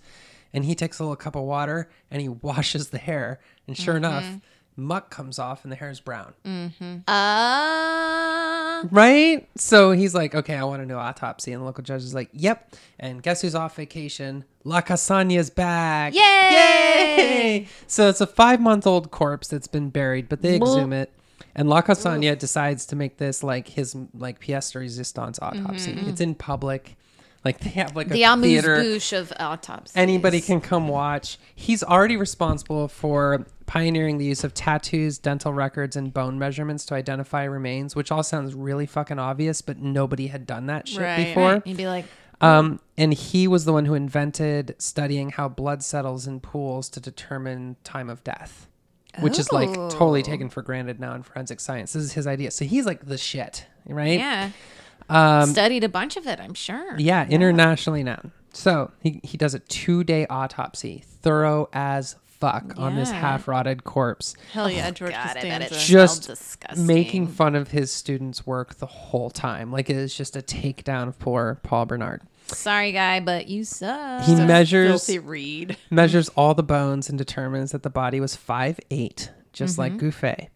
[0.53, 3.95] and he takes a little cup of water and he washes the hair, and sure
[3.95, 4.05] Mm-hmm.
[4.05, 4.41] enough,
[4.77, 6.35] muck comes off and the hair is brown.
[7.07, 9.49] Uh, Right?
[9.57, 11.53] So he's like, okay, I want a new autopsy.
[11.53, 12.75] And the local judge is like, yep.
[12.99, 14.45] And guess who's off vacation?
[14.65, 16.15] Lacassagne's back.
[16.15, 16.21] Yay!
[16.21, 17.69] Yay!
[17.87, 21.11] So it's a five month old corpse that's been buried, but they exhume it.
[21.55, 25.93] And Lacassagne decides to make this like his like pièce de résistance autopsy.
[26.07, 26.97] It's in public.
[27.45, 28.15] Like they have like a Mm-hmm.
[28.15, 29.97] the amuse theater of autopsies.
[29.97, 31.39] anybody can come watch.
[31.55, 36.95] He's already responsible for pioneering the use of tattoos, dental records, and bone measurements to
[36.95, 41.27] identify remains, which all sounds really fucking obvious, but nobody had done that shit Right.
[41.29, 41.63] before.
[41.65, 42.05] You'd be like,
[42.41, 47.01] Um, and he was the one who invented studying how blood settles in pools to
[47.01, 48.67] determine time of death,
[49.21, 51.93] which is like totally taken for granted now in forensic science.
[51.95, 52.51] This is his idea.
[52.51, 54.19] So he's like the shit, right?
[54.19, 54.51] yeah.
[55.09, 56.97] Um, Studied a bunch of it, I'm sure.
[56.99, 58.33] yeah, internationally known.
[58.53, 63.21] So he, he does a two day autopsy, thorough as fuck, on this Yeah.
[63.21, 65.87] half rotted corpse, Hell yeah, oh, George God, I bet Costanza.
[65.87, 66.87] Just smelled disgusting.
[66.87, 69.71] making fun of his students' work the whole time.
[69.73, 72.23] Like it is just a takedown of poor Paul Bernard.
[72.47, 74.25] Sorry, guy, but you suck.
[74.25, 75.77] He measures Filthy read.
[75.91, 80.09] measures all the bones and determines that the body was five eight, just like mm-hmm.
[80.09, 80.49] Gouffet.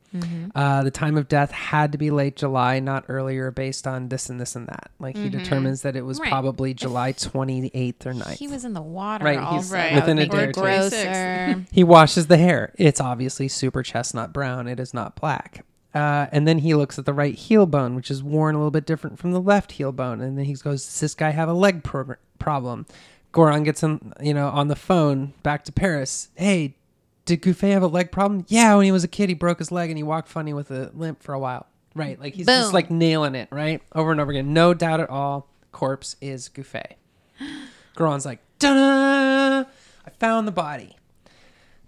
[0.55, 4.29] Uh, the time of death had to be late July, not earlier, based on this
[4.31, 4.91] and this and that.
[4.99, 6.31] Like he determines that it was Right.
[6.31, 8.39] probably July twenty eighth or 9th.
[8.39, 9.25] he was in the water.
[9.25, 9.57] Right, also.
[9.59, 11.65] he's That within a day or two.
[11.71, 12.73] He washes the hair.
[12.79, 14.67] It's obviously super chestnut brown.
[14.69, 15.65] It is not black.
[15.95, 18.71] Uh, and then he looks at the right heel bone, which is worn a little
[18.71, 20.21] bit different from the left heel bone.
[20.21, 22.87] And then he goes, "Does this guy have a leg pro- problem?"
[23.33, 26.29] Goron gets him, you know, on the phone back to Paris.
[26.35, 26.77] Hey,
[27.29, 28.45] did Gouffet have a leg problem?
[28.49, 30.71] Yeah, when he was a kid, he broke his leg and he walked funny with
[30.71, 31.67] a limp for a while.
[31.95, 34.53] Right, like he's just like nailing it, right, over and over again.
[34.55, 35.49] No doubt at all.
[35.73, 36.97] Corpse is Gouffet.
[37.97, 39.61] Goron's like, "Da!
[39.61, 40.97] I found the body."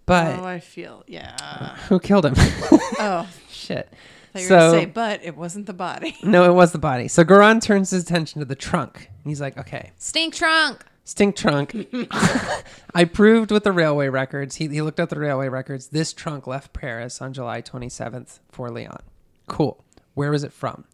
[0.06, 1.76] But Oh, I feel yeah.
[1.88, 2.34] who killed him?
[2.98, 3.88] Oh, Shit.
[4.34, 6.16] I thought you were So say, but it wasn't the body.
[6.22, 7.08] no, it was the body.
[7.08, 9.08] So Goron turns his attention to the trunk.
[9.24, 10.84] He's like, okay, Stink trunk.
[11.10, 11.74] Stink trunk.
[12.94, 14.56] I proved with the railway records.
[14.56, 15.88] He, he looked at the railway records.
[15.88, 19.02] This trunk left Paris on July 27th for Lyon.
[19.48, 19.84] Cool.
[20.14, 20.84] Where was it from?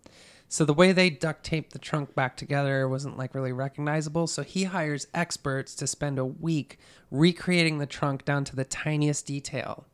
[0.49, 4.27] So the way they duct taped the trunk back together wasn't like really recognizable.
[4.27, 6.79] So he hires experts to spend a week
[7.11, 9.87] recreating the trunk down to the tiniest detail.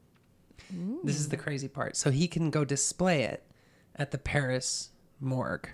[1.05, 1.97] This is the crazy part.
[1.97, 3.45] So he can go display it
[3.97, 4.91] at the Paris
[5.21, 5.69] morgue.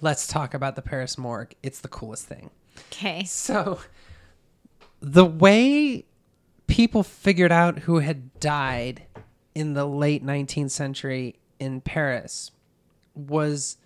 [0.00, 1.54] Let's talk about the Paris morgue.
[1.62, 2.50] It's the coolest thing.
[2.78, 3.24] Okay.
[3.24, 3.80] So
[5.00, 6.04] the way
[6.66, 9.02] people figured out who had died
[9.54, 12.50] in the late 19th century in Paris
[13.14, 13.76] was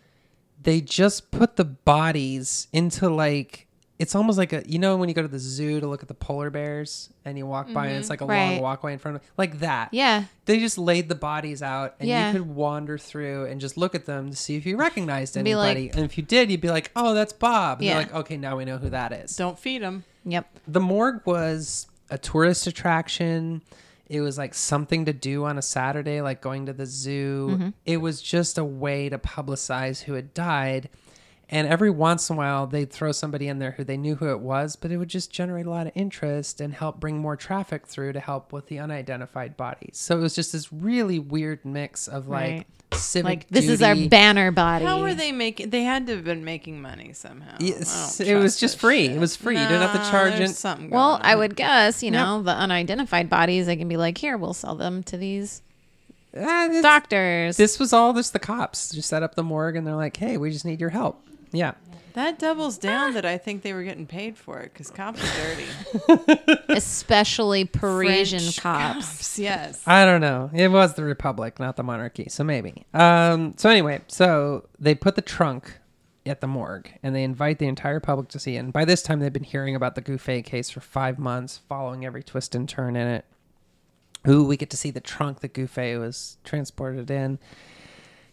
[0.60, 3.66] they just put the bodies into like
[4.02, 6.08] it's almost like a you know when you go to the zoo to look at
[6.08, 9.16] the polar bears and you walk by and it's like a long walkway in front
[9.16, 9.88] of like that.
[9.92, 10.24] Yeah.
[10.44, 12.26] They just laid the bodies out and Yeah.
[12.32, 15.54] you could wander through and just look at them to see if you recognized Be
[15.54, 15.96] like- anybody.
[15.96, 17.94] and if you did, you'd be like, "Oh, that's Bob." And Yeah.
[17.94, 20.04] they're like, "Okay, now we know who that is." Don't feed him.
[20.24, 20.46] Yep.
[20.68, 23.62] the morgue was a tourist attraction.
[24.08, 27.48] It was like something to do on a Saturday, like going to the zoo.
[27.52, 27.68] Mm-hmm.
[27.86, 30.90] It was just a way to publicize who had died.
[31.52, 34.30] And every once in a while, they'd throw somebody in there who they knew who
[34.30, 37.36] it was, but it would just generate a lot of interest and help bring more
[37.36, 39.90] traffic through to help with the unidentified bodies.
[39.98, 42.66] So it was just this really weird mix of like Right.
[42.94, 43.24] civic.
[43.26, 44.86] Like this is our banner body.
[44.86, 45.68] How were they making?
[45.68, 47.56] They had to have been making money somehow.
[47.60, 49.08] Yes, it was just free.
[49.08, 49.16] shit.
[49.16, 49.58] It was free.
[49.58, 50.56] You didn't have to charge there's it.
[50.56, 54.16] Something Well, going I would guess, you know, the unidentified bodies, they can be like,
[54.16, 55.60] here, we'll sell them to these
[56.34, 57.58] ah, it's- doctors.
[57.58, 60.38] This was all just the cops just set up the morgue and they're like, hey,
[60.38, 61.22] we just need your help.
[61.52, 61.72] Yeah.
[62.14, 65.54] That doubles down that I think they were getting paid for it because cops are
[66.06, 66.52] dirty.
[66.68, 69.38] Especially Parisian French cops.
[69.38, 69.82] Yes.
[69.86, 70.50] I don't know.
[70.52, 72.26] It was the Republic, not the monarchy.
[72.28, 72.84] So maybe.
[72.92, 75.78] Um, so anyway, so they put the trunk
[76.26, 78.58] at the morgue and they invite the entire public to see it.
[78.58, 82.04] And by this time, they've been hearing about the Gouffet case for five months, following
[82.04, 83.24] every twist and turn in it.
[84.28, 87.38] Ooh, we get to see the trunk that Gouffet was transported in.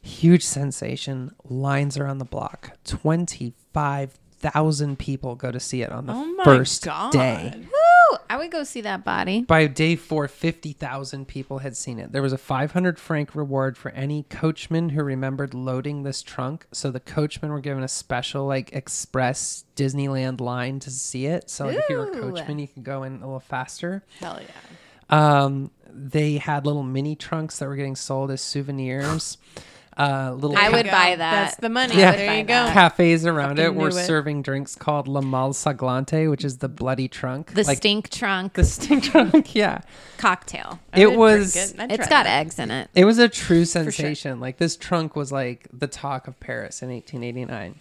[0.02, 1.32] Huge sensation.
[1.44, 2.78] Lines are on the block.
[2.86, 7.12] 25,000 people go to see it on the Oh my first God.
[7.12, 7.54] day.
[7.56, 8.18] Woo!
[8.30, 9.42] I would go see that body.
[9.42, 12.12] By day four, 50,000 people had seen it.
[12.12, 16.66] There was a 500 franc reward for any coachman who remembered loading this trunk.
[16.72, 21.50] So the coachmen were given a special, like, express Disneyland line to see it.
[21.50, 24.04] So like, if you were a coachman, you could go in a little faster.
[24.20, 25.44] Hell yeah.
[25.44, 29.38] Um, they had little mini trunks that were getting sold as souvenirs.
[30.00, 31.18] uh, little I ca- would buy that.
[31.18, 31.96] That's the money.
[31.98, 32.16] Yeah.
[32.16, 32.70] There you go.
[32.72, 34.06] cafes around it Fucking were knew it.
[34.06, 37.54] serving drinks called La Malle Sanglante, which is the bloody trunk.
[37.54, 39.54] the like stink trunk the stink trunk.
[39.56, 39.82] Yeah,
[40.18, 40.80] cocktail.
[40.94, 41.54] I it would was.
[41.54, 41.80] drink it.
[41.82, 42.40] I'd It's try got that.
[42.40, 42.90] eggs in it.
[42.96, 44.40] It was a true sensation.
[44.40, 47.76] Like this trunk was like the talk of Paris in 1889.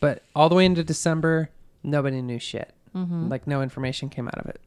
[0.00, 1.50] But all the way into December,
[1.82, 2.72] nobody knew shit.
[2.94, 4.60] Like no information came out of it.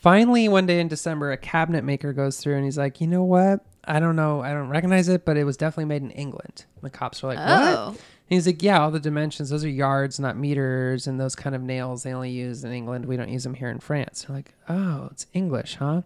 [0.00, 3.24] Finally, one day in December, a cabinet maker goes through and he's like, "You know
[3.24, 3.64] what?
[3.84, 4.40] I don't know.
[4.40, 7.38] I don't recognize it, but it was definitely made in England." The cops were like,
[7.40, 7.86] Oh.
[7.86, 7.98] "What?" And
[8.28, 9.50] he's like, "Yeah, all the dimensions.
[9.50, 13.06] Those are yards, not meters, and those kind of nails they only use in England.
[13.06, 16.02] We don't use them here in France." They're like, "Oh, it's English, huh?"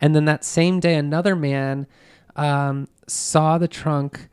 [0.00, 1.86] And then that same day, another man
[2.34, 4.28] um, saw the trunk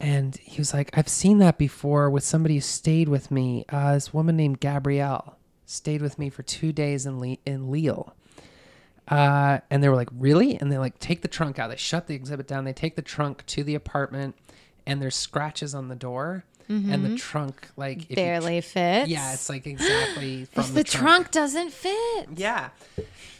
[0.00, 3.64] and he was like, I've seen that before with somebody who stayed with me.
[3.68, 8.14] Uh, this woman named Gabrielle stayed with me for two days in, Le- in Lille.
[9.10, 10.58] Uh, and they were like, Really?
[10.60, 11.70] And they like take the trunk out.
[11.70, 12.64] They shut the exhibit down.
[12.64, 14.34] They take the trunk to the apartment,
[14.86, 16.44] and there's scratches on the door.
[16.70, 19.08] And the trunk, like, you tr- Barely fits.
[19.08, 22.68] yeah, it's like exactly from If the trunk doesn't fit Yeah.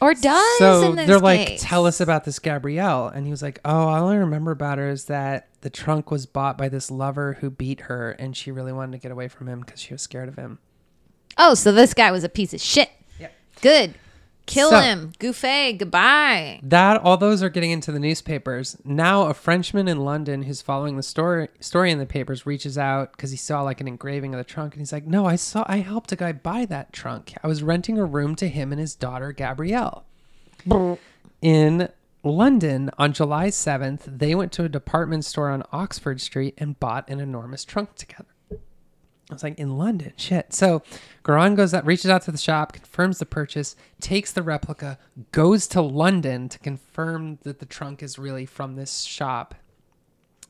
[0.01, 3.07] or does so in this they're like, tell us about this Gabrielle.
[3.07, 6.25] And he was like, oh, all I remember about her is that the trunk was
[6.25, 9.47] bought by this lover who beat her, and she really wanted to get away from
[9.47, 10.57] him because she was scared of him.
[11.37, 12.89] Oh, so this guy was a piece of shit.
[13.19, 13.31] Yep.
[13.61, 13.93] Good.
[14.49, 15.11] Kill So- him.
[15.19, 15.73] Gouffet.
[15.77, 16.59] Goodbye.
[16.63, 18.77] That all those are getting into the newspapers.
[18.83, 23.11] Now a Frenchman in London who's following the story story in the papers reaches out
[23.11, 25.63] because he saw like an engraving of the trunk and he's like, No, I saw
[25.67, 27.33] I helped a guy buy that trunk.
[27.43, 30.03] I was renting a room to him and his daughter Gabrielle.
[31.41, 31.89] in
[32.23, 37.09] London on July 7th, they went to a department store on Oxford Street and bought
[37.09, 38.25] an enormous trunk together.
[39.29, 40.53] I was like, in London, shit.
[40.53, 40.81] So
[41.21, 44.97] Goron goes out, reaches out to the shop, confirms the purchase, takes the replica,
[45.31, 49.53] goes to London to confirm that the trunk is really from this shop,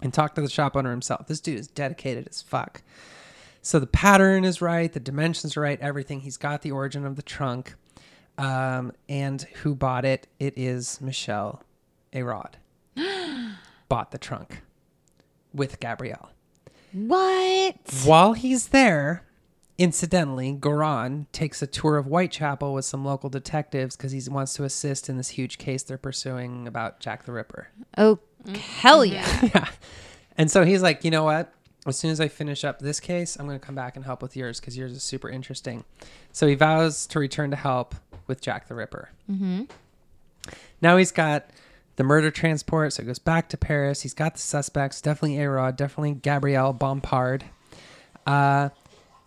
[0.01, 1.27] and talk to the shop owner himself.
[1.27, 2.81] This dude is dedicated as fuck.
[3.61, 6.21] So the pattern is right, the dimensions are right, everything.
[6.21, 7.75] He's got the origin of the trunk.
[8.37, 10.27] Um, and who bought it?
[10.39, 11.61] It is Michelle
[12.13, 12.53] Arod.
[13.89, 14.61] bought the trunk
[15.53, 16.29] with Gabrielle.
[16.91, 17.75] What?
[18.03, 19.23] While he's there,
[19.77, 24.63] incidentally, Goron takes a tour of Whitechapel with some local detectives because he wants to
[24.63, 27.69] assist in this huge case they're pursuing about Jack the Ripper.
[27.97, 28.19] Oh,
[28.53, 29.27] hell yeah.
[29.55, 29.69] yeah.
[30.37, 31.53] And so he's like, you know what?
[31.85, 34.21] As soon as I finish up this case, I'm going to come back and help
[34.21, 35.85] with yours because yours is super interesting.
[36.31, 37.95] So he vows to return to help
[38.27, 39.09] with Jack the Ripper.
[39.31, 39.63] Mm-hmm.
[40.81, 41.49] Now he's got
[41.99, 44.03] the murder transport, so it goes back to Paris.
[44.03, 47.41] He's got the suspects, definitely Arod, definitely Gabrielle Bompard.
[48.25, 48.69] Uh,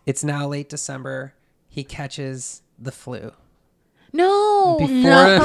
[0.07, 1.35] it's now late December.
[1.69, 3.33] He catches the flu.
[4.11, 4.77] No.
[4.79, 5.39] Before- No.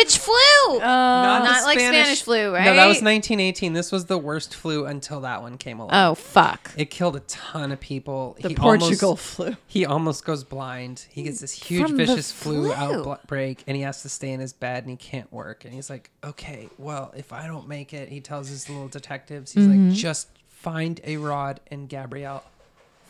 [0.00, 0.78] Which flu?
[0.78, 2.64] Not, not the like Spanish flu, right?
[2.64, 3.72] No, that was 1918.
[3.74, 5.90] This was the worst flu until that one came along.
[5.92, 6.72] oh, fuck.
[6.76, 8.36] It killed a ton of people.
[8.40, 9.56] The He Portugal almost, flu.
[9.66, 11.06] he almost goes blind.
[11.10, 12.72] He gets this huge From vicious flu, flu.
[12.72, 15.64] outbreak, and he has to stay in his bed and he can't work.
[15.64, 19.52] And he's like, "Okay, well, if I don't make it," he tells his little detectives,
[19.52, 19.88] he's Mm-hmm.
[19.90, 22.42] like, "Just find a Rod and Gabrielle,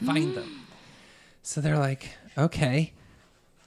[0.04, 0.66] find them."
[1.42, 2.92] So they're like, "Okay."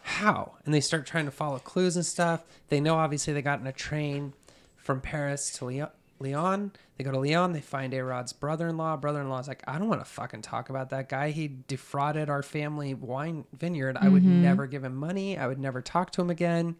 [0.03, 0.57] How?
[0.65, 2.43] And they start trying to follow clues and stuff.
[2.69, 4.33] They know obviously they got in a train
[4.75, 5.89] from Paris to Lyon.
[6.19, 6.71] Leon.
[6.97, 7.53] They go to Lyon.
[7.53, 8.97] They find Arod's brother-in-law.
[8.97, 11.31] Brother-in-law is like, I don't want to fucking talk about that guy.
[11.31, 13.97] He defrauded our family wine vineyard.
[13.99, 14.41] I would mm-hmm.
[14.41, 15.37] never give him money.
[15.37, 16.75] I would never talk to him again.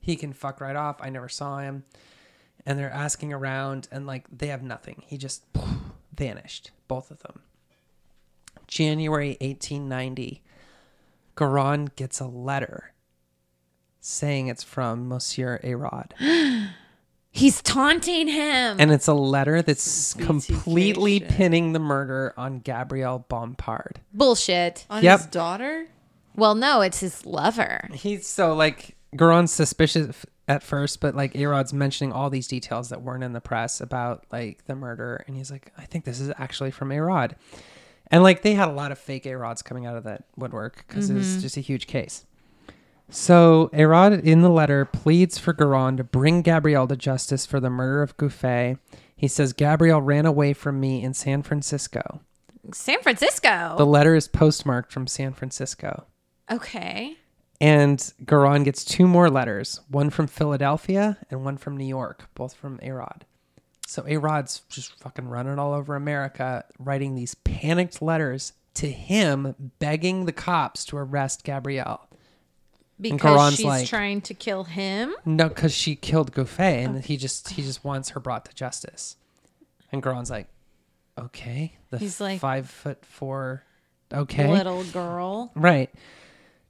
[0.00, 0.96] He can fuck right off.
[1.00, 1.84] I never saw him.
[2.66, 5.02] And they're asking around, and like they have nothing.
[5.06, 5.44] He just
[6.14, 6.70] vanished.
[6.88, 7.40] Both of them.
[8.66, 10.42] January 1890.
[11.40, 12.92] Goron gets a letter
[13.98, 16.12] saying it's from Monsieur Arod.
[17.30, 18.76] He's taunting him.
[18.78, 21.28] And it's a letter that's completely shit.
[21.30, 23.96] pinning the murder on Gabrielle Bompard.
[24.12, 24.84] Bullshit.
[24.90, 25.18] On Yep.
[25.18, 25.86] his daughter?
[26.36, 27.88] Well, no, it's his lover.
[27.94, 33.00] He's so like Goron's suspicious at first, but like Arod's mentioning all these details that
[33.00, 36.30] weren't in the press about like the murder, and he's like, I think this is
[36.36, 37.32] actually from Arod.
[38.10, 41.10] And like they had a lot of fake Arods coming out of that woodwork because
[41.10, 41.40] it was mm-hmm.
[41.40, 42.26] just a huge case.
[43.08, 47.70] So Arod in the letter pleads for Goron to bring Gabrielle to justice for the
[47.70, 48.78] murder of Gouffet.
[49.16, 52.20] He says Gabrielle ran away from me in San Francisco.
[52.72, 53.74] San Francisco.
[53.76, 56.06] The letter is postmarked from San Francisco.
[56.50, 57.16] okay.
[57.62, 62.54] And Goron gets two more letters, one from Philadelphia and one from New York, both
[62.54, 63.22] from Arod.
[63.90, 70.26] So Arod's just fucking running all over America, writing these panicked letters to him, begging
[70.26, 72.08] the cops to arrest Gabrielle.
[73.00, 75.12] Because she's like- trying to kill him.
[75.24, 79.16] No, because she killed Gouffet, and he just he just wants her brought to justice.
[79.90, 80.46] And Goron's like,
[81.18, 81.76] okay.
[81.90, 83.64] The He's like- five foot four.
[84.12, 84.52] Okay.
[84.52, 85.50] Little girl.
[85.56, 85.90] Right.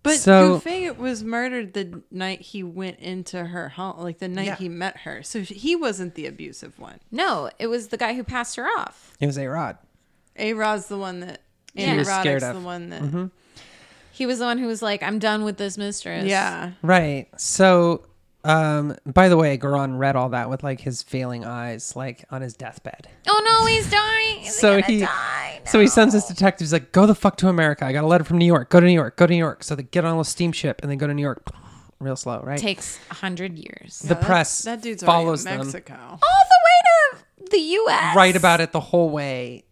[0.02, 4.46] But So- Gouffet was murdered the night he went into her home, like the night
[4.46, 4.56] Yeah.
[4.56, 5.22] he met her.
[5.22, 7.00] So he wasn't the abusive one.
[7.10, 9.12] No, it was the guy who passed her off.
[9.20, 9.76] It was A Rod.
[10.36, 11.42] A Rod's the one that.
[11.74, 12.54] He was scared of.
[12.54, 13.02] the one that.
[13.02, 13.26] Mm-hmm.
[14.12, 16.72] He was the one who was like, "I'm done with this mistress." Yeah.
[16.82, 17.28] Right.
[17.36, 18.06] So,
[18.44, 22.40] um, by the way, Goron read all that with like his failing eyes, like on
[22.42, 23.08] his deathbed.
[23.28, 24.42] Oh no, he's dying.
[24.46, 25.60] Is so he, he, die?
[25.66, 27.84] so he sends his detectives like, go the fuck to America.
[27.84, 28.70] I got a letter from New York.
[28.70, 29.16] Go to New York.
[29.16, 29.62] Go to New York.
[29.62, 31.44] So they get on a steamship and they go to New York,
[32.00, 32.58] real slow, right?
[32.58, 33.98] takes a hundred years.
[34.00, 35.94] the That- press That dude's follows already in them Mexico.
[36.00, 38.16] All the way to the U.S.
[38.16, 39.64] right about it the whole way,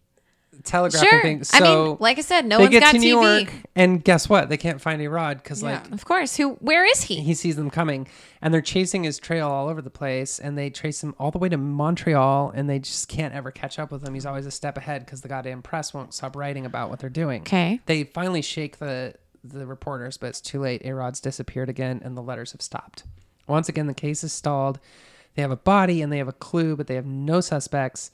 [0.69, 1.23] telegraphing Sure.
[1.23, 1.51] things.
[1.53, 3.41] I So mean, like I said, no one's get got to New TV.
[3.45, 4.49] York, and guess what?
[4.49, 6.37] They can't find A Rod because like Of course.
[6.37, 6.51] Who?
[6.61, 7.21] Where is he?
[7.23, 8.07] he sees them coming
[8.41, 11.39] and they're chasing his trail all over the place and they trace him all the
[11.39, 14.15] way to Montreal and they just can't ever catch up with him.
[14.15, 17.11] He's always a step ahead because the goddamn press won't stop writing about what they're
[17.11, 17.43] doing.
[17.43, 17.81] Okay.
[17.87, 19.15] They finally shake the
[19.45, 20.83] the reporters, but it's too late.
[20.85, 23.05] A-Rod's disappeared again and the letters have stopped.
[23.47, 24.79] Once again, the case is stalled.
[25.35, 28.11] They have a body and they have a clue, but they have no suspects,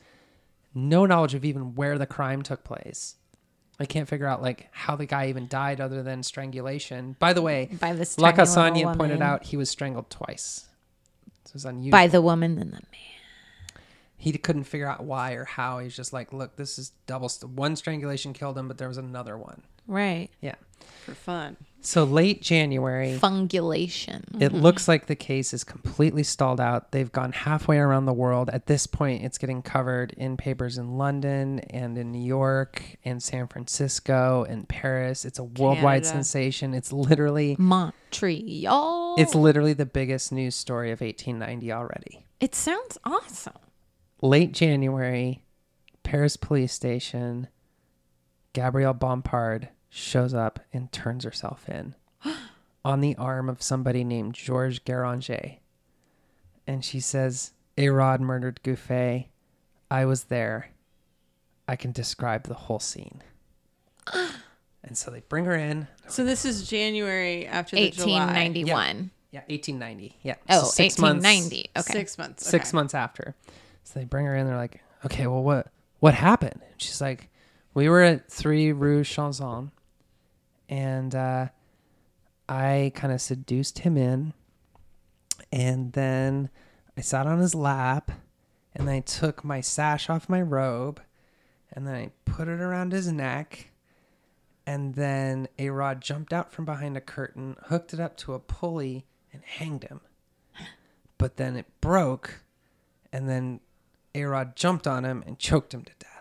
[0.74, 3.16] no knowledge of even where the crime took place.
[3.80, 7.16] I can't figure out like how the guy even died other than strangulation.
[7.18, 10.66] By the way, By this tiny little Lacasagnan pointed out he was strangled twice.
[11.44, 11.90] So it was unusual.
[11.90, 13.82] by the woman and the man.
[14.16, 15.78] he couldn't figure out why or how.
[15.80, 17.28] He's just like, look, this is double.
[17.28, 19.62] St- one strangulation killed him, but there was another one.
[19.86, 20.30] Right.
[20.40, 20.54] Yeah.
[21.04, 21.56] For fun.
[21.86, 24.22] So late January, Fungulation.
[24.40, 24.56] it mm-hmm.
[24.56, 26.92] looks like the case is completely stalled out.
[26.92, 28.48] They've gone halfway around the world.
[28.50, 33.22] At this point, it's getting covered in papers in London and in New York and
[33.22, 35.26] San Francisco and Paris.
[35.26, 36.08] It's a worldwide Canada.
[36.08, 36.72] sensation.
[36.72, 39.16] It's literally Montreal.
[39.18, 42.24] it's literally the biggest news story of 1890 already.
[42.40, 43.52] It sounds awesome.
[44.22, 45.44] late January,
[46.02, 47.48] Paris police station,
[48.54, 51.94] Gabrielle Bompard shows up and turns herself in
[52.84, 55.58] on the arm of somebody named Georges Garanger.
[56.66, 59.26] And she says, Eyraud murdered Gouffé.
[59.90, 60.70] I was there.
[61.68, 63.22] I can describe the whole scene.
[64.12, 65.86] and so they bring her in.
[66.08, 68.18] So this is January after the July.
[68.26, 69.10] 1891.
[69.30, 70.18] Yeah, 1890.
[70.22, 70.34] Yeah.
[70.48, 71.70] Oh, so six months- 1890.
[71.76, 71.92] Okay.
[71.92, 72.46] Six months.
[72.46, 73.34] six months after.
[73.84, 74.46] So they bring her in.
[74.46, 75.68] They're like, okay, well, what
[76.00, 76.60] what happened?
[76.60, 77.28] And she's like,
[77.74, 79.70] we were at three Rue Chanson,
[80.74, 81.48] and uh,
[82.48, 84.32] I kind of seduced him in,
[85.52, 86.50] and then
[86.96, 88.10] I sat on his lap,
[88.74, 91.00] and I took my sash off my robe,
[91.72, 93.70] and then I put it around his neck.
[94.66, 99.04] And then Eyraud jumped out from behind a curtain, hooked it up to a pulley,
[99.30, 100.00] and hanged him
[101.18, 102.42] but then it broke,
[103.10, 103.60] and then
[104.14, 106.13] Eyraud jumped on him and choked him to death.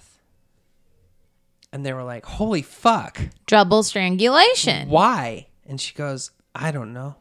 [1.73, 3.19] And they were like, "Holy fuck!
[3.47, 4.87] Double strangulation.
[4.87, 7.15] Why?" And she goes, "I don't know."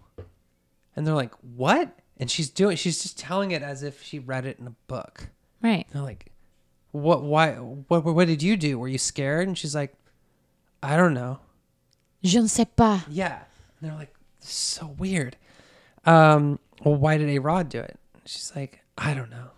[0.95, 2.77] And they're like, "What?" And she's doing.
[2.77, 5.31] She's just telling it as if she read it in a book.
[5.63, 5.87] Right.
[5.91, 6.31] They're like,
[6.93, 7.23] "What?
[7.23, 7.55] Why?
[7.55, 8.05] What?
[8.05, 8.79] What did you do?
[8.79, 9.95] Were you scared?" And she's like,
[10.83, 11.41] "I don't know."
[12.23, 13.03] Je ne sais pas.
[13.09, 13.41] Yeah.
[13.81, 15.37] And they're like, this is so weird.
[16.05, 17.99] Um, well, why did Eyraud do it?
[18.25, 19.51] She's like, I don't know.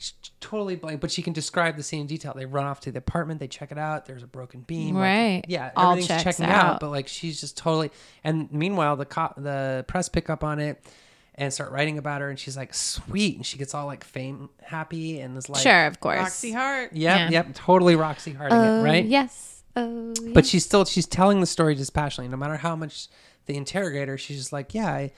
[0.00, 2.32] She's totally blank, but she can describe the scene in detail.
[2.34, 4.06] They run off to the apartment, they check it out.
[4.06, 4.94] There's a broken beam.
[4.94, 5.42] like, Right.
[5.48, 6.64] yeah, All everything's checks checking out.
[6.74, 6.80] out.
[6.80, 7.90] but like she's just totally.
[8.22, 10.80] And meanwhile, the cop, the press pick up on it
[11.34, 14.50] and start writing about her, and she's like, sweet, and she gets all like fame
[14.62, 16.18] happy and is like, sure, of course.
[16.18, 16.92] Roxy Hart.
[16.92, 17.30] yep, Yeah.
[17.30, 19.04] yep, totally Roxy Harding Oh, it, right?
[19.04, 19.62] Yes.
[19.76, 20.32] Oh, yes.
[20.34, 23.06] but she's still she's telling the story dispassionately no matter how much
[23.46, 25.12] the interrogator she's just like yeah i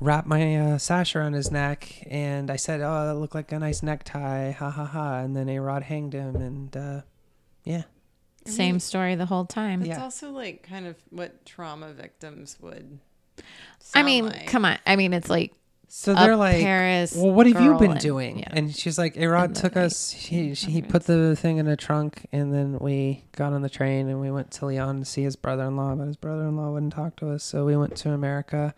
[0.00, 3.58] wrapped my uh, sash around his neck and i said oh that looked like a
[3.58, 7.00] nice necktie ha ha ha and then Eyraud hanged him and uh
[7.64, 7.82] yeah
[8.46, 9.80] Same story the whole time.
[9.82, 10.02] It's Yeah.
[10.02, 12.98] also like kind of what trauma victims would.
[13.94, 14.78] I mean, come on.
[14.86, 15.52] I mean, it's like
[15.92, 18.48] so they're like Paris well what have you been and- doing yeah.
[18.52, 21.76] and she's like Eyraud And took us he, she, he put the thing in a
[21.76, 25.22] trunk and then we got on the train and we went to Lyon to see
[25.24, 28.72] his brother-in-law but his brother-in-law wouldn't talk to us so we went to america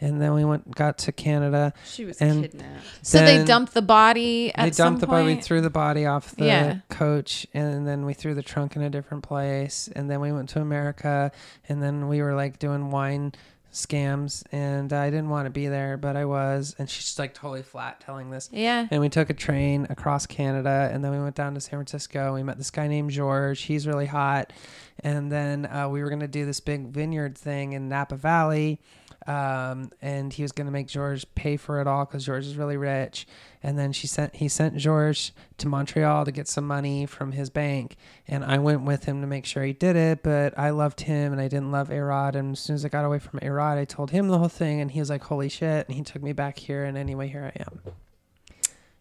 [0.00, 2.84] and then we went got to canada She was and- kidnapped.
[3.02, 5.24] so they dumped the body at they dumped the body.
[5.24, 6.78] We threw the body off the Yeah.
[6.88, 9.88] coach, and then we threw the trunk in a different place.
[9.96, 11.32] And then we went to America,
[11.68, 13.32] and then we were like doing wine
[13.78, 16.74] scams, and I didn't want to be there, but I was.
[16.78, 18.48] And she's just like totally flat telling this.
[18.52, 18.86] Yeah.
[18.90, 22.34] And we took a train across Canada, and then we went down to San Francisco.
[22.34, 23.62] We met this guy named George.
[23.62, 24.52] He's really hot.
[25.00, 28.80] And then uh, we were gonna do this big vineyard thing in Napa Valley.
[29.28, 32.56] Um, and he was going to make George pay for it all because George is
[32.56, 33.26] really rich.
[33.62, 37.50] And then she sent he sent George to Montreal to get some money from his
[37.50, 37.96] bank,
[38.26, 40.22] and I went with him to make sure he did it.
[40.22, 42.36] But I loved him, and I didn't love Eyraud.
[42.36, 44.80] And as soon as I got away from Eyraud, I told him the whole thing,
[44.80, 47.52] and he was like, "Holy shit!" And he took me back here, and anyway, here
[47.54, 47.80] I am.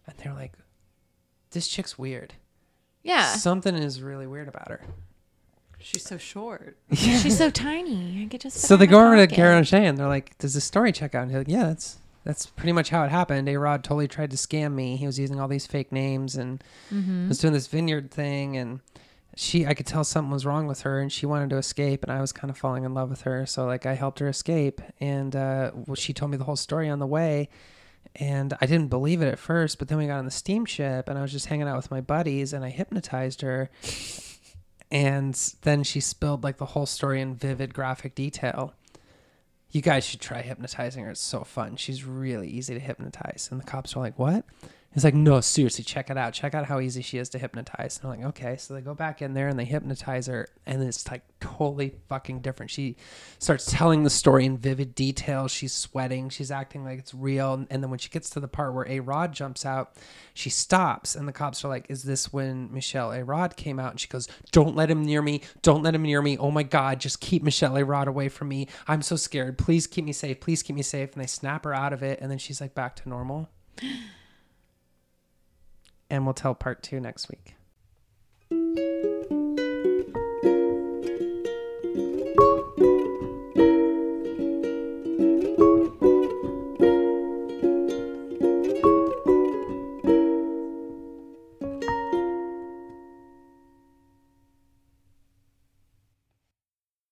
[0.07, 0.53] And they're like,
[1.51, 2.33] "This chick's weird.
[3.01, 3.35] Yeah.
[3.35, 4.81] Something is really weird about her."
[5.79, 6.77] She's so short.
[6.93, 8.23] She's so tiny.
[8.23, 8.57] I could just.
[8.57, 11.23] So they go over to Garrett O'Shea and they're like, "Does the story check out?"
[11.23, 11.97] And he's like, "Yeah, that's
[12.27, 13.47] that's pretty much how it happened.
[13.47, 14.97] Eyraud totally tried to scam me.
[14.97, 16.61] He was using all these fake names and
[17.29, 18.57] was doing this vineyard thing.
[18.57, 18.81] And
[19.37, 22.03] she, I could tell something was wrong with her, and she wanted to escape.
[22.03, 24.27] And I was kind of falling in love with her, so like I helped her
[24.27, 24.81] escape.
[24.99, 27.47] And uh, well, she told me the whole story on the way.
[28.17, 31.17] And I didn't believe it at first, but then we got on the steamship, and
[31.17, 33.69] I was just hanging out with my buddies, and I hypnotized her
[34.91, 38.73] and then she spilled like the whole story in vivid graphic detail.
[39.69, 41.11] You guys should try hypnotizing her.
[41.11, 41.75] It's so fun.
[41.75, 43.49] She's really easy to hypnotize.
[43.51, 44.45] And the cops are like, "What?"
[44.97, 46.33] He's like, "No, seriously, check it out.
[46.33, 48.95] Check out how easy she is to hypnotize." And I'm like, "Okay." So they go
[48.95, 52.71] back in there and they hypnotize her, and it's like totally fucking different.
[52.71, 52.95] She
[53.37, 55.47] starts telling the story in vivid detail.
[55.47, 56.29] She's sweating.
[56.29, 57.67] She's acting like it's real.
[57.69, 59.95] And then when she gets to the part where Eyraud jumps out,
[60.33, 63.99] she stops, and the cops are like, "Is this when Michelle Eyraud came out?" And
[63.99, 65.41] she goes, "Don't let him near me.
[65.61, 66.39] Don't let him near me.
[66.39, 68.67] Oh my God, just keep Michelle Eyraud away from me.
[68.87, 69.59] I'm so scared.
[69.59, 70.39] Please keep me safe.
[70.39, 72.73] Please keep me safe." And they snap her out of it, and then she's like
[72.73, 73.51] back to normal.
[76.09, 77.55] and we'll tell part two next week.